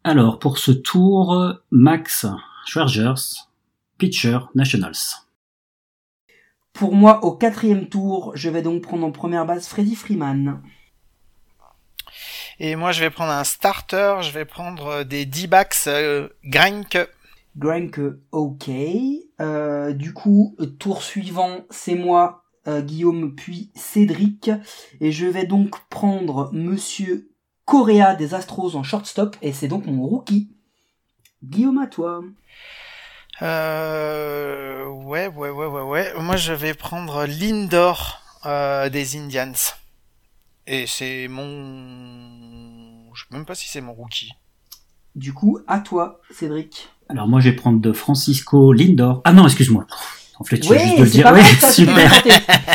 Alors 0.05 0.39
pour 0.39 0.59
ce 0.59 0.73
tour, 0.73 1.55
Max 1.71 2.27
Schwergers, 2.67 3.47
pitcher 3.99 4.39
Nationals. 4.55 5.27
Pour 6.73 6.95
moi, 6.95 7.25
au 7.25 7.33
quatrième 7.33 7.89
tour, 7.89 8.33
je 8.35 8.49
vais 8.49 8.63
donc 8.63 8.83
prendre 8.83 9.05
en 9.05 9.11
première 9.11 9.47
base 9.47 9.67
Freddy 9.67 9.97
Freeman. 9.97 10.63
Et 12.61 12.77
moi, 12.77 12.93
je 12.93 13.01
vais 13.01 13.11
prendre 13.11 13.33
un 13.33 13.45
starter. 13.45 14.19
Je 14.23 14.33
vais 14.33 14.45
prendre 14.45 14.87
euh, 14.87 15.05
des 15.05 15.27
D-backs 15.27 15.87
euh, 15.87 16.29
Grank. 16.45 16.99
Grank, 17.57 18.01
ok. 18.33 18.71
Euh, 19.41 19.93
du 19.93 20.13
coup, 20.13 20.57
tour 20.79 21.03
suivant, 21.03 21.65
c'est 21.71 21.95
moi, 21.95 22.45
euh, 22.67 22.81
Guillaume, 22.81 23.35
puis 23.35 23.71
Cédric. 23.75 24.51
Et 25.01 25.13
je 25.13 25.27
vais 25.27 25.47
donc 25.47 25.77
prendre 25.89 26.51
Monsieur 26.53 27.28
Correa 27.69 28.15
des 28.15 28.33
Astros 28.33 28.75
en 28.77 28.83
shortstop. 28.83 29.37
Et 29.43 29.53
c'est 29.53 29.69
donc 29.69 29.85
mon 29.85 30.07
rookie. 30.07 30.49
Guillaume, 31.45 31.79
à 31.79 31.87
toi. 31.87 32.23
Euh, 33.43 34.87
ouais, 34.87 35.29
ouais, 35.29 35.51
ouais, 35.51 35.67
ouais, 35.67 35.83
ouais. 35.83 36.13
Moi, 36.19 36.37
je 36.37 36.55
vais 36.55 36.73
prendre 36.73 37.27
Lindor 37.27 38.23
euh, 38.47 38.89
des 38.89 39.19
Indians. 39.19 39.53
Et 40.67 40.87
c'est 40.87 41.29
mon... 41.29 43.13
Je 43.15 43.23
sais 43.23 43.37
même 43.37 43.45
pas 43.45 43.55
si 43.55 43.69
c'est 43.69 43.83
mon 43.83 43.93
rookie. 43.93 44.33
Du 45.15 45.35
coup, 45.35 45.59
à 45.67 45.81
toi, 45.81 46.21
Cédric. 46.31 46.89
Alors 47.11 47.27
moi 47.27 47.41
je 47.41 47.49
vais 47.49 47.57
prendre 47.57 47.81
de 47.81 47.93
Francisco 47.93 48.73
Lindor. 48.73 49.23
Ah 49.25 49.33
non, 49.33 49.45
excuse-moi. 49.45 49.87
En 50.41 50.45
fait, 50.45 50.59
tu 50.61 50.73
viens 50.73 50.79
juste 50.79 50.99
de 50.99 51.03
Oui, 51.03 51.11
dire. 51.11 51.25
pas 51.25 51.33
mal 51.33 51.43
super. 51.73 52.23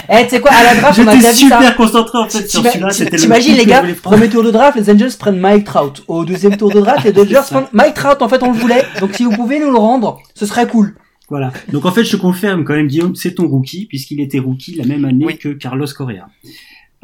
Eh, 0.10 0.24
tu 0.24 0.30
sais 0.32 0.42
quoi, 0.42 0.52
à 0.52 0.64
la 0.74 0.82
draft, 0.82 1.00
on 1.00 1.08
a 1.08 1.16
déjà 1.16 1.32
vu 1.32 1.48
ça. 1.48 1.58
super 1.60 1.76
concentré 1.78 2.18
en 2.18 2.28
fait 2.30 2.50
sur 2.50 2.62
celui-là. 2.64 2.90
C'était 2.92 3.12
le 3.16 3.22
T'imagines 3.22 3.56
les 3.56 3.66
gars, 3.66 3.84
premier 4.02 4.28
tour 4.30 4.44
de 4.44 4.52
draft, 4.52 4.78
les 4.78 4.90
Angels 4.90 5.12
prennent 5.18 5.40
Mike 5.40 5.64
Trout. 5.66 6.04
Au 6.08 6.26
deuxième 6.26 6.58
tour 6.58 6.72
de 6.72 6.82
draft, 6.82 7.06
les 7.06 7.12
Dodgers 7.14 7.42
prennent 7.50 7.68
Mike 7.72 7.94
Trout. 7.94 8.22
En 8.22 8.28
fait, 8.30 8.44
on 8.44 8.52
le 8.52 8.58
voulait. 8.58 8.84
Donc 9.00 9.14
si 9.16 9.24
vous 9.24 9.32
pouvez 9.32 9.60
nous 9.60 9.72
le 9.72 9.78
rendre, 9.78 10.20
ce 10.36 10.46
serait 10.46 10.68
cool. 10.68 10.96
Voilà. 11.30 11.52
Donc 11.72 11.86
en 11.86 11.92
fait, 11.92 12.04
je 12.04 12.18
confirme 12.18 12.66
quand 12.66 12.74
même, 12.74 12.88
Guillaume, 12.88 13.16
c'est 13.16 13.36
ton 13.36 13.48
rookie, 13.48 13.86
puisqu'il 13.86 14.20
était 14.20 14.40
rookie 14.40 14.76
la 14.76 14.86
même 14.86 15.06
année 15.06 15.26
Oui. 15.26 15.38
que 15.38 15.50
Carlos 15.50 15.88
Correa. 15.96 16.28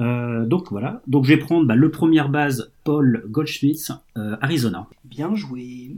Euh, 0.01 0.45
donc 0.45 0.67
voilà. 0.71 1.01
Donc 1.07 1.23
je 1.25 1.29
vais 1.29 1.37
prendre 1.37 1.65
bah, 1.67 1.75
le 1.75 1.89
première 1.91 2.29
base, 2.29 2.71
Paul 2.83 3.23
Goldschmidt, 3.29 3.91
euh, 4.17 4.35
Arizona. 4.41 4.87
Bien 5.05 5.35
joué. 5.35 5.91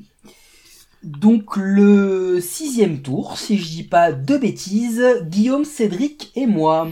Donc 1.04 1.56
le 1.58 2.40
sixième 2.42 3.02
tour, 3.02 3.38
si 3.38 3.58
je 3.58 3.68
dis 3.70 3.84
pas 3.84 4.12
de 4.12 4.38
bêtises, 4.38 5.04
Guillaume, 5.24 5.66
Cédric 5.66 6.32
et 6.36 6.46
moi. 6.46 6.88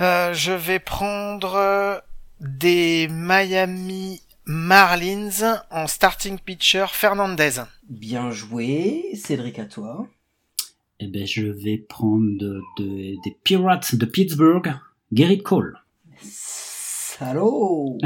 Euh, 0.00 0.32
je 0.32 0.52
vais 0.52 0.78
prendre 0.78 1.54
euh, 1.56 1.98
des 2.40 3.08
Miami 3.10 4.20
Marlins 4.44 5.60
en 5.70 5.86
starting 5.88 6.38
pitcher 6.38 6.86
Fernandez. 6.90 7.62
Bien 7.88 8.30
joué, 8.30 9.04
Cédric 9.14 9.58
à 9.58 9.64
toi. 9.64 10.06
Eh 11.00 11.08
ben, 11.08 11.26
je 11.26 11.46
vais 11.46 11.78
prendre 11.78 12.38
de- 12.38 12.60
de- 12.78 13.16
des 13.24 13.36
Pirates 13.42 13.94
de 13.96 14.06
Pittsburgh, 14.06 14.72
Gerrit 15.12 15.42
Cole. 15.42 15.76
Salaud 17.18 17.96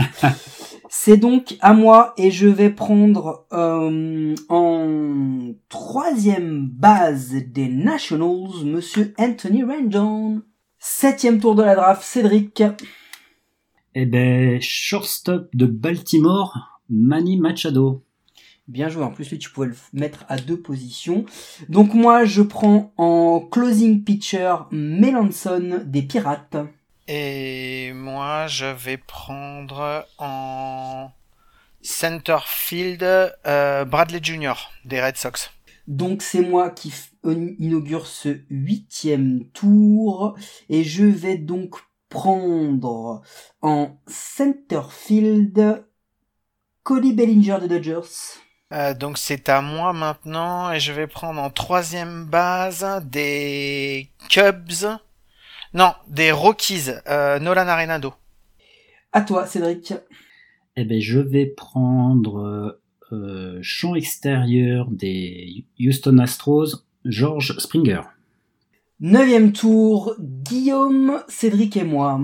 C'est 0.89 1.17
donc 1.17 1.57
à 1.61 1.73
moi 1.73 2.15
et 2.17 2.31
je 2.31 2.47
vais 2.47 2.71
prendre 2.71 3.47
euh, 3.53 4.35
en 4.49 5.53
troisième 5.69 6.69
base 6.69 7.35
des 7.47 7.69
Nationals, 7.69 8.65
Monsieur 8.65 9.15
Anthony 9.19 9.65
Rendon. 9.65 10.43
Septième 10.79 11.41
tour 11.41 11.55
de 11.55 11.63
la 11.63 11.75
draft, 11.75 12.03
Cédric. 12.03 12.63
Eh 13.95 14.07
ben, 14.07 14.61
shortstop 14.61 15.49
de 15.55 15.67
Baltimore, 15.67 16.81
Manny 16.89 17.37
Machado. 17.37 18.05
Bien 18.69 18.89
joué, 18.89 19.03
en 19.03 19.11
plus 19.11 19.29
lui 19.31 19.39
tu 19.39 19.51
pouvais 19.51 19.69
le 19.69 19.77
mettre 19.93 20.25
à 20.29 20.37
deux 20.37 20.61
positions. 20.61 21.25
Donc 21.69 21.95
moi 21.95 22.25
je 22.25 22.43
prends 22.43 22.93
en 22.97 23.41
closing 23.41 24.05
pitcher 24.05 24.55
Melanson 24.71 25.83
des 25.85 26.03
Pirates. 26.03 26.57
Et 27.13 27.93
moi, 27.93 28.47
je 28.47 28.67
vais 28.67 28.97
prendre 28.97 30.07
en 30.19 31.11
center 31.83 32.39
field 32.47 33.03
euh, 33.03 33.85
Bradley 33.85 34.21
Jr. 34.23 34.55
des 34.85 35.03
Red 35.03 35.17
Sox. 35.17 35.51
Donc 35.89 36.23
c'est 36.23 36.41
moi 36.41 36.71
qui 36.71 36.95
inaugure 37.59 38.07
ce 38.07 38.39
huitième 38.49 39.45
tour 39.47 40.37
et 40.69 40.85
je 40.85 41.05
vais 41.05 41.37
donc 41.37 41.75
prendre 42.11 43.23
en 43.61 43.99
center 44.07 44.83
field 44.89 45.85
Cody 46.85 47.13
Bellinger 47.13 47.59
des 47.63 47.69
Dodgers. 47.69 48.39
Euh, 48.73 48.95
donc 48.95 49.19
c'est 49.19 49.49
à 49.49 49.63
moi 49.63 49.93
maintenant 49.93 50.71
et 50.71 50.79
je 50.79 50.93
vais 50.93 51.09
prendre 51.09 51.43
en 51.43 51.51
troisième 51.51 52.27
base 52.27 52.87
des 53.05 54.13
Cubs. 54.29 55.01
Non, 55.73 55.93
des 56.09 56.33
Rockies, 56.33 56.91
euh, 57.09 57.39
Nolan 57.39 57.69
Arenado. 57.69 58.13
À 59.13 59.23
toi 59.23 59.47
Cédric. 59.47 59.95
Eh 60.77 60.85
ben, 60.85 61.01
je 61.01 61.21
vais 61.21 61.47
prendre 61.47 62.41
euh, 62.41 62.83
euh, 63.13 63.59
champ 63.63 63.95
extérieur 63.95 64.89
des 64.91 65.65
Houston 65.79 66.19
Astros, 66.19 66.87
George 67.05 67.57
Springer. 67.59 68.03
Neuvième 68.99 69.53
tour, 69.53 70.15
Guillaume, 70.19 71.23
Cédric 71.29 71.77
et 71.77 71.85
moi. 71.85 72.21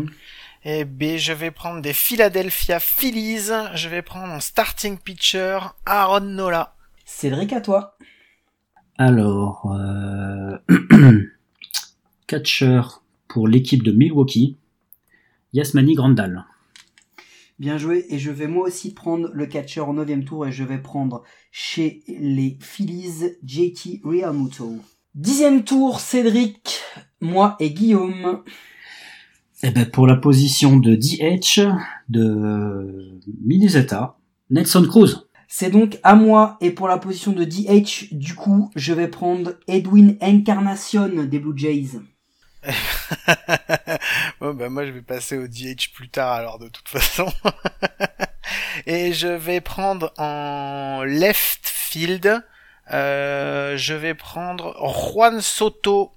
Et 0.65 0.85
B, 0.85 1.17
je 1.17 1.33
vais 1.33 1.53
prendre 1.53 1.81
des 1.81 1.93
Philadelphia 1.93 2.81
Phillies. 2.81 3.51
Je 3.75 3.89
vais 3.89 4.03
prendre 4.03 4.33
en 4.33 4.41
starting 4.41 4.99
pitcher 4.99 5.59
Aaron 5.87 6.21
Nola. 6.21 6.75
Cédric 7.05 7.53
à 7.53 7.61
toi. 7.61 7.97
Alors, 8.99 9.73
euh, 9.73 10.59
catcher 12.27 12.81
pour 13.37 13.49
l'équipe 13.49 13.83
de 13.83 13.93
Milwaukee, 13.93 14.57
Yasmani 15.53 15.93
Grandal. 15.93 16.47
Bien 17.59 17.77
joué 17.77 18.07
et 18.09 18.19
je 18.19 18.31
vais 18.31 18.47
moi 18.47 18.67
aussi 18.67 18.95
prendre 18.95 19.29
le 19.31 19.45
catcher 19.45 19.83
au 19.83 19.93
neuvième 19.93 20.25
tour 20.25 20.47
et 20.47 20.53
je 20.53 20.65
vais 20.65 20.79
prendre 20.79 21.23
chez 21.53 22.03
les 22.09 22.57
Phillies 22.63 23.37
JT 23.45 24.01
Realmuto. 24.05 24.77
Dixième 25.15 25.65
tour, 25.65 26.01
Cédric, 26.01 26.81
moi 27.21 27.57
et 27.61 27.69
Guillaume. 27.73 28.43
Eh 29.63 29.71
ben, 29.71 29.85
pour 29.85 30.07
la 30.07 30.17
position 30.17 30.79
de 30.79 30.95
DH 30.95 31.61
de 32.09 33.21
Minnesota, 33.45 34.17
Nelson 34.49 34.87
Cruz. 34.89 35.29
C'est 35.47 35.71
donc 35.71 35.99
à 36.03 36.15
moi 36.15 36.57
et 36.63 36.71
pour 36.71 36.89
la 36.89 36.97
position 36.97 37.33
de 37.33 37.45
DH, 37.45 38.15
du 38.15 38.35
coup, 38.35 38.71
je 38.77 38.95
vais 38.95 39.09
prendre 39.09 39.57
Edwin 39.69 40.17
Encarnacion 40.23 41.25
des 41.25 41.39
Blue 41.39 41.53
Jays. 41.55 42.01
bon, 44.41 44.55
bah, 44.55 44.69
moi, 44.69 44.87
je 44.87 44.91
vais 44.91 45.03
passer 45.03 45.37
au 45.37 45.47
DH 45.47 45.93
plus 45.95 46.09
tard, 46.09 46.33
alors, 46.33 46.59
de 46.59 46.69
toute 46.69 46.89
façon. 46.89 47.33
Et 48.87 49.13
je 49.13 49.29
vais 49.29 49.61
prendre 49.61 50.13
en 50.19 51.03
left 51.05 51.69
field, 51.69 52.43
euh, 52.93 53.77
je 53.77 53.95
vais 53.95 54.15
prendre 54.15 54.75
Juan 55.13 55.41
Soto. 55.41 56.13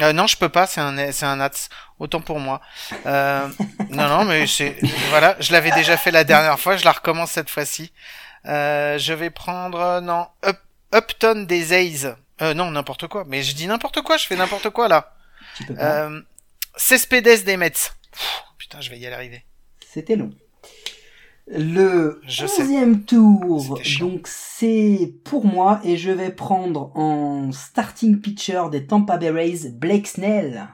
Euh, 0.00 0.12
non, 0.12 0.26
je 0.26 0.36
peux 0.36 0.48
pas, 0.50 0.66
c'est 0.66 0.80
un, 0.80 1.10
c'est 1.12 1.26
un 1.26 1.36
Nats. 1.36 1.68
Autant 1.98 2.20
pour 2.20 2.38
moi. 2.38 2.60
Euh, 3.06 3.48
non, 3.90 4.08
non, 4.08 4.24
mais 4.24 4.46
c'est, 4.46 4.76
voilà, 5.08 5.36
je 5.40 5.52
l'avais 5.52 5.70
déjà 5.70 5.96
fait 5.96 6.10
la 6.10 6.24
dernière 6.24 6.60
fois, 6.60 6.76
je 6.76 6.84
la 6.84 6.92
recommence 6.92 7.30
cette 7.32 7.48
fois-ci. 7.50 7.92
Euh, 8.46 8.98
je 8.98 9.12
vais 9.14 9.30
prendre, 9.30 10.00
non, 10.00 10.26
Up- 10.44 10.60
Upton 10.94 11.44
des 11.46 11.72
A's. 11.72 12.14
Euh, 12.42 12.52
non, 12.52 12.70
n'importe 12.70 13.06
quoi. 13.08 13.24
Mais 13.26 13.42
je 13.42 13.54
dis 13.54 13.66
n'importe 13.66 14.02
quoi, 14.02 14.18
je 14.18 14.26
fais 14.26 14.36
n'importe 14.36 14.68
quoi, 14.70 14.88
là. 14.88 15.14
Euh, 15.70 16.20
Cespedes 16.76 17.44
des 17.44 17.56
Mets. 17.56 17.70
Pff, 17.70 18.42
putain, 18.58 18.80
je 18.80 18.90
vais 18.90 18.98
y 18.98 19.06
arriver. 19.06 19.44
C'était 19.86 20.16
long. 20.16 20.30
Le 21.48 22.20
Je 22.26 22.44
sais. 22.46 22.62
onzième 22.62 23.04
tour, 23.04 23.78
donc 24.00 24.26
c'est 24.26 25.14
pour 25.24 25.46
moi 25.46 25.80
et 25.84 25.96
je 25.96 26.10
vais 26.10 26.30
prendre 26.32 26.90
en 26.96 27.52
starting 27.52 28.20
pitcher 28.20 28.62
des 28.72 28.84
Tampa 28.86 29.16
Bay 29.16 29.30
Rays 29.30 29.70
Blake 29.70 30.08
Snell. 30.08 30.66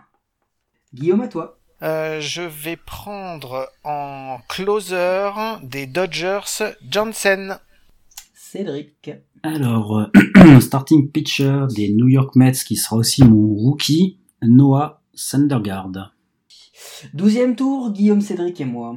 Guillaume 0.95 1.21
à 1.21 1.29
toi. 1.29 1.59
Euh, 1.83 2.21
je 2.21 2.41
vais 2.43 2.77
prendre 2.77 3.69
en 3.85 4.39
closer 4.49 5.31
des 5.63 5.87
Dodgers 5.87 6.75
Johnson. 6.89 7.59
Cédric. 8.35 9.11
Alors, 9.43 10.07
starting 10.61 11.11
pitcher 11.11 11.67
des 11.75 11.91
New 11.93 12.09
York 12.09 12.35
Mets, 12.37 12.53
qui 12.53 12.77
sera 12.77 12.97
aussi 12.97 13.25
mon 13.25 13.55
rookie, 13.55 14.21
Noah 14.43 15.03
Syndergaard. 15.15 16.13
Douzième 17.15 17.57
tour, 17.57 17.93
Guillaume, 17.93 18.21
Cédric 18.21 18.61
et 18.61 18.65
moi. 18.65 18.97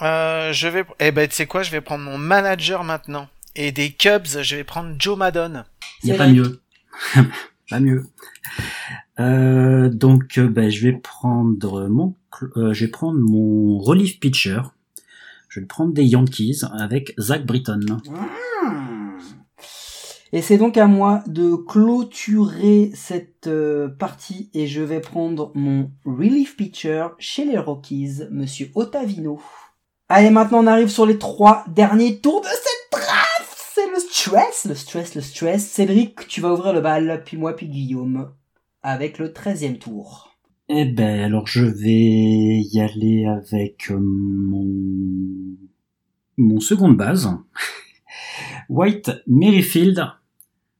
Euh, 0.00 0.52
je 0.52 0.68
vais, 0.68 0.84
eh 1.00 1.12
ben, 1.12 1.28
tu 1.28 1.34
sais 1.34 1.46
quoi, 1.46 1.62
je 1.62 1.70
vais 1.70 1.80
prendre 1.80 2.04
mon 2.04 2.18
manager 2.18 2.84
maintenant. 2.84 3.28
Et 3.54 3.70
des 3.72 3.92
Cubs, 3.92 4.26
je 4.42 4.56
vais 4.56 4.64
prendre 4.64 4.94
Joe 4.98 5.16
Madden. 5.16 5.64
Il 6.02 6.06
n'y 6.06 6.12
a 6.12 6.18
pas 6.18 6.28
mieux. 6.28 6.60
pas 7.70 7.80
mieux. 7.80 8.06
Euh, 9.20 9.90
donc, 9.90 10.38
euh, 10.38 10.48
ben, 10.48 10.70
je 10.70 10.86
vais 10.86 10.94
prendre 10.94 11.88
mon, 11.88 12.14
euh, 12.56 12.72
je 12.72 12.84
vais 12.86 12.90
prendre 12.90 13.18
mon 13.20 13.78
relief 13.78 14.18
pitcher. 14.20 14.60
Je 15.48 15.60
vais 15.60 15.66
prendre 15.66 15.92
des 15.92 16.04
Yankees 16.04 16.62
avec 16.72 17.14
Zach 17.18 17.44
Britton. 17.44 17.80
Hmm. 18.06 18.81
Et 20.34 20.40
c'est 20.40 20.56
donc 20.56 20.78
à 20.78 20.86
moi 20.86 21.22
de 21.26 21.56
clôturer 21.56 22.90
cette 22.94 23.48
euh, 23.48 23.88
partie 23.88 24.48
et 24.54 24.66
je 24.66 24.80
vais 24.80 25.00
prendre 25.00 25.52
mon 25.54 25.90
relief 26.06 26.56
pitcher 26.56 27.08
chez 27.18 27.44
les 27.44 27.58
Rockies, 27.58 28.20
Monsieur 28.30 28.70
Ottavino. 28.74 29.42
Allez, 30.08 30.30
maintenant 30.30 30.64
on 30.64 30.66
arrive 30.66 30.88
sur 30.88 31.04
les 31.04 31.18
trois 31.18 31.66
derniers 31.68 32.18
tours 32.18 32.40
de 32.40 32.46
cette 32.46 33.00
draft. 33.00 33.58
C'est 33.74 33.90
le 33.90 34.00
stress, 34.00 34.64
le 34.66 34.74
stress, 34.74 35.14
le 35.14 35.20
stress. 35.20 35.66
Cédric, 35.68 36.26
tu 36.28 36.40
vas 36.40 36.54
ouvrir 36.54 36.72
le 36.72 36.80
bal, 36.80 37.22
puis 37.26 37.36
moi, 37.36 37.54
puis 37.54 37.68
Guillaume, 37.68 38.32
avec 38.82 39.18
le 39.18 39.34
treizième 39.34 39.76
tour. 39.76 40.34
Eh 40.70 40.86
ben, 40.86 41.20
alors 41.20 41.46
je 41.46 41.64
vais 41.66 42.62
y 42.62 42.80
aller 42.80 43.26
avec 43.26 43.90
euh, 43.90 43.98
mon, 44.00 44.66
mon 46.38 46.60
seconde 46.60 46.96
base. 46.96 47.28
White 48.70 49.10
Merrifield 49.26 50.02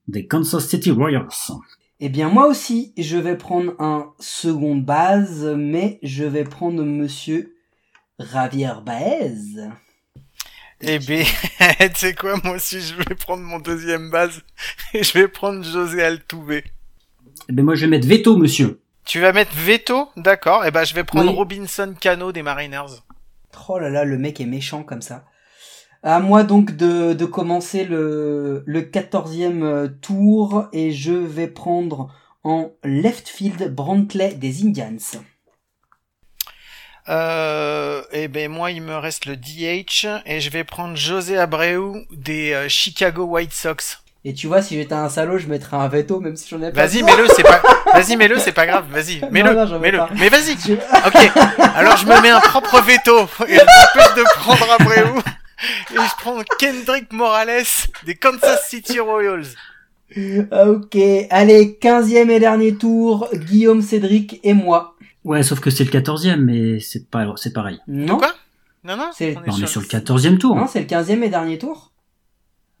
des 0.07 0.27
Kansas 0.27 0.67
City 0.67 0.91
Royals. 0.91 1.51
Eh 1.99 2.09
bien, 2.09 2.29
moi 2.29 2.47
aussi, 2.47 2.93
je 2.97 3.17
vais 3.17 3.37
prendre 3.37 3.73
un 3.79 4.13
second 4.19 4.75
base, 4.75 5.45
mais 5.57 5.99
je 6.03 6.23
vais 6.23 6.43
prendre 6.43 6.83
Monsieur 6.83 7.55
Javier 8.19 8.73
Baez. 8.85 9.69
Eh 10.81 10.99
ben, 10.99 11.25
tu 11.79 11.87
sais 11.95 12.13
quoi, 12.13 12.35
moi 12.43 12.55
aussi, 12.55 12.81
je 12.81 12.95
vais 12.95 13.15
prendre 13.15 13.43
mon 13.43 13.59
deuxième 13.59 14.09
base. 14.09 14.41
Et 14.93 15.03
je 15.03 15.13
vais 15.13 15.27
prendre 15.29 15.63
José 15.63 16.03
Altuve. 16.03 16.61
Eh 17.49 17.53
ben 17.53 17.63
moi, 17.63 17.75
je 17.75 17.81
vais 17.81 17.87
mettre 17.87 18.07
veto, 18.07 18.35
monsieur. 18.35 18.81
Tu 19.05 19.19
vas 19.19 19.31
mettre 19.31 19.53
veto, 19.55 20.09
d'accord. 20.17 20.65
Et 20.65 20.71
ben 20.71 20.83
je 20.83 20.93
vais 20.93 21.03
prendre 21.03 21.31
Oui. 21.31 21.37
Robinson 21.37 21.93
Cano 21.99 22.31
des 22.31 22.41
Mariners. 22.43 23.01
Oh 23.69 23.79
là 23.79 23.89
là, 23.89 24.03
le 24.03 24.17
mec 24.17 24.41
est 24.41 24.45
méchant 24.45 24.83
comme 24.83 25.01
ça. 25.01 25.25
À 26.03 26.19
moi 26.19 26.43
donc 26.43 26.75
de, 26.75 27.13
de 27.13 27.25
commencer 27.25 27.85
le, 27.85 28.63
le 28.65 28.81
14e 28.81 29.63
euh, 29.63 29.87
tour 30.01 30.65
et 30.73 30.91
je 30.91 31.13
vais 31.13 31.47
prendre 31.47 32.13
en 32.43 32.71
left 32.83 33.29
field 33.29 33.73
Brantley 33.73 34.33
des 34.35 34.63
Indians. 34.65 34.97
Euh, 37.09 38.01
et 38.13 38.27
ben 38.29 38.49
moi 38.49 38.71
il 38.71 38.81
me 38.81 38.95
reste 38.95 39.25
le 39.25 39.35
DH 39.35 40.07
et 40.25 40.39
je 40.39 40.49
vais 40.49 40.63
prendre 40.63 40.95
José 40.95 41.37
Abreu 41.37 42.05
des 42.11 42.53
euh, 42.53 42.69
Chicago 42.69 43.23
White 43.25 43.53
Sox. 43.53 43.99
Et 44.25 44.33
tu 44.33 44.47
vois, 44.47 44.61
si 44.61 44.75
j'étais 44.77 44.93
un 44.93 45.09
salaud, 45.09 45.37
je 45.37 45.47
mettrais 45.47 45.75
un 45.75 45.89
veto 45.89 46.21
même 46.21 46.37
si 46.37 46.47
j'en 46.49 46.61
ai 46.61 46.71
pas. 46.71 46.85
Vas-y, 46.85 47.03
mets-le, 47.03 47.27
c'est 47.35 47.43
pas. 47.43 47.61
Vas-y, 47.93 48.15
mets-le, 48.15 48.39
c'est 48.39 48.53
pas 48.53 48.65
grave. 48.65 48.85
Vas-y, 48.89 49.19
mets-le, 49.31 49.79
mets-le. 49.79 49.99
Mais 50.17 50.29
vas-y. 50.29 50.55
Je- 50.65 50.73
Ok. 50.73 51.31
Alors 51.75 51.97
je 51.97 52.05
me 52.05 52.21
mets 52.21 52.29
un 52.29 52.39
propre 52.39 52.81
veto 52.81 53.23
et 53.47 53.55
je 53.55 53.59
m'empêche 53.59 54.15
de 54.15 54.23
prendre 54.39 54.65
Abreu 54.79 55.21
et 55.91 55.95
je 55.95 56.15
prends 56.17 56.37
Kendrick 56.59 57.11
Morales 57.13 57.63
des 58.05 58.15
Kansas 58.15 58.67
City 58.69 58.99
Royals. 58.99 59.45
Ok, 60.15 60.97
allez, 61.29 61.77
15e 61.81 62.29
et 62.29 62.39
dernier 62.39 62.75
tour, 62.75 63.27
Guillaume, 63.33 63.81
Cédric 63.81 64.39
et 64.43 64.53
moi. 64.53 64.95
Ouais, 65.23 65.41
sauf 65.43 65.59
que 65.59 65.69
c'est 65.69 65.83
le 65.85 65.89
14e, 65.91 66.35
mais 66.37 66.79
c'est 66.79 67.09
pas, 67.09 67.25
c'est 67.37 67.53
pareil. 67.53 67.79
Non, 67.87 68.17
Quoi? 68.17 68.31
Non, 68.83 68.97
non. 68.97 69.09
C'est- 69.15 69.35
on 69.37 69.43
est 69.57 69.65
sur 69.67 69.81
le 69.81 69.87
14e 69.87 70.37
tour. 70.37 70.55
non 70.57 70.67
c'est 70.67 70.81
le 70.81 70.85
15e 70.85 71.23
et 71.23 71.29
dernier 71.29 71.57
tour. 71.57 71.91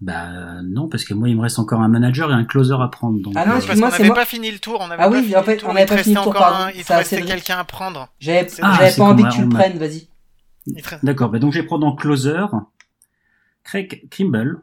Bah 0.01 0.27
non, 0.65 0.89
parce 0.89 1.05
que 1.05 1.13
moi, 1.13 1.29
il 1.29 1.37
me 1.37 1.41
reste 1.41 1.59
encore 1.59 1.79
un 1.81 1.87
manager 1.87 2.29
et 2.29 2.33
un 2.33 2.43
closer 2.43 2.75
à 2.77 2.89
prendre. 2.89 3.21
Donc, 3.21 3.33
Ah 3.37 3.45
non, 3.45 3.51
euh, 3.51 3.53
Parce 3.53 3.63
excuse-moi, 3.65 3.87
qu'on 3.89 3.95
c'est 3.95 4.01
n'avait 4.03 4.09
moi. 4.09 4.15
pas 4.17 4.25
fini 4.25 4.51
le 4.51 4.59
tour, 4.59 4.79
on 4.81 4.91
avait 4.91 5.01
Ah 5.01 5.09
oui, 5.09 5.21
fini 5.23 5.35
en 5.37 5.43
fait, 5.43 5.53
le 5.53 5.59
tour, 5.61 5.69
on 5.71 5.75
avait 5.77 5.85
pas 5.85 5.97
fini 5.97 6.15
le 6.15 6.21
tour, 6.21 6.29
encore 6.31 6.41
pardon. 6.41 6.65
un, 6.65 6.71
il 6.71 6.81
te 6.81 6.87
Ça, 6.87 6.97
restait 6.97 7.15
Cédric. 7.15 7.33
quelqu'un 7.35 7.57
à 7.59 7.63
prendre. 7.63 8.09
J'avais 8.19 8.47
Ah, 8.61 8.77
pas 8.97 9.03
envie 9.05 9.23
que 9.23 9.29
tu 9.31 9.41
le 9.43 9.49
prennes, 9.49 9.77
vas-y. 9.77 10.09
D'accord, 11.03 11.29
bah 11.29 11.39
donc 11.39 11.53
je 11.53 11.59
vais 11.59 11.65
prendre 11.65 11.87
en 11.87 11.95
closer 11.95 12.41
Craig 13.63 14.07
Kimble 14.09 14.61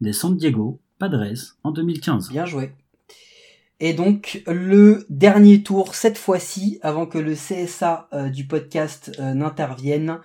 des 0.00 0.12
San 0.12 0.36
Diego 0.36 0.80
Padres 0.98 1.56
en 1.64 1.70
2015. 1.70 2.30
Bien 2.30 2.46
joué. 2.46 2.72
Et 3.82 3.94
donc, 3.94 4.42
le 4.46 5.06
dernier 5.08 5.62
tour, 5.62 5.94
cette 5.94 6.18
fois-ci, 6.18 6.78
avant 6.82 7.06
que 7.06 7.16
le 7.16 7.34
CSA 7.34 8.08
euh, 8.12 8.28
du 8.28 8.46
podcast 8.46 9.10
euh, 9.18 9.32
n'intervienne, 9.32 10.18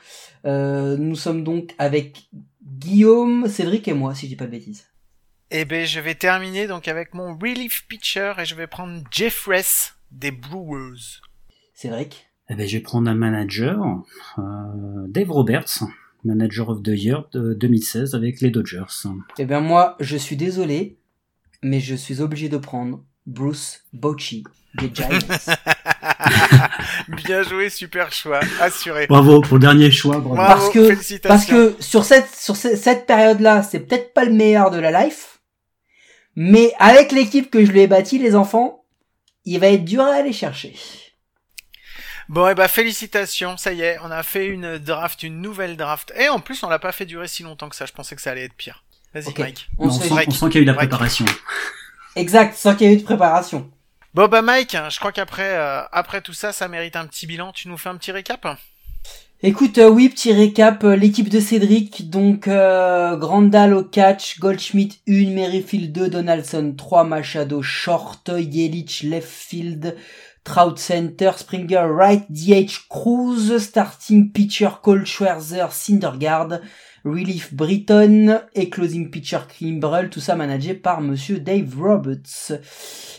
euh, 0.45 0.97
nous 0.97 1.15
sommes 1.15 1.45
donc 1.45 1.73
avec 1.78 2.30
Guillaume, 2.65 3.47
Cédric 3.47 3.88
et 3.88 3.93
moi, 3.93 4.13
si 4.13 4.26
je 4.26 4.32
dis 4.32 4.36
pas 4.36 4.45
de 4.45 4.51
bêtises. 4.51 4.88
Eh 5.51 5.63
ben, 5.63 5.86
je 5.86 6.01
vais 6.01 6.15
terminer 6.15 6.67
donc 6.67 6.89
avec 6.89 7.13
mon 7.13 7.38
relief 7.38 7.86
pitcher 7.88 8.34
et 8.39 8.45
je 8.45 8.55
vais 8.55 8.67
prendre 8.67 9.01
Jeffress 9.09 9.95
des 10.11 10.32
Brewers. 10.32 11.21
Cédric 11.73 12.28
Eh 12.49 12.55
ben, 12.55 12.67
je 12.67 12.78
vais 12.78 12.84
prendre 12.84 13.09
un 13.09 13.15
manager, 13.15 13.80
euh, 14.38 15.07
Dave 15.07 15.32
Roberts, 15.32 15.84
manager 16.26 16.69
of 16.69 16.84
the 16.84 16.88
year 16.89 17.23
de 17.34 17.53
2016 17.53 18.13
avec 18.15 18.41
les 18.41 18.49
Dodgers. 18.51 18.84
Eh 19.38 19.45
bien 19.45 19.59
moi, 19.61 19.95
je 19.99 20.17
suis 20.17 20.36
désolé, 20.36 20.97
mais 21.63 21.80
je 21.80 21.95
suis 21.95 22.21
obligé 22.21 22.49
de 22.49 22.57
prendre 22.57 23.03
Bruce 23.26 23.84
Bochy 23.93 24.43
des 24.80 24.91
Giants. 24.93 25.07
Bien 27.26 27.43
joué, 27.43 27.69
super 27.69 28.11
choix, 28.11 28.39
assuré. 28.61 29.07
Bravo 29.07 29.41
pour 29.41 29.55
le 29.55 29.61
dernier 29.61 29.91
choix. 29.91 30.17
Bravo. 30.19 30.36
Bravo, 30.36 30.53
parce 30.61 30.69
que 30.73 30.88
félicitations. 30.88 31.28
parce 31.28 31.45
que 31.45 31.76
sur 31.84 32.03
cette 32.03 32.28
sur 32.36 32.55
ce- 32.55 32.76
cette 32.76 33.05
période-là, 33.05 33.63
c'est 33.63 33.80
peut-être 33.80 34.13
pas 34.13 34.26
le 34.26 34.34
meilleur 34.34 34.71
de 34.71 34.78
la 34.80 35.05
life, 35.05 35.39
mais 36.36 36.73
avec 36.80 37.11
l'équipe 37.11 37.49
que 37.49 37.63
je 37.63 37.71
lui 37.71 37.82
ai 37.82 37.88
bâtie, 37.88 38.17
les 38.19 38.36
enfants, 38.36 38.84
il 39.45 39.59
va 39.59 39.67
être 39.67 39.86
dur 39.86 40.01
à 40.01 40.13
aller 40.15 40.34
chercher. 40.34 40.76
Bon, 42.28 42.47
et 42.47 42.55
bah, 42.55 42.67
félicitations, 42.67 43.57
ça 43.57 43.71
y 43.71 43.82
est, 43.82 43.97
on 44.03 44.09
a 44.09 44.23
fait 44.23 44.47
une 44.47 44.78
draft, 44.78 45.21
une 45.23 45.41
nouvelle 45.41 45.78
draft. 45.78 46.11
Et 46.17 46.28
en 46.30 46.39
plus, 46.39 46.63
on 46.63 46.69
l'a 46.69 46.80
pas 46.80 46.91
fait 46.91 47.05
durer 47.05 47.28
si 47.28 47.43
longtemps 47.43 47.69
que 47.69 47.76
ça, 47.76 47.86
je 47.86 47.93
pensais 47.93 48.15
que 48.15 48.21
ça 48.21 48.32
allait 48.32 48.45
être 48.45 48.55
pire. 48.55 48.84
Vas-y. 49.13 49.34
Mike. 49.38 49.69
On 49.78 49.88
on, 49.88 49.91
se 49.91 50.07
sent, 50.07 50.13
on 50.41 50.49
qu'il 50.49 50.55
y 50.55 50.57
a 50.57 50.61
eu 50.61 50.65
de 50.65 50.71
la 50.71 50.73
préparation. 50.73 51.26
Exact, 52.15 52.55
sans 52.55 52.76
qu'il 52.76 52.88
y 52.88 52.89
ait 52.89 52.95
eu 52.95 52.97
de 52.97 53.03
préparation. 53.03 53.69
Bon, 54.13 54.28
bah, 54.28 54.41
Mike, 54.41 54.76
je 54.89 54.99
crois 54.99 55.11
qu'après, 55.11 55.55
euh, 55.55 55.84
après 55.91 56.21
tout 56.21 56.34
ça, 56.34 56.51
ça 56.51 56.67
mérite 56.67 56.95
un 56.95 57.05
petit 57.05 57.28
bilan. 57.28 57.51
Tu 57.51 57.67
nous 57.67 57.78
fais 57.78 57.89
un 57.89 57.97
petit 57.97 58.11
récap? 58.11 58.47
Écoute, 59.43 59.78
euh, 59.78 59.89
oui, 59.89 60.07
petit 60.09 60.32
récap, 60.32 60.84
euh, 60.86 60.95
l'équipe 60.95 61.28
de 61.28 61.41
Cédric, 61.41 62.09
donc 62.09 62.47
euh, 62.47 63.17
Grandal 63.17 63.73
au 63.73 63.84
catch, 63.84 64.39
Goldschmidt 64.39 65.01
1, 65.07 65.36
Merrifield 65.36 65.91
2, 65.91 66.09
Donaldson 66.09 66.73
3, 66.76 67.03
Machado 67.03 67.61
short, 67.61 68.30
Yelich 68.30 69.03
left 69.03 69.28
field, 69.28 69.95
Trout 70.45 70.77
center, 70.77 71.31
Springer 71.37 71.87
right, 71.91 72.23
DH 72.29 72.87
Cruz, 72.87 73.57
starting 73.57 74.31
pitcher 74.31 74.69
Cole 74.83 75.03
Schwerzer, 75.03 75.71
Syndergaard, 75.71 76.61
relief 77.03 77.51
Britton 77.51 78.41
et 78.53 78.69
closing 78.69 79.09
pitcher 79.09 79.39
Kimbrell, 79.49 80.11
tout 80.11 80.19
ça 80.19 80.35
managé 80.35 80.75
par 80.75 81.01
monsieur 81.01 81.39
Dave 81.39 81.75
Roberts. 81.75 82.53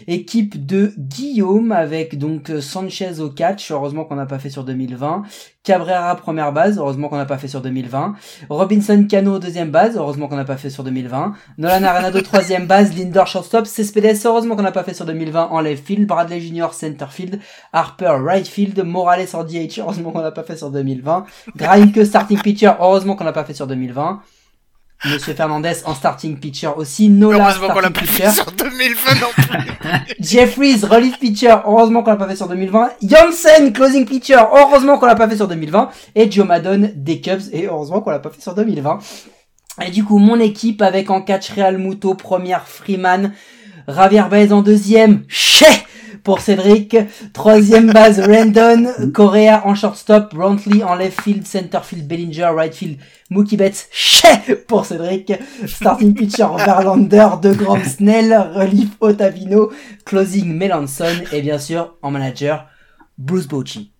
Équipe 0.07 0.65
de 0.67 0.93
Guillaume 0.97 1.73
avec 1.73 2.17
donc 2.17 2.51
euh, 2.51 2.61
Sanchez 2.61 3.19
au 3.19 3.31
catch, 3.31 3.73
heureusement 3.73 4.05
qu'on 4.05 4.15
n'a 4.15 4.27
pas 4.27 4.39
fait 4.39 4.51
sur 4.51 4.63
2020. 4.63 5.25
Cabrera 5.67 6.15
première 6.15 6.53
base, 6.53 6.79
heureusement 6.79 7.09
qu'on 7.09 7.17
n'a 7.17 7.25
pas 7.25 7.39
fait 7.39 7.49
sur 7.49 7.61
2020. 7.61 8.15
Robinson 8.49 9.05
Cano 9.11 9.41
deuxième 9.41 9.73
base, 9.73 9.97
heureusement 9.97 10.29
qu'on 10.29 10.37
n'a 10.37 10.45
pas 10.45 10.57
fait 10.57 10.71
sur 10.71 10.85
2020. 10.85 11.35
Nolan 11.59 11.83
Arenado 11.83 12.21
troisième 12.23 12.67
base, 12.67 12.97
Lindor 12.97 13.27
shortstop, 13.27 13.67
Cespedes 13.67 14.17
heureusement 14.25 14.55
qu'on 14.55 14.63
n'a 14.63 14.71
pas 14.71 14.85
fait 14.85 14.95
sur 14.95 15.05
2020 15.05 15.49
en 15.51 15.61
left 15.61 15.85
field, 15.85 16.07
Bradley 16.07 16.41
Jr. 16.41 16.69
center 16.71 17.07
field, 17.11 17.41
Harper 17.73 18.15
right 18.23 18.47
field, 18.47 18.81
Morales 18.85 19.27
en 19.35 19.43
DH, 19.43 19.81
heureusement 19.81 20.13
qu'on 20.13 20.23
n'a 20.23 20.31
pas 20.31 20.45
fait 20.45 20.57
sur 20.57 20.71
2020. 20.71 21.27
Greinke 21.57 22.05
starting 22.05 22.41
pitcher, 22.41 22.71
heureusement 22.79 23.17
qu'on 23.17 23.25
n'a 23.25 23.33
pas 23.33 23.45
fait 23.45 23.55
sur 23.55 23.67
2020. 23.67 24.21
Monsieur 25.05 25.35
Fernandez 25.35 25.75
en 25.85 25.95
starting 25.95 26.39
pitcher 26.39 26.71
aussi, 26.75 27.09
Nola 27.09 27.39
Heureusement 27.39 27.69
qu'on 27.69 27.81
l'a 27.81 27.91
pas 27.91 28.01
fait 28.01 28.31
sur 28.31 28.51
2020 28.51 29.21
non 29.21 29.27
plus. 29.37 30.15
Jeffries, 30.21 30.81
relief 30.85 31.19
pitcher, 31.19 31.55
heureusement 31.67 32.03
qu'on 32.03 32.11
l'a 32.11 32.17
pas 32.17 32.29
fait 32.29 32.37
sur 32.37 32.49
2020. 32.49 32.91
Janssen, 33.03 33.73
closing 33.73 34.07
pitcher, 34.07 34.41
heureusement 34.53 34.99
qu'on 34.99 35.07
l'a 35.07 35.15
pas 35.15 35.29
fait 35.29 35.37
sur 35.37 35.49
2020. 35.49 35.91
Et 36.15 36.31
Joe 36.31 36.47
Maddon, 36.47 36.91
des 36.97 37.21
Cubs, 37.21 37.43
et 37.53 37.67
heureusement 37.67 38.01
qu'on 38.01 38.11
l'a 38.11 38.19
pas 38.21 38.31
fait 38.31 38.41
sur 38.41 38.55
2020. 38.55 38.99
Et 39.87 39.91
du 39.91 40.03
coup, 40.03 40.19
mon 40.19 40.41
équipe 40.41 40.81
avec 40.81 41.11
en 41.11 41.21
catch 41.21 41.51
Real 41.51 41.77
Muto, 41.77 42.15
première 42.15 42.67
Freeman, 42.67 43.33
Javier 43.87 44.25
Baez 44.31 44.53
en 44.53 44.63
deuxième, 44.63 45.25
Che 45.29 45.86
pour 46.27 46.41
Cédric, 46.41 46.97
troisième 47.33 47.93
base 47.93 48.19
Randon, 48.19 48.89
Correa 49.15 49.65
en 49.65 49.77
shortstop, 49.77 50.35
Brantley 50.35 50.83
en 50.83 50.97
left 50.97 51.21
field, 51.21 51.47
center 51.47 51.79
field 51.85 52.09
Bellinger, 52.09 52.51
right 52.53 52.75
field 52.75 52.99
Mookie 53.31 53.57
Betts, 53.57 53.89
pour 54.67 54.87
Cédric, 54.87 55.33
starting 55.69 56.15
pitcher 56.15 56.49
Verlander, 56.57 57.29
De 57.41 57.53
Grom 57.53 57.81
Snell, 57.85 58.35
relief 58.57 58.89
Otavino, 58.99 59.71
closing 60.05 60.53
Melanson 60.53 61.15
et 61.33 61.43
bien 61.43 61.61
sûr 61.61 61.95
en 62.03 62.11
manager 62.11 62.67
Bruce 63.17 63.47
Bochy. 63.47 63.93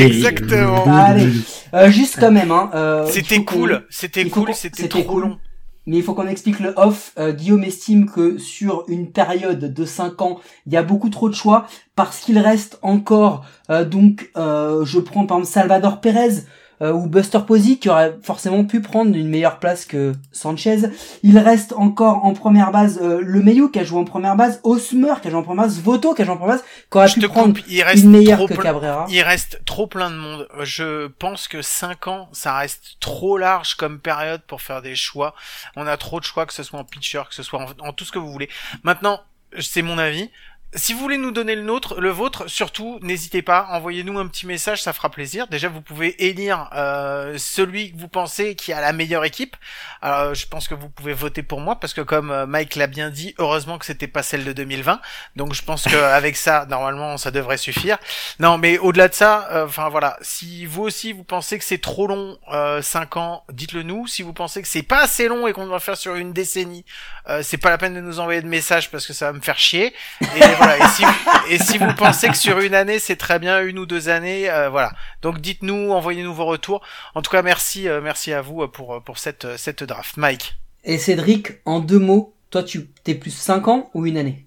Exactement. 0.00 0.84
Allez. 0.88 1.28
Euh, 1.74 1.90
juste 1.92 2.18
quand 2.18 2.32
même, 2.32 2.50
hein. 2.50 2.70
euh, 2.74 3.06
C'était 3.06 3.44
cool, 3.44 3.84
c'était 3.88 4.24
cool, 4.28 4.48
c'était 4.52 4.82
c'était 4.82 4.88
trop 4.88 5.04
cool. 5.04 5.22
long. 5.22 5.38
Mais 5.86 5.96
il 5.96 6.02
faut 6.02 6.14
qu'on 6.14 6.28
explique 6.28 6.60
le 6.60 6.74
off. 6.76 7.12
Euh, 7.18 7.32
Guillaume 7.32 7.64
estime 7.64 8.08
que 8.08 8.38
sur 8.38 8.84
une 8.88 9.10
période 9.10 9.72
de 9.72 9.84
5 9.84 10.22
ans, 10.22 10.40
il 10.66 10.72
y 10.72 10.76
a 10.76 10.82
beaucoup 10.82 11.10
trop 11.10 11.28
de 11.28 11.34
choix 11.34 11.66
parce 11.96 12.20
qu'il 12.20 12.38
reste 12.38 12.78
encore 12.82 13.44
euh, 13.70 13.84
donc 13.84 14.30
euh, 14.36 14.84
je 14.84 14.98
prends 15.00 15.26
par 15.26 15.38
exemple 15.38 15.52
Salvador 15.52 16.00
Perez 16.00 16.44
euh, 16.82 16.92
ou 16.92 17.06
Buster 17.06 17.38
Posey 17.46 17.76
qui 17.76 17.88
aurait 17.88 18.16
forcément 18.22 18.64
pu 18.64 18.80
prendre 18.80 19.16
une 19.16 19.28
meilleure 19.28 19.58
place 19.58 19.84
que 19.84 20.12
Sanchez. 20.32 20.78
Il 21.22 21.38
reste 21.38 21.72
encore 21.74 22.24
en 22.24 22.32
première 22.32 22.72
base 22.72 22.98
euh, 23.00 23.20
le 23.22 23.40
Mayu 23.40 23.70
qui 23.70 23.78
a 23.78 23.84
joué 23.84 24.00
en 24.00 24.04
première 24.04 24.36
base, 24.36 24.60
Osmer 24.64 25.14
qui 25.20 25.28
a 25.28 25.30
joué 25.30 25.38
en 25.38 25.42
première 25.42 25.64
base, 25.64 25.80
Voto 25.80 26.14
qui 26.14 26.22
a 26.22 26.24
joué 26.24 26.34
en 26.34 26.38
première 26.38 26.56
base, 26.56 26.64
qui 26.90 26.98
aurait 26.98 27.08
Je 27.08 27.14
pu 27.14 27.20
te 27.20 27.26
prendre 27.26 27.54
coupe, 27.54 27.64
il 27.68 27.82
reste 27.82 28.04
une 28.04 28.10
meilleure 28.10 28.38
trop 28.38 28.48
que 28.48 28.54
Cabrera. 28.54 29.06
Il 29.08 29.22
reste 29.22 29.60
trop 29.64 29.86
plein 29.86 30.10
de 30.10 30.16
monde. 30.16 30.48
Je 30.62 31.06
pense 31.06 31.48
que 31.48 31.62
5 31.62 32.08
ans, 32.08 32.28
ça 32.32 32.56
reste 32.56 32.96
trop 33.00 33.38
large 33.38 33.74
comme 33.74 33.98
période 33.98 34.42
pour 34.46 34.60
faire 34.60 34.82
des 34.82 34.96
choix. 34.96 35.34
On 35.76 35.86
a 35.86 35.96
trop 35.96 36.18
de 36.18 36.24
choix, 36.24 36.46
que 36.46 36.52
ce 36.52 36.62
soit 36.62 36.78
en 36.78 36.84
pitcher, 36.84 37.22
que 37.28 37.34
ce 37.34 37.42
soit 37.42 37.60
en, 37.60 37.88
en 37.88 37.92
tout 37.92 38.04
ce 38.04 38.12
que 38.12 38.18
vous 38.18 38.30
voulez. 38.30 38.48
Maintenant, 38.82 39.20
c'est 39.60 39.82
mon 39.82 39.98
avis. 39.98 40.30
Si 40.74 40.94
vous 40.94 41.00
voulez 41.00 41.18
nous 41.18 41.32
donner 41.32 41.54
le 41.54 41.62
nôtre, 41.62 42.00
le 42.00 42.10
vôtre, 42.10 42.48
surtout, 42.48 42.98
n'hésitez 43.02 43.42
pas, 43.42 43.66
envoyez-nous 43.70 44.18
un 44.18 44.26
petit 44.26 44.46
message, 44.46 44.82
ça 44.82 44.92
fera 44.92 45.10
plaisir. 45.10 45.46
Déjà, 45.48 45.68
vous 45.68 45.82
pouvez 45.82 46.24
élire 46.24 46.70
euh, 46.74 47.36
celui 47.36 47.92
que 47.92 47.98
vous 47.98 48.08
pensez 48.08 48.54
qui 48.54 48.72
a 48.72 48.80
la 48.80 48.92
meilleure 48.92 49.24
équipe. 49.24 49.56
Alors, 50.00 50.34
je 50.34 50.46
pense 50.46 50.68
que 50.68 50.74
vous 50.74 50.88
pouvez 50.88 51.12
voter 51.12 51.42
pour 51.42 51.60
moi 51.60 51.76
parce 51.76 51.92
que 51.92 52.00
comme 52.00 52.30
euh, 52.30 52.46
Mike 52.46 52.76
l'a 52.76 52.86
bien 52.86 53.10
dit, 53.10 53.34
heureusement 53.38 53.78
que 53.78 53.84
c'était 53.84 54.08
pas 54.08 54.22
celle 54.22 54.44
de 54.44 54.52
2020. 54.52 55.00
Donc, 55.36 55.52
je 55.52 55.62
pense 55.62 55.84
qu'avec 55.84 56.36
ça, 56.42 56.66
normalement, 56.66 57.18
ça 57.18 57.30
devrait 57.30 57.58
suffire. 57.58 57.98
Non, 58.38 58.56
mais 58.56 58.78
au-delà 58.78 59.08
de 59.08 59.14
ça, 59.14 59.48
euh, 59.52 59.66
enfin 59.66 59.88
voilà, 59.88 60.16
si 60.22 60.64
vous 60.64 60.82
aussi 60.82 61.12
vous 61.12 61.24
pensez 61.24 61.58
que 61.58 61.64
c'est 61.64 61.80
trop 61.82 62.06
long, 62.06 62.38
euh, 62.52 62.80
5 62.80 63.16
ans, 63.16 63.44
dites-le 63.52 63.82
nous. 63.82 64.06
Si 64.06 64.22
vous 64.22 64.32
pensez 64.32 64.62
que 64.62 64.68
c'est 64.68 64.82
pas 64.82 65.02
assez 65.02 65.28
long 65.28 65.46
et 65.46 65.52
qu'on 65.52 65.66
doit 65.66 65.80
faire 65.80 65.96
sur 65.96 66.14
une 66.14 66.32
décennie, 66.32 66.84
euh, 67.28 67.42
c'est 67.42 67.58
pas 67.58 67.70
la 67.70 67.78
peine 67.78 67.94
de 67.94 68.00
nous 68.00 68.20
envoyer 68.20 68.40
de 68.40 68.48
messages 68.48 68.90
parce 68.90 69.06
que 69.06 69.12
ça 69.12 69.26
va 69.26 69.32
me 69.32 69.40
faire 69.40 69.58
chier. 69.58 69.94
Et 70.36 70.40
voilà. 70.62 70.78
Et 70.78 70.88
si, 70.88 71.02
et 71.50 71.58
si 71.58 71.78
vous 71.78 71.92
pensez 71.96 72.28
que 72.28 72.36
sur 72.36 72.58
une 72.60 72.74
année 72.74 72.98
c'est 72.98 73.16
très 73.16 73.38
bien, 73.38 73.62
une 73.62 73.78
ou 73.78 73.86
deux 73.86 74.08
années, 74.08 74.50
euh, 74.50 74.68
voilà. 74.70 74.92
Donc 75.22 75.40
dites-nous, 75.40 75.90
envoyez-nous 75.90 76.34
vos 76.34 76.46
retours. 76.46 76.80
En 77.14 77.22
tout 77.22 77.30
cas, 77.30 77.42
merci, 77.42 77.88
euh, 77.88 78.00
merci 78.02 78.32
à 78.32 78.40
vous 78.42 78.62
euh, 78.62 78.68
pour 78.68 79.02
pour 79.04 79.18
cette 79.18 79.44
euh, 79.44 79.54
cette 79.56 79.82
draft, 79.84 80.16
Mike. 80.16 80.56
Et 80.84 80.98
Cédric, 80.98 81.52
en 81.64 81.80
deux 81.80 81.98
mots, 81.98 82.34
toi 82.50 82.62
tu 82.62 82.88
t'es 83.04 83.14
plus 83.14 83.30
5 83.30 83.68
ans 83.68 83.90
ou 83.94 84.06
une 84.06 84.16
année? 84.16 84.46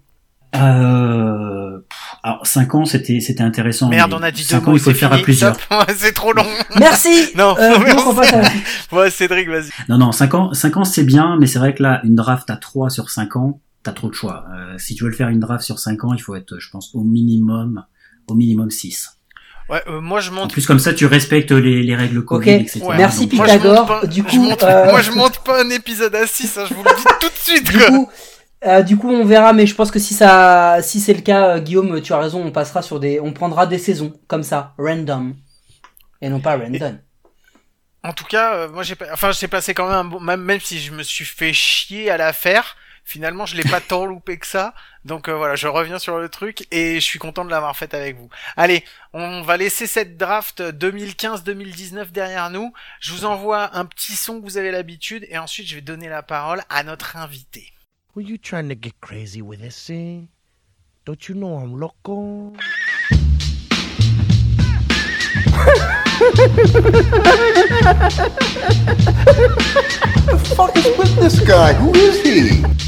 Euh, 0.54 1.80
alors 2.22 2.46
5 2.46 2.74
ans 2.74 2.84
c'était 2.84 3.20
c'était 3.20 3.42
intéressant. 3.42 3.88
Merde, 3.88 4.14
on 4.14 4.22
a 4.22 4.30
dit 4.30 4.42
deux 4.42 4.48
cinq 4.48 4.62
mots. 4.64 4.70
ans 4.72 4.74
il 4.74 4.80
faut 4.80 4.94
faire 4.94 5.10
à 5.12 5.16
fini. 5.16 5.24
plusieurs. 5.24 5.54
Stop. 5.54 5.90
c'est 5.96 6.12
trop 6.14 6.32
long. 6.32 6.46
Merci 6.76 7.30
Non, 7.36 7.56
euh, 7.58 7.78
merci. 7.78 7.94
donc 7.96 8.06
on 8.06 8.14
passe 8.14 8.32
à 8.32 8.36
la 8.42 8.50
suite. 8.50 8.64
Ouais, 8.92 9.10
Cédric, 9.10 9.48
vas-y. 9.48 9.70
Non 9.88 9.98
non 9.98 10.12
5 10.12 10.34
ans 10.34 10.54
5 10.54 10.76
ans 10.78 10.84
c'est 10.84 11.04
bien 11.04 11.36
mais 11.38 11.46
c'est 11.46 11.58
vrai 11.58 11.74
que 11.74 11.82
là 11.82 12.00
une 12.04 12.14
draft 12.14 12.48
à 12.50 12.56
3 12.56 12.90
sur 12.90 13.10
5 13.10 13.36
ans 13.36 13.60
t'as 13.86 13.92
trop 13.92 14.08
de 14.10 14.14
choix. 14.14 14.44
Euh, 14.54 14.76
si 14.78 14.94
tu 14.94 15.02
veux 15.04 15.10
le 15.10 15.16
faire 15.16 15.28
une 15.30 15.40
draft 15.40 15.64
sur 15.64 15.78
5 15.78 16.04
ans 16.04 16.12
il 16.14 16.20
faut 16.20 16.34
être 16.36 16.58
je 16.58 16.68
pense 16.70 16.94
au 16.94 17.02
minimum 17.02 17.84
au 18.28 18.34
minimum 18.34 18.70
6. 18.70 19.10
Ouais, 19.68 19.82
euh, 19.88 20.00
moi 20.00 20.20
je 20.20 20.30
En 20.30 20.34
monte. 20.34 20.52
plus 20.52 20.64
comme 20.66 20.78
ça 20.78 20.92
tu 20.94 21.06
respectes 21.06 21.50
les, 21.50 21.82
les 21.82 21.96
règles 21.96 22.24
Covid 22.24 22.54
Ok, 22.54 22.60
etc. 22.60 22.80
Ouais. 22.84 22.96
Merci 22.96 23.26
Donc, 23.26 23.32
Moi, 23.34 23.46
je 23.46 23.52
monte 23.52 23.60
Pythagore. 23.62 23.86
pas- 24.00 24.06
Du 24.06 24.20
je 24.22 24.28
coup, 24.28 24.36
monte- 24.42 24.62
euh, 24.62 24.90
moi 24.90 25.00
je 25.02 25.10
monte 25.12 25.38
pas 25.44 25.62
un 25.64 25.70
épisode 25.70 26.14
à 26.14 26.26
6, 26.26 26.58
je 26.68 26.74
vous 26.74 26.84
le 26.84 26.96
dis 26.96 27.04
tout 27.20 27.28
de 27.28 27.34
suite. 27.34 27.64
Du 27.70 27.78
quoi. 27.78 27.86
coup, 27.88 28.08
euh, 28.64 28.82
du 28.82 28.96
coup, 28.96 29.10
on 29.10 29.24
verra, 29.24 29.52
mais 29.52 29.66
je 29.66 29.74
pense 29.74 29.90
que 29.90 29.98
si 29.98 30.14
ça, 30.14 30.78
si 30.82 31.00
c'est 31.00 31.14
le 31.14 31.20
cas, 31.22 31.56
euh, 31.56 31.60
Guillaume, 31.60 32.00
tu 32.00 32.12
as 32.12 32.18
raison, 32.18 32.44
on 32.44 32.50
passera 32.52 32.80
sur 32.82 33.00
des, 33.00 33.18
on 33.20 33.32
prendra 33.32 33.66
des 33.66 33.78
saisons 33.78 34.12
comme 34.28 34.42
ça, 34.44 34.74
random, 34.78 35.34
et 36.22 36.28
non 36.28 36.40
pas 36.40 36.56
random. 36.56 36.98
En 38.04 38.12
tout 38.12 38.24
cas, 38.24 38.54
euh, 38.54 38.68
moi 38.68 38.84
j'ai 38.84 38.94
pas... 38.94 39.06
enfin 39.12 39.32
j'ai 39.32 39.48
passé 39.48 39.74
quand 39.74 39.88
même 39.88 39.96
un 39.98 40.04
bon 40.04 40.20
même 40.20 40.40
même 40.40 40.60
si 40.60 40.78
je 40.78 40.92
me 40.92 41.02
suis 41.02 41.24
fait 41.24 41.52
chier 41.52 42.08
à 42.08 42.16
la 42.16 42.32
faire, 42.32 42.76
finalement 43.06 43.46
je 43.46 43.56
l'ai 43.56 43.62
pas 43.62 43.80
tant 43.80 44.04
loupé 44.04 44.36
que 44.36 44.46
ça. 44.46 44.74
Donc 45.06 45.28
euh, 45.28 45.34
voilà, 45.34 45.56
je 45.56 45.68
reviens 45.68 45.98
sur 45.98 46.18
le 46.18 46.28
truc 46.28 46.66
et 46.70 46.96
je 46.96 47.04
suis 47.04 47.18
content 47.18 47.44
de 47.44 47.50
l'avoir 47.50 47.74
faite 47.76 47.94
avec 47.94 48.16
vous. 48.16 48.28
Allez, 48.56 48.84
on 49.14 49.40
va 49.40 49.56
laisser 49.56 49.86
cette 49.86 50.18
draft 50.18 50.60
2015-2019 50.60 52.10
derrière 52.10 52.50
nous. 52.50 52.74
Je 53.00 53.12
vous 53.12 53.24
envoie 53.24 53.74
un 53.74 53.86
petit 53.86 54.16
son 54.16 54.40
que 54.40 54.44
vous 54.44 54.58
avez 54.58 54.72
l'habitude 54.72 55.24
et 55.30 55.38
ensuite 55.38 55.68
je 55.68 55.76
vais 55.76 55.80
donner 55.80 56.10
la 56.10 56.22
parole 56.22 56.62
à 56.68 56.82
notre 56.82 57.16
invité. 57.16 57.72
Were 58.14 58.26
you 58.26 58.36
trying 58.36 58.68
to 58.68 58.74
get 58.74 58.94
crazy 59.00 59.40
with 59.40 59.60
this 59.60 59.86
thing? 59.86 60.28
Don't 61.04 61.28
you 61.28 61.34
know 61.36 61.56
I'm 61.56 61.78
loco? 61.78 62.52
fuck 70.56 70.76
is 70.76 70.86
with 70.98 71.14
this 71.16 71.40
guy? 71.40 71.74
Who 71.74 71.94
is 71.94 72.20
he? 72.22 72.85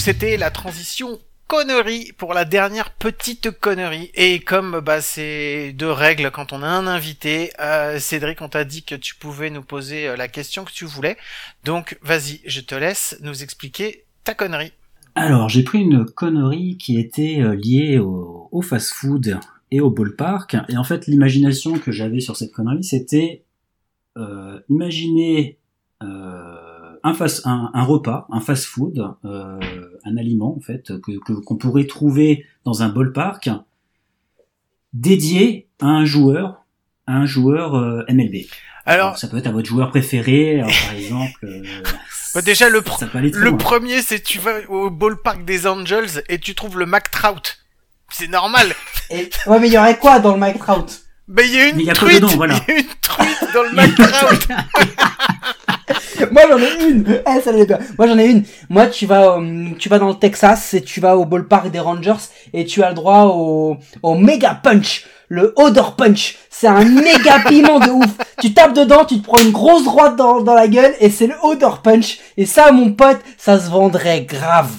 Donc 0.00 0.06
c'était 0.06 0.38
la 0.38 0.50
transition 0.50 1.18
connerie 1.46 2.12
pour 2.16 2.32
la 2.32 2.46
dernière 2.46 2.90
petite 2.90 3.50
connerie. 3.50 4.10
Et 4.14 4.40
comme 4.40 4.80
bah 4.80 5.02
c'est 5.02 5.74
de 5.74 5.84
règles 5.84 6.30
quand 6.30 6.54
on 6.54 6.62
a 6.62 6.66
un 6.66 6.86
invité, 6.86 7.50
euh, 7.60 7.98
Cédric, 7.98 8.40
on 8.40 8.48
t'a 8.48 8.64
dit 8.64 8.82
que 8.82 8.94
tu 8.94 9.14
pouvais 9.14 9.50
nous 9.50 9.60
poser 9.60 10.08
euh, 10.08 10.16
la 10.16 10.26
question 10.26 10.64
que 10.64 10.72
tu 10.72 10.86
voulais. 10.86 11.18
Donc 11.66 11.98
vas-y, 12.00 12.40
je 12.46 12.62
te 12.62 12.74
laisse 12.74 13.18
nous 13.20 13.42
expliquer 13.42 14.06
ta 14.24 14.32
connerie. 14.32 14.72
Alors, 15.16 15.50
j'ai 15.50 15.64
pris 15.64 15.80
une 15.80 16.06
connerie 16.06 16.78
qui 16.78 16.98
était 16.98 17.42
euh, 17.42 17.54
liée 17.54 17.98
au, 17.98 18.62
fast-food 18.62 19.38
et 19.70 19.82
au 19.82 19.90
ballpark. 19.90 20.56
Et 20.70 20.78
en 20.78 20.84
fait, 20.84 21.08
l'imagination 21.08 21.74
que 21.74 21.92
j'avais 21.92 22.20
sur 22.20 22.38
cette 22.38 22.52
connerie, 22.52 22.84
c'était 22.84 23.44
euh, 24.16 24.60
imaginer 24.70 25.58
euh, 26.02 26.96
un, 27.02 27.12
fast, 27.12 27.46
un, 27.46 27.70
un 27.74 27.82
repas, 27.82 28.26
un 28.30 28.40
fast-food, 28.40 29.14
un 30.04 30.16
aliment 30.16 30.56
en 30.56 30.60
fait 30.60 30.86
que 31.00 31.12
que- 31.24 31.32
qu'on 31.44 31.56
pourrait 31.56 31.86
trouver 31.86 32.44
dans 32.64 32.82
un 32.82 32.88
ballpark 32.88 33.48
dédié 34.92 35.68
à 35.80 35.86
un 35.86 36.04
joueur, 36.04 36.64
à 37.06 37.14
un 37.16 37.26
joueur 37.26 37.74
euh, 37.76 38.02
MLB. 38.08 38.46
Alors, 38.86 39.18
ça 39.18 39.28
peut 39.28 39.36
être 39.36 39.46
à 39.46 39.52
votre 39.52 39.68
joueur 39.68 39.90
préféré, 39.90 40.60
alors, 40.60 40.72
par 40.86 40.94
exemple. 40.96 41.44
euh, 41.44 41.62
Bah, 42.34 42.42
déjà, 42.42 42.68
le 42.68 42.80
pr- 42.80 42.98
ça 42.98 43.06
peut 43.06 43.18
aller 43.18 43.30
très 43.30 43.40
le 43.40 43.56
premier, 43.56 44.02
c'est 44.02 44.20
tu 44.22 44.38
vas 44.38 44.68
au 44.68 44.90
ballpark 44.90 45.44
des 45.44 45.66
Angels 45.66 46.22
et 46.28 46.38
tu 46.38 46.54
trouves 46.54 46.78
le 46.78 46.86
Mac 46.86 47.10
Trout. 47.10 47.58
C'est 48.10 48.28
normal. 48.28 48.74
Et, 49.10 49.28
ouais, 49.46 49.60
mais 49.60 49.68
il 49.68 49.72
y 49.74 49.78
aurait 49.78 49.98
quoi 49.98 50.18
dans 50.18 50.32
le 50.34 50.40
Mike 50.40 50.58
Trout? 50.58 51.02
Mais 51.32 51.46
il 51.46 51.54
y 51.54 51.60
a 51.60 51.68
une 51.68 51.80
y 51.80 51.90
a 51.90 51.94
truite. 51.94 52.16
dedans, 52.16 52.32
voilà. 52.36 52.56
Il 52.66 52.74
y 52.74 52.76
a 52.76 52.80
une 52.80 52.86
truite 53.00 53.54
dans 53.54 53.62
le 53.62 53.70
Mac 53.74 53.94
Trout. 53.94 54.48
Moi 56.32 56.42
j'en 56.48 56.58
ai 56.58 56.88
une. 56.90 57.22
Eh, 57.24 57.40
ça 57.40 57.52
bien. 57.52 57.78
Moi 57.96 58.06
j'en 58.08 58.18
ai 58.18 58.26
une. 58.26 58.44
Moi 58.68 58.88
tu 58.88 59.06
vas, 59.06 59.38
euh, 59.38 59.70
tu 59.78 59.88
vas 59.88 60.00
dans 60.00 60.08
le 60.08 60.14
Texas 60.14 60.74
et 60.74 60.82
tu 60.82 61.00
vas 61.00 61.16
au 61.16 61.24
ballpark 61.24 61.70
des 61.70 61.78
Rangers 61.78 62.14
et 62.52 62.64
tu 62.64 62.82
as 62.82 62.88
le 62.88 62.94
droit 62.94 63.26
au, 63.26 63.76
au 64.02 64.14
méga 64.16 64.54
punch, 64.54 65.06
le 65.28 65.52
odor 65.56 65.94
punch. 65.94 66.36
C'est 66.50 66.66
un 66.66 66.84
méga 66.84 67.38
piment 67.48 67.78
de 67.78 67.90
ouf. 67.90 68.10
Tu 68.40 68.52
tapes 68.52 68.74
dedans, 68.74 69.04
tu 69.04 69.20
te 69.20 69.24
prends 69.24 69.40
une 69.40 69.52
grosse 69.52 69.84
droite 69.84 70.16
dans, 70.16 70.40
dans 70.40 70.54
la 70.54 70.66
gueule 70.66 70.94
et 70.98 71.10
c'est 71.10 71.28
le 71.28 71.36
odor 71.42 71.80
punch. 71.82 72.18
Et 72.36 72.46
ça, 72.46 72.72
mon 72.72 72.92
pote, 72.92 73.20
ça 73.38 73.60
se 73.60 73.70
vendrait 73.70 74.22
grave. 74.22 74.70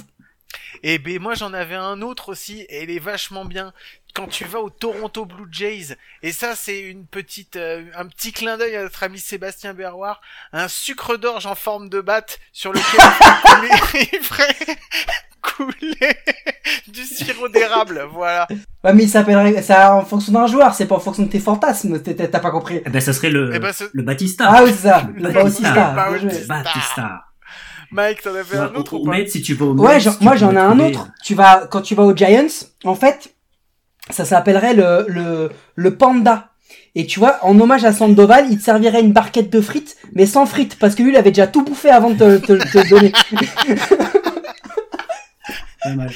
Et 0.84 0.97
ben 0.97 1.20
moi 1.20 1.36
j'en 1.36 1.54
avais 1.54 1.76
un 1.76 2.02
autre 2.02 2.30
aussi 2.30 2.62
et 2.62 2.84
il 2.84 2.89
est 2.89 2.99
vachement 2.99 3.45
bien 3.45 3.72
quand 4.14 4.28
tu 4.28 4.45
vas 4.45 4.59
au 4.59 4.70
Toronto 4.70 5.26
Blue 5.26 5.47
Jays 5.51 5.95
et 6.24 6.32
ça 6.32 6.55
c'est 6.55 6.80
une 6.82 7.05
petite 7.05 7.55
euh, 7.55 7.84
un 7.95 8.05
petit 8.05 8.32
clin 8.32 8.57
d'œil 8.57 8.76
à 8.76 8.84
notre 8.84 9.03
ami 9.03 9.20
Sébastien 9.20 9.74
Berroir 9.74 10.22
un 10.53 10.68
sucre 10.68 11.18
d'orge 11.18 11.45
en 11.45 11.55
forme 11.55 11.89
de 11.89 12.01
batte 12.01 12.39
sur 12.53 12.72
lequel 12.74 12.99
il 14.14 14.20
ferait 14.24 14.55
couler, 15.41 16.16
du 16.88 17.03
sirop 17.03 17.47
d'érable 17.49 18.07
voilà 18.14 18.47
Ouais, 18.84 18.93
mais 18.93 19.03
il 19.03 19.09
s'appellerait, 19.09 19.62
ça 19.62 19.95
en 19.95 20.03
fonction 20.05 20.32
d'un 20.34 20.47
joueur, 20.47 20.74
c'est 20.74 20.88
pas 20.88 20.95
en 20.95 20.99
fonction 20.99 21.22
de 21.24 21.30
tes 21.30 21.39
fantasmes. 21.39 21.99
T'as 22.01 22.39
pas 22.39 22.49
compris. 22.49 22.82
Eh 22.84 22.89
ben, 22.89 22.99
ça 22.99 23.14
serait 23.14 23.30
le, 23.30 23.51
Eh 23.53 23.59
ben, 23.59 23.72
ce- 23.72 23.84
le 23.93 24.01
Batista. 24.01 24.45
Ah 24.51 24.64
oui, 24.64 24.72
c'est 24.72 24.88
ça. 24.88 25.07
Le. 25.14 25.30
Bautista. 25.32 25.93
Batista. 26.47 27.26
Mike 27.91 28.24
t'en 28.24 28.34
avais 28.34 28.57
un 28.57 28.70
Ouais, 28.70 28.78
autre 28.78 28.93
au- 28.95 29.01
ou 29.01 29.05
pas? 29.05 29.12
Mets, 29.12 29.28
si 29.28 29.41
tu 29.43 29.53
vas 29.53 29.66
au 29.68 29.76
Ouais, 29.78 29.99
moi 30.22 30.36
j'en 30.36 30.51
ai 30.53 30.57
un 30.57 30.80
autre. 30.80 31.09
Tu 31.24 31.36
vas 31.36 31.68
quand 31.70 31.82
tu 31.82 31.93
vas 31.93 32.03
aux 32.03 32.16
Giants, 32.16 32.47
en 32.86 32.95
fait, 32.95 33.36
ça 34.14 34.26
s'appellerait 34.26 34.74
le 34.74 35.05
le 35.07 35.49
le 35.76 35.95
panda. 35.95 36.47
Et 36.93 37.05
tu 37.05 37.20
vois, 37.20 37.38
en 37.43 37.57
hommage 37.59 37.86
à 37.86 37.93
Sandoval, 37.93 38.47
il 38.49 38.57
te 38.57 38.64
servirait 38.64 39.01
une 39.01 39.14
barquette 39.14 39.49
de 39.49 39.62
frites, 39.62 39.95
mais 40.14 40.26
sans 40.26 40.45
frites, 40.45 40.78
parce 40.78 40.93
que 40.93 41.03
lui, 41.03 41.12
il 41.12 41.18
avait 41.18 41.32
déjà 41.32 41.47
tout 41.47 41.64
bouffé 41.64 41.89
avant 41.89 42.09
de 42.09 42.38
te, 42.38 42.53
te, 42.53 42.89
donner. 42.89 43.14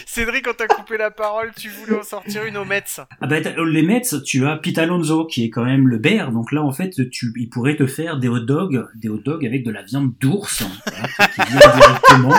Cédric 0.05 0.45
quand 0.45 0.53
t'as 0.57 0.67
coupé 0.67 0.95
la 0.95 1.09
parole 1.09 1.51
tu 1.57 1.69
voulais 1.69 1.99
en 1.99 2.03
sortir 2.03 2.45
une 2.45 2.55
au 2.55 2.65
Mets 2.65 2.83
Ah 3.19 3.27
ben, 3.27 3.41
t'as- 3.41 3.55
les 3.63 3.81
Mets, 3.81 4.03
tu 4.23 4.45
as 4.45 4.57
Pete 4.57 4.77
Alonso, 4.77 5.25
qui 5.25 5.45
est 5.45 5.49
quand 5.49 5.65
même 5.65 5.87
le 5.87 5.97
bear. 5.97 6.31
Donc 6.31 6.51
là, 6.51 6.61
en 6.61 6.71
fait, 6.71 7.09
tu, 7.09 7.33
il 7.35 7.49
pourrait 7.49 7.75
te 7.75 7.87
faire 7.87 8.17
des 8.17 8.27
hot 8.27 8.41
dogs, 8.41 8.85
des 8.95 9.09
hot 9.09 9.21
dogs 9.25 9.45
avec 9.45 9.63
de 9.63 9.71
la 9.71 9.81
viande 9.81 10.13
d'ours, 10.19 10.63
voilà, 10.85 11.29
qui 11.29 11.41
vient 11.51 11.73
directement. 11.75 12.33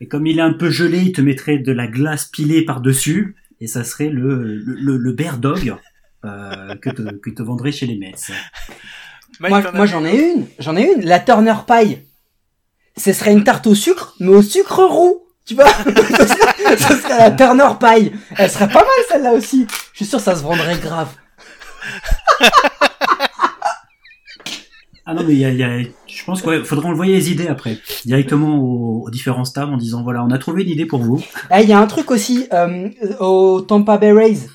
Et 0.00 0.08
comme 0.08 0.26
il 0.26 0.38
est 0.38 0.42
un 0.42 0.52
peu 0.52 0.68
gelé, 0.68 0.98
il 0.98 1.12
te 1.12 1.20
mettrait 1.20 1.58
de 1.58 1.72
la 1.72 1.86
glace 1.86 2.26
pilée 2.26 2.64
par-dessus. 2.64 3.36
Et 3.62 3.68
ça 3.68 3.84
serait 3.84 4.08
le, 4.08 4.42
le, 4.42 4.74
le, 4.74 4.96
le 4.96 5.12
bear 5.12 5.38
dog 5.38 5.76
euh, 6.24 6.74
que, 6.82 6.90
te, 6.90 7.02
que 7.12 7.30
te 7.30 7.42
vendrait 7.44 7.70
chez 7.70 7.86
les 7.86 7.96
Mets. 7.96 8.12
Mike, 9.38 9.72
moi, 9.72 9.86
j'en 9.86 10.04
ai 10.04 10.16
une, 10.16 10.48
j'en 10.58 10.76
ai 10.76 10.92
une. 10.92 11.04
La 11.04 11.20
Turner 11.20 11.54
Pie. 11.64 11.98
Ce 12.96 13.12
serait 13.12 13.30
une 13.32 13.44
tarte 13.44 13.68
au 13.68 13.76
sucre, 13.76 14.16
mais 14.18 14.30
au 14.30 14.42
sucre 14.42 14.82
roux. 14.82 15.22
Tu 15.46 15.54
vois 15.54 15.68
Ce 15.68 15.84
serait, 16.26 16.76
ce 16.76 16.96
serait 16.96 17.18
la 17.18 17.30
Turner 17.30 17.68
Pie. 17.78 18.10
Elle 18.36 18.50
serait 18.50 18.66
pas 18.66 18.80
mal 18.80 19.04
celle-là 19.08 19.30
aussi. 19.32 19.68
Je 19.92 19.98
suis 19.98 20.06
sûr 20.06 20.18
que 20.18 20.24
ça 20.24 20.34
se 20.34 20.42
vendrait 20.42 20.78
grave. 20.78 21.10
Ah 25.04 25.14
non, 25.14 25.24
mais 25.24 25.32
il 25.32 25.38
y 25.38 25.44
a, 25.44 25.50
il 25.50 25.56
y 25.58 25.64
a- 25.64 25.80
je 26.06 26.24
pense 26.24 26.42
qu'il 26.42 26.64
faudra 26.64 26.88
envoyer 26.88 27.14
les 27.14 27.30
idées 27.32 27.48
après, 27.48 27.78
directement 28.04 28.56
aux, 28.58 29.02
aux 29.06 29.10
différents 29.10 29.44
staffs 29.44 29.68
en 29.68 29.76
disant 29.76 30.02
voilà, 30.04 30.24
on 30.24 30.30
a 30.30 30.38
trouvé 30.38 30.62
une 30.62 30.68
idée 30.70 30.86
pour 30.86 31.02
vous. 31.02 31.20
Ah, 31.50 31.60
il 31.60 31.68
y 31.68 31.72
a 31.72 31.78
un 31.80 31.86
truc 31.86 32.10
aussi 32.12 32.46
euh, 32.52 32.88
au 33.18 33.60
Tampa 33.62 33.98
Bay 33.98 34.12
Rays. 34.12 34.48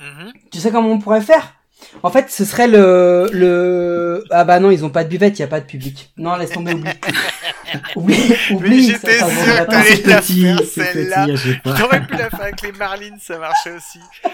Mhm. 0.00 0.32
Tu 0.50 0.58
sais 0.58 0.70
comment 0.70 0.90
on 0.90 0.98
pourrait 0.98 1.20
faire? 1.20 1.54
En 2.02 2.10
fait, 2.10 2.30
ce 2.30 2.44
serait 2.44 2.68
le, 2.68 3.28
le, 3.32 4.24
ah 4.30 4.44
bah 4.44 4.60
non, 4.60 4.70
ils 4.70 4.84
ont 4.84 4.90
pas 4.90 5.04
de 5.04 5.08
buvette, 5.08 5.38
il 5.38 5.42
y 5.42 5.44
a 5.44 5.48
pas 5.48 5.60
de 5.60 5.66
public. 5.66 6.12
Non, 6.16 6.36
laisse 6.36 6.50
tomber, 6.50 6.72
oublie. 6.74 6.90
oublie, 7.96 8.34
oublie. 8.52 8.86
j'étais 8.90 9.18
sûr 9.18 9.26
que 9.26 10.08
la 10.08 10.20
petit, 10.20 10.42
faire, 10.42 10.60
celle-là. 10.64 11.26
J'aurais 11.64 12.06
pu 12.06 12.16
la 12.16 12.30
faire 12.30 12.42
avec 12.42 12.62
les 12.62 12.72
Marlins, 12.72 13.16
ça 13.20 13.38
marchait 13.38 13.72
aussi. 13.76 13.98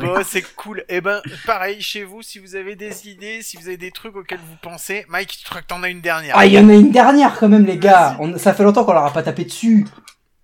Bon, 0.00 0.16
c'est 0.22 0.42
cool. 0.54 0.84
Et 0.90 1.00
ben, 1.00 1.22
pareil 1.46 1.80
chez 1.80 2.04
vous, 2.04 2.20
si 2.20 2.38
vous 2.38 2.56
avez 2.56 2.76
des 2.76 3.08
idées, 3.08 3.38
si 3.40 3.56
vous 3.56 3.68
avez 3.68 3.78
des 3.78 3.90
trucs 3.90 4.14
auxquels 4.14 4.38
vous 4.38 4.56
pensez, 4.60 5.06
Mike, 5.08 5.34
je 5.42 5.48
crois 5.48 5.62
que 5.62 5.66
t'en 5.66 5.82
as 5.82 5.88
une 5.88 6.02
dernière. 6.02 6.34
Ah, 6.36 6.44
il 6.44 6.52
y 6.52 6.58
en 6.58 6.68
a 6.68 6.74
une 6.74 6.90
dernière 6.90 7.34
quand 7.38 7.48
même, 7.48 7.64
les 7.64 7.78
gars. 7.78 8.14
On- 8.20 8.36
ça 8.36 8.52
fait 8.52 8.64
longtemps 8.64 8.84
qu'on 8.84 8.92
leur 8.92 9.06
a 9.06 9.12
pas 9.14 9.22
tapé 9.22 9.44
dessus. 9.46 9.86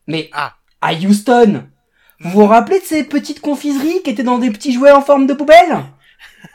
Mais 0.07 0.31
Ah. 0.33 0.55
à 0.81 0.95
Houston, 0.95 1.65
vous 2.21 2.31
vous 2.31 2.47
rappelez 2.47 2.81
de 2.81 2.85
ces 2.87 3.05
petites 3.05 3.43
confiseries 3.43 4.03
qui 4.03 4.09
étaient 4.11 4.23
dans 4.23 4.39
des 4.39 4.51
petits 4.51 4.73
jouets 4.73 4.93
en 4.93 5.03
forme 5.03 5.27
de 5.27 5.35
poubelle? 5.35 5.77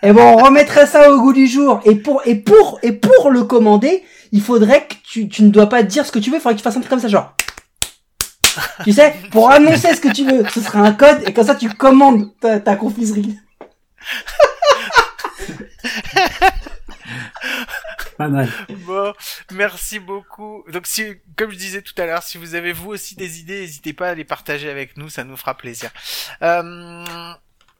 Eh 0.03 0.13
ben, 0.13 0.21
on 0.21 0.37
remettrait 0.37 0.85
ça 0.85 1.11
au 1.11 1.19
goût 1.19 1.33
du 1.33 1.47
jour. 1.47 1.81
Et 1.85 1.95
pour 1.95 2.21
et 2.25 2.35
pour 2.35 2.79
et 2.83 2.93
pour 2.93 3.31
le 3.31 3.43
commander, 3.43 4.03
il 4.31 4.41
faudrait 4.41 4.87
que 4.87 4.95
tu, 5.03 5.27
tu 5.27 5.43
ne 5.43 5.49
dois 5.49 5.67
pas 5.67 5.83
dire 5.83 6.05
ce 6.05 6.11
que 6.11 6.19
tu 6.19 6.29
veux. 6.29 6.37
Il 6.37 6.41
faudrait 6.41 6.55
que 6.55 6.59
tu 6.59 6.63
fasses 6.63 6.77
un 6.77 6.81
truc 6.81 6.89
comme 6.89 6.99
ça, 6.99 7.07
genre. 7.07 7.35
Tu 8.83 8.93
sais, 8.93 9.15
pour 9.31 9.51
annoncer 9.51 9.93
ce 9.95 10.01
que 10.01 10.11
tu 10.11 10.25
veux, 10.25 10.45
ce 10.49 10.61
sera 10.61 10.79
un 10.79 10.93
code 10.93 11.27
et 11.27 11.33
comme 11.33 11.45
ça 11.45 11.55
tu 11.55 11.69
commandes 11.69 12.37
ta, 12.39 12.59
ta 12.59 12.75
confiserie. 12.75 13.37
Pas 18.17 18.27
mal. 18.27 18.49
Bon, 18.85 19.13
merci 19.51 19.99
beaucoup. 19.99 20.65
Donc, 20.73 20.87
si, 20.87 21.05
comme 21.37 21.51
je 21.51 21.57
disais 21.57 21.81
tout 21.81 21.93
à 22.01 22.05
l'heure, 22.05 22.21
si 22.21 22.37
vous 22.37 22.53
avez 22.53 22.73
vous 22.73 22.89
aussi 22.89 23.15
des 23.15 23.39
idées, 23.39 23.61
n'hésitez 23.61 23.93
pas 23.93 24.09
à 24.09 24.13
les 24.13 24.25
partager 24.25 24.69
avec 24.69 24.97
nous, 24.97 25.09
ça 25.09 25.23
nous 25.23 25.37
fera 25.37 25.55
plaisir. 25.55 25.89
Euh, 26.41 27.33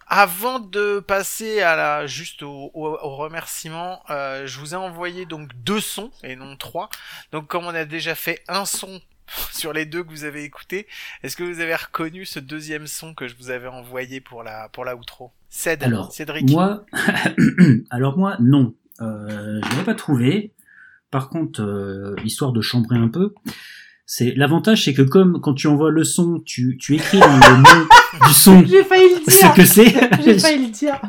avant 0.10 0.60
de 0.60 0.99
passer 0.99 1.62
à 1.62 1.76
la 1.76 2.07
juste 2.07 2.43
au, 2.43 2.72
au, 2.74 2.88
au 2.88 3.16
remerciement, 3.16 4.01
euh, 4.10 4.45
je 4.47 4.60
vous 4.60 4.74
ai 4.74 4.78
envoyé 4.78 5.26
donc 5.26 5.51
deux 5.64 5.80
sons 5.80 6.12
et 6.24 6.36
non 6.36 6.55
trois. 6.57 6.89
Donc, 7.32 7.47
comme 7.47 7.66
on 7.66 7.76
a 7.76 7.86
déjà 7.86 8.16
fait 8.16 8.43
un 8.47 8.66
son 8.66 8.99
sur 9.51 9.72
les 9.74 9.86
deux 9.86 10.03
que 10.03 10.10
vous 10.10 10.24
avez 10.24 10.43
écoutés, 10.43 10.88
est-ce 11.24 11.38
que 11.38 11.43
vous 11.43 11.60
avez 11.60 11.76
reconnu 11.76 12.26
ce 12.26 12.39
deuxième 12.39 12.88
son 12.88 13.14
que 13.14 13.28
je 13.28 13.36
vous 13.36 13.51
avais 13.51 13.68
envoyé 13.68 14.20
pour 14.20 14.43
la 14.43 14.68
pour 14.70 14.84
la 14.86 14.95
outro? 14.95 15.32
Ced, 15.49 15.84
Alors, 15.84 16.12
Cédric. 16.12 16.49
moi, 16.49 16.86
alors 17.89 18.18
moi, 18.18 18.36
non. 18.39 18.76
Euh, 19.01 19.62
je 19.64 19.78
l'ai 19.78 19.84
pas 19.84 19.95
trouvé. 19.95 20.53
Par 21.12 21.30
contre, 21.30 21.62
euh, 21.62 22.16
histoire 22.24 22.51
de 22.51 22.62
chambrer 22.62 22.97
un 22.97 23.07
peu, 23.07 23.34
c'est 24.12 24.34
l'avantage, 24.36 24.86
c'est 24.86 24.95
que 24.95 25.03
comme 25.03 25.39
quand 25.39 25.53
tu 25.53 25.68
envoies 25.68 25.91
le 25.91 26.03
son, 26.03 26.39
tu, 26.43 26.78
tu 26.80 26.95
écris 26.95 27.20
dans 27.20 27.28
le 27.28 27.57
nom 27.57 27.88
du 28.28 28.34
son 28.34 28.66
J'ai 28.66 28.84
failli 28.84 29.03
le 29.24 29.32
ce 29.32 29.55
que 29.55 29.64
c'est. 29.66 29.93
J'ai 30.26 30.39
failli 30.39 30.66
le 30.66 30.72
dire. 30.72 30.99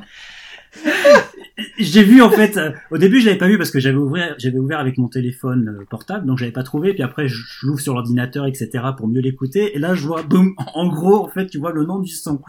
J'ai 1.79 2.05
vu 2.05 2.21
en 2.21 2.31
fait. 2.31 2.59
euh, 2.59 2.73
au 2.91 2.99
début, 2.99 3.21
je 3.21 3.27
l'avais 3.27 3.39
pas 3.39 3.49
vu 3.49 3.57
parce 3.57 3.71
que 3.71 3.81
j'avais 3.81 3.97
ouvert, 3.97 4.35
j'avais 4.39 4.59
ouvert 4.59 4.79
avec 4.79 4.99
mon 4.99 5.09
téléphone 5.09 5.79
euh, 5.81 5.85
portable, 5.89 6.27
donc 6.27 6.37
j'avais 6.37 6.53
pas 6.53 6.63
trouvé. 6.63 6.93
Puis 6.93 7.03
après, 7.03 7.27
je, 7.27 7.37
je 7.37 7.67
l'ouvre 7.67 7.81
sur 7.81 7.95
l'ordinateur, 7.95 8.47
etc. 8.47 8.69
pour 8.97 9.09
mieux 9.09 9.21
l'écouter. 9.23 9.75
Et 9.75 9.79
là, 9.79 9.95
je 9.95 10.07
vois, 10.07 10.23
boum, 10.23 10.55
en 10.75 10.89
gros, 10.89 11.25
en 11.25 11.29
fait, 11.29 11.47
tu 11.47 11.59
vois 11.59 11.73
le 11.73 11.85
nom 11.87 12.01
du 12.01 12.11
son. 12.13 12.41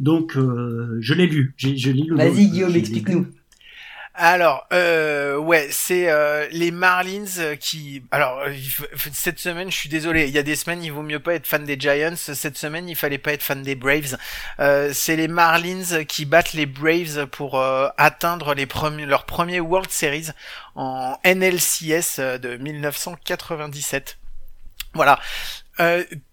Donc, 0.00 0.36
euh, 0.36 0.96
je 1.00 1.12
l'ai 1.14 1.26
lu. 1.26 1.54
J'ai- 1.56 1.76
Je 1.76 1.90
lis 1.90 2.04
le. 2.04 2.14
nom. 2.16 2.22
Vas-y 2.22 2.44
Je 2.46 2.50
Guillaume, 2.52 2.72
l'ai 2.72 2.78
explique-nous. 2.78 3.26
Alors, 4.20 4.66
euh, 4.72 5.36
ouais, 5.36 5.68
c'est 5.70 6.10
euh, 6.10 6.48
les 6.50 6.72
Marlins 6.72 7.38
euh, 7.38 7.54
qui. 7.54 8.02
Alors, 8.10 8.40
euh, 8.40 8.52
cette 9.12 9.38
semaine, 9.38 9.70
je 9.70 9.76
suis 9.76 9.88
désolé. 9.88 10.26
Il 10.26 10.34
y 10.34 10.38
a 10.38 10.42
des 10.42 10.56
semaines, 10.56 10.82
il 10.82 10.90
vaut 10.90 11.04
mieux 11.04 11.20
pas 11.20 11.34
être 11.34 11.46
fan 11.46 11.64
des 11.64 11.78
Giants. 11.78 12.16
Cette 12.16 12.58
semaine, 12.58 12.88
il 12.88 12.96
fallait 12.96 13.18
pas 13.18 13.32
être 13.32 13.44
fan 13.44 13.62
des 13.62 13.76
Braves. 13.76 14.18
C'est 14.92 15.14
les 15.14 15.28
Marlins 15.28 16.04
qui 16.04 16.24
battent 16.24 16.52
les 16.52 16.66
Braves 16.66 17.26
pour 17.26 17.62
atteindre 17.96 18.54
les 18.54 18.66
premiers, 18.66 19.06
leur 19.06 19.24
premier 19.24 19.60
World 19.60 19.90
Series 19.90 20.30
en 20.74 21.16
NLCS 21.24 22.18
de 22.18 22.56
1997. 22.56 24.18
Voilà. 24.94 25.20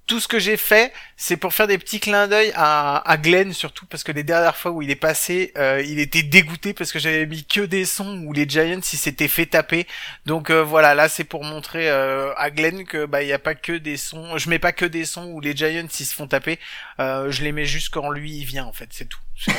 Tout 0.08 0.20
ce 0.20 0.28
que 0.28 0.40
j'ai 0.40 0.58
fait, 0.58 0.94
c'est 1.18 1.38
pour 1.38 1.54
faire 1.54 1.68
des 1.68 1.78
petits 1.78 2.00
clins 2.00 2.28
d'œil 2.28 2.52
à, 2.56 2.98
à 3.10 3.18
Glenn 3.18 3.54
surtout 3.54 3.86
parce 3.88 4.04
que 4.04 4.12
les 4.12 4.24
dernières 4.24 4.56
fois 4.56 4.72
où 4.72 4.82
il 4.82 4.92
est 4.92 4.96
passé, 4.96 5.52
euh, 5.58 5.82
il 5.86 6.00
était 6.00 6.24
dégoûté 6.24 6.74
parce 6.74 6.92
que 6.92 7.00
j'avais 7.00 7.26
mis 7.26 7.44
que 7.44 7.62
des 7.62 7.86
sons 7.86 8.22
où 8.26 8.34
les 8.34 8.48
Giants 8.48 8.80
ils 8.80 8.98
s'étaient 8.98 9.28
fait 9.28 9.48
taper. 9.48 9.88
Donc 10.26 10.50
euh, 10.50 10.64
voilà, 10.64 10.94
là 10.94 11.10
c'est 11.10 11.24
pour 11.24 11.44
montrer 11.44 11.90
euh, 11.90 12.34
à 12.38 12.52
Glenn 12.52 12.86
que 12.86 13.06
bah 13.06 13.24
il 13.24 13.30
y 13.30 13.34
a 13.34 13.40
pas 13.40 13.56
que 13.56 13.74
des 13.74 13.98
sons, 13.98 14.38
je 14.38 14.50
mets 14.50 14.60
pas 14.60 14.72
que 14.72 14.86
des 14.86 15.06
sons 15.06 15.26
où 15.32 15.42
les 15.42 15.56
Giants 15.56 15.88
ils 16.00 16.06
se 16.06 16.14
font 16.14 16.28
taper. 16.28 16.60
Euh, 17.00 17.32
je 17.32 17.44
les 17.44 17.52
mets 17.52 17.66
juste 17.66 17.90
quand 17.90 18.10
lui 18.12 18.32
il 18.32 18.46
vient 18.46 18.66
en 18.66 18.74
fait, 18.74 18.90
c'est 18.92 19.10
tout. 19.10 19.20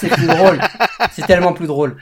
C'est 0.00 0.08
plus 0.08 0.26
drôle. 0.26 0.60
C'est 1.12 1.26
tellement 1.26 1.52
plus 1.52 1.66
drôle. 1.66 1.98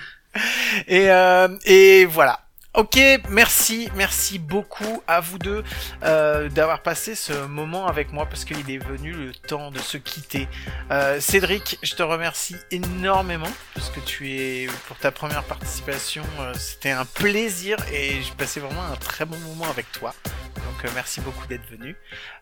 Et, 0.87 1.11
euh, 1.11 1.49
et 1.64 2.05
voilà. 2.05 2.41
Ok, 2.75 2.99
merci, 3.29 3.91
merci 3.97 4.39
beaucoup 4.39 5.03
à 5.07 5.20
vous 5.20 5.37
deux 5.37 5.62
euh, 6.05 6.49
d'avoir 6.49 6.81
passé 6.81 7.14
ce 7.14 7.45
moment 7.45 7.87
avec 7.87 8.14
moi 8.14 8.25
parce 8.25 8.47
qu'il 8.47 8.70
est 8.70 8.79
venu 8.79 9.12
le 9.12 9.35
temps 9.35 9.70
de 9.70 9.79
se 9.79 9.99
quitter. 9.99 10.49
Euh, 10.91 11.20
Cédric, 11.20 11.79
je 11.83 11.95
te 11.95 12.03
remercie 12.03 12.57
énormément 12.70 13.53
parce 13.75 13.91
que 13.91 14.01
tu 14.01 14.31
es 14.31 14.68
pour 14.89 14.97
ta 14.97 15.11
première 15.11 15.43
participation, 15.43 16.25
euh, 16.41 16.55
c'était 16.55 16.93
un 16.93 17.05
plaisir 17.05 17.77
et 17.93 18.23
j'ai 18.23 18.33
passé 18.39 18.59
vraiment 18.59 18.85
un 18.91 18.97
très 18.97 19.27
bon 19.27 19.37
moment 19.41 19.68
avec 19.68 19.93
toi. 19.93 20.14
Donc 20.57 20.85
euh, 20.85 20.89
merci 20.95 21.20
beaucoup 21.20 21.47
d'être 21.47 21.68
venu. 21.70 21.95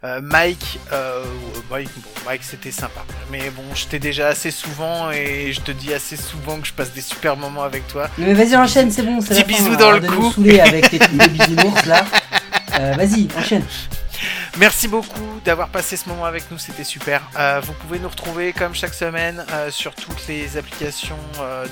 Euh, 0.04 0.20
Mike, 0.22 0.78
euh, 0.92 1.24
Mike, 1.70 1.90
bon, 1.96 2.10
Mike 2.26 2.44
c'était 2.44 2.70
sympa, 2.70 3.04
mais 3.30 3.50
bon, 3.50 3.62
je 3.74 3.86
t'ai 3.86 3.98
déjà 3.98 4.28
assez 4.28 4.50
souvent 4.50 5.10
et 5.10 5.52
je 5.52 5.60
te 5.60 5.72
dis 5.72 5.92
assez 5.92 6.16
souvent 6.16 6.60
que 6.60 6.66
je 6.66 6.72
passe 6.72 6.92
des 6.92 7.00
super 7.00 7.36
moments 7.36 7.62
avec 7.62 7.86
toi. 7.88 8.08
Mais 8.18 8.34
vas-y, 8.34 8.56
enchaîne, 8.56 8.90
c'est 8.90 9.02
bon. 9.02 9.20
Petit 9.20 9.44
bisou 9.44 9.74
dans 9.76 9.90
le 9.90 10.00
saouler 10.20 10.60
avec 10.60 10.90
tes 10.90 10.98
trucs 10.98 11.16
de 11.16 11.28
bisounours 11.28 11.86
là. 11.86 12.04
Euh, 12.78 12.92
vas-y, 12.96 13.28
enchaîne. 13.36 13.64
Merci 14.58 14.88
beaucoup 14.88 15.40
d'avoir 15.44 15.68
passé 15.68 15.96
ce 15.96 16.08
moment 16.08 16.24
avec 16.24 16.50
nous, 16.50 16.58
c'était 16.58 16.84
super. 16.84 17.22
Euh, 17.38 17.60
vous 17.62 17.72
pouvez 17.72 17.98
nous 17.98 18.08
retrouver 18.08 18.52
comme 18.52 18.74
chaque 18.74 18.94
semaine 18.94 19.44
euh, 19.52 19.70
sur 19.70 19.94
toutes 19.94 20.26
les 20.28 20.56
applications 20.56 21.18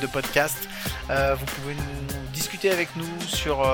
de 0.01 0.07
podcast. 0.07 0.68
Vous 1.09 1.46
pouvez 1.46 1.74
nous 1.74 2.32
discuter 2.32 2.70
avec 2.70 2.88
nous 2.96 3.26
sur 3.26 3.66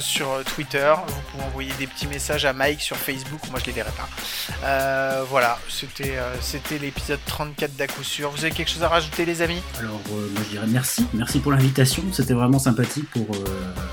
sur 0.00 0.42
Twitter. 0.54 0.92
Vous 1.06 1.20
pouvez 1.30 1.44
envoyer 1.44 1.72
des 1.78 1.86
petits 1.86 2.06
messages 2.06 2.44
à 2.44 2.52
Mike 2.52 2.80
sur 2.80 2.96
Facebook. 2.96 3.40
Moi, 3.50 3.60
je 3.60 3.66
les 3.66 3.72
verrai 3.72 3.92
pas. 3.92 4.08
Euh, 4.64 5.24
voilà, 5.28 5.58
c'était 5.68 6.16
euh, 6.16 6.34
l'épisode 6.80 7.20
34 7.26 7.76
d'à 7.76 7.86
sûr. 8.02 8.30
Vous 8.30 8.44
avez 8.44 8.54
quelque 8.54 8.70
chose 8.70 8.82
à 8.82 8.88
rajouter, 8.88 9.24
les 9.24 9.42
amis? 9.42 9.62
Alors, 9.78 10.00
euh, 10.10 10.28
moi, 10.32 10.42
je 10.44 10.50
dirais 10.50 10.66
merci. 10.68 11.06
Merci 11.14 11.40
pour 11.40 11.52
l'invitation. 11.52 12.02
C'était 12.12 12.34
vraiment 12.34 12.58
sympathique 12.58 13.10
pour, 13.10 13.26
euh, 13.34 13.44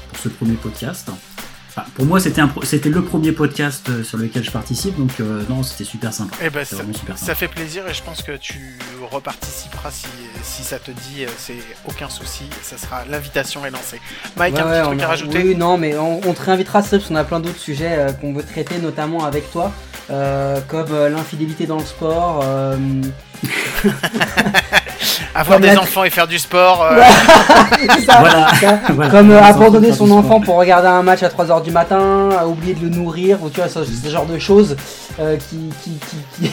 pour 0.10 0.18
ce 0.20 0.30
premier 0.30 0.56
podcast. 0.56 1.10
Enfin, 1.76 1.88
pour 1.96 2.06
moi, 2.06 2.20
c'était 2.20 2.40
un 2.42 2.48
pro- 2.48 2.64
c'était 2.64 2.90
le 2.90 3.02
premier 3.04 3.32
podcast 3.32 3.88
euh, 3.90 4.04
sur 4.04 4.20
lequel 4.20 4.44
je 4.44 4.52
participe, 4.52 4.96
donc 4.96 5.10
euh, 5.20 5.42
non, 5.50 5.64
c'était 5.64 5.84
super 5.86 6.14
sympa. 6.14 6.36
Eh 6.44 6.52
ben, 6.52 6.64
ça, 7.16 7.34
fait 7.34 7.48
plaisir 7.48 7.88
et 7.88 7.96
je 7.96 8.04
pense 8.04 8.22
que 8.22 8.38
tu 8.38 8.78
reparticiperas 9.10 9.90
si, 9.90 10.06
si 10.44 10.64
ça 10.64 10.78
te 10.78 10.92
dit, 10.92 11.26
euh, 11.26 11.30
c'est 11.36 11.58
aucun 11.88 12.10
souci, 12.10 12.44
ça 12.62 12.78
sera 12.78 13.06
l'invitation 13.10 13.66
est 13.66 13.72
lancée. 13.72 14.00
Mike, 14.38 14.54
Ouais, 14.56 14.62
un 14.62 14.66
ouais, 14.70 14.80
petit 14.82 14.86
truc 14.88 15.00
on 15.00 15.04
à 15.04 15.08
rajouter? 15.08 15.44
Oui, 15.44 15.56
non, 15.56 15.78
mais 15.80 15.98
on, 15.98 16.22
on 16.28 16.34
te 16.34 16.44
réinvitera 16.44 16.84
ça 16.84 16.98
parce 16.98 17.08
qu'on 17.10 17.16
a 17.16 17.24
plein 17.24 17.40
d'autres 17.40 17.58
sujets 17.60 17.98
euh, 17.98 18.12
qu'on 18.14 18.34
veut 18.34 18.44
traiter, 18.44 18.78
notamment 18.78 19.26
avec 19.26 19.52
toi, 19.52 19.72
euh, 20.12 20.60
comme 20.68 20.92
euh, 20.92 21.10
l'infidélité 21.10 21.66
dans 21.66 21.80
le 21.80 21.86
sport. 21.86 22.44
Avoir 25.36 25.58
comme 25.60 25.68
des 25.68 25.74
la- 25.76 25.82
enfants 25.82 26.04
et 26.04 26.10
faire 26.10 26.28
du 26.28 26.40
sport. 26.40 26.84
euh, 26.84 27.02
c'est 27.96 28.02
ça, 28.06 28.20
Voilà. 28.20 28.48
ça. 28.60 28.80
Voilà. 28.94 29.12
Comme 29.12 29.32
euh, 29.32 29.42
abandonner 29.42 29.92
son 29.94 30.10
enfant 30.12 30.40
pour 30.40 30.56
regarder 30.58 30.88
un 30.88 31.04
match 31.04 31.24
à 31.24 31.30
3h 31.30 31.64
du 31.64 31.72
matin, 31.72 32.30
à 32.38 32.48
oublier 32.48 32.74
de 32.74 32.82
le 32.84 32.90
nourrir, 32.90 33.42
ou 33.44 33.50
tu 33.50 33.60
vois, 33.60 33.70
ce, 33.70 33.84
ce 33.84 34.10
genre 34.10 34.26
de 34.26 34.40
choses 34.40 34.76
euh, 35.20 35.38
qui, 35.38 35.70
qui, 35.84 35.92
qui, 36.40 36.50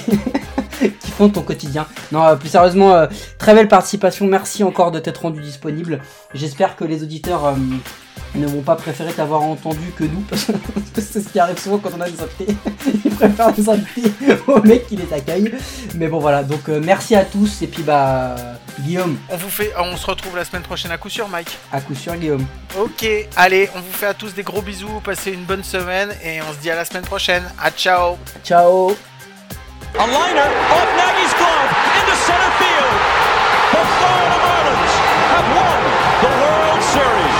qui, 0.78 0.90
qui 1.00 1.10
font 1.10 1.28
ton 1.28 1.42
quotidien. 1.42 1.86
Non, 2.12 2.24
euh, 2.26 2.36
plus 2.36 2.48
sérieusement, 2.48 2.92
euh, 2.94 3.06
très 3.38 3.54
belle 3.54 3.68
participation, 3.68 4.26
merci 4.26 4.64
encore 4.64 4.90
de 4.90 4.98
t'être 4.98 5.22
rendu 5.22 5.40
disponible. 5.40 6.00
J'espère 6.34 6.76
que 6.76 6.84
les 6.84 7.02
auditeurs 7.02 7.44
euh, 7.46 7.52
ne 8.34 8.46
vont 8.46 8.62
pas 8.62 8.76
préférer 8.76 9.12
t'avoir 9.12 9.42
entendu 9.42 9.92
que 9.96 10.04
nous, 10.04 10.20
parce 10.28 10.46
que 10.46 10.52
c'est 11.00 11.20
ce 11.20 11.28
qui 11.28 11.38
arrive 11.38 11.58
souvent 11.58 11.78
quand 11.78 11.90
on 11.96 12.00
a 12.00 12.08
des 12.08 12.20
invités. 12.20 12.56
Ils 13.04 13.10
préfèrent 13.10 13.52
des 13.52 13.68
invités 13.68 14.12
aux 14.46 14.62
mecs 14.62 14.86
qui 14.86 14.96
les 14.96 15.12
accueillent. 15.12 15.52
Mais 15.96 16.08
bon 16.08 16.18
voilà, 16.18 16.42
donc 16.42 16.68
euh, 16.68 16.80
merci 16.82 17.14
à 17.14 17.24
tous, 17.24 17.62
et 17.62 17.66
puis 17.66 17.82
bah 17.82 18.34
Guillaume, 18.80 19.18
on 19.28 19.36
vous 19.36 19.50
fait, 19.50 19.72
on 19.78 19.96
se 19.96 20.06
retrouve 20.06 20.36
la 20.36 20.44
semaine 20.44 20.62
prochaine 20.62 20.90
à 20.92 20.98
coup 20.98 21.10
sûr, 21.10 21.28
Mike. 21.28 21.58
à 21.72 21.80
coup 21.80 21.94
sûr 21.94 22.14
Guillaume. 22.16 22.46
Ok, 22.78 23.06
allez, 23.36 23.68
on 23.74 23.80
vous 23.80 23.92
fait 23.92 24.06
à 24.06 24.14
tous 24.14 24.34
des 24.34 24.42
gros 24.42 24.62
bisous, 24.62 25.00
passez 25.04 25.32
une 25.32 25.44
bonne 25.44 25.64
semaine 25.64 26.10
et 26.24 26.40
on 26.42 26.52
se 26.52 26.58
dit 26.58 26.70
à 26.70 26.76
la 26.76 26.84
semaine 26.84 27.04
prochaine. 27.04 27.42
À 27.60 27.70
ciao. 27.70 28.16
Ciao 28.44 28.94
A 29.98 30.06
liner 30.06 30.50
off 30.70 30.88
Nagy's 30.96 31.34
glove 31.34 31.70
into 31.98 32.14
center 32.14 32.52
field. 32.60 32.94
The 33.74 33.82
Florida 33.98 34.38
Marlins 34.46 34.94
have 35.34 35.46
won 35.56 35.80
the 36.22 36.30
World 36.40 36.82
Series. 36.94 37.39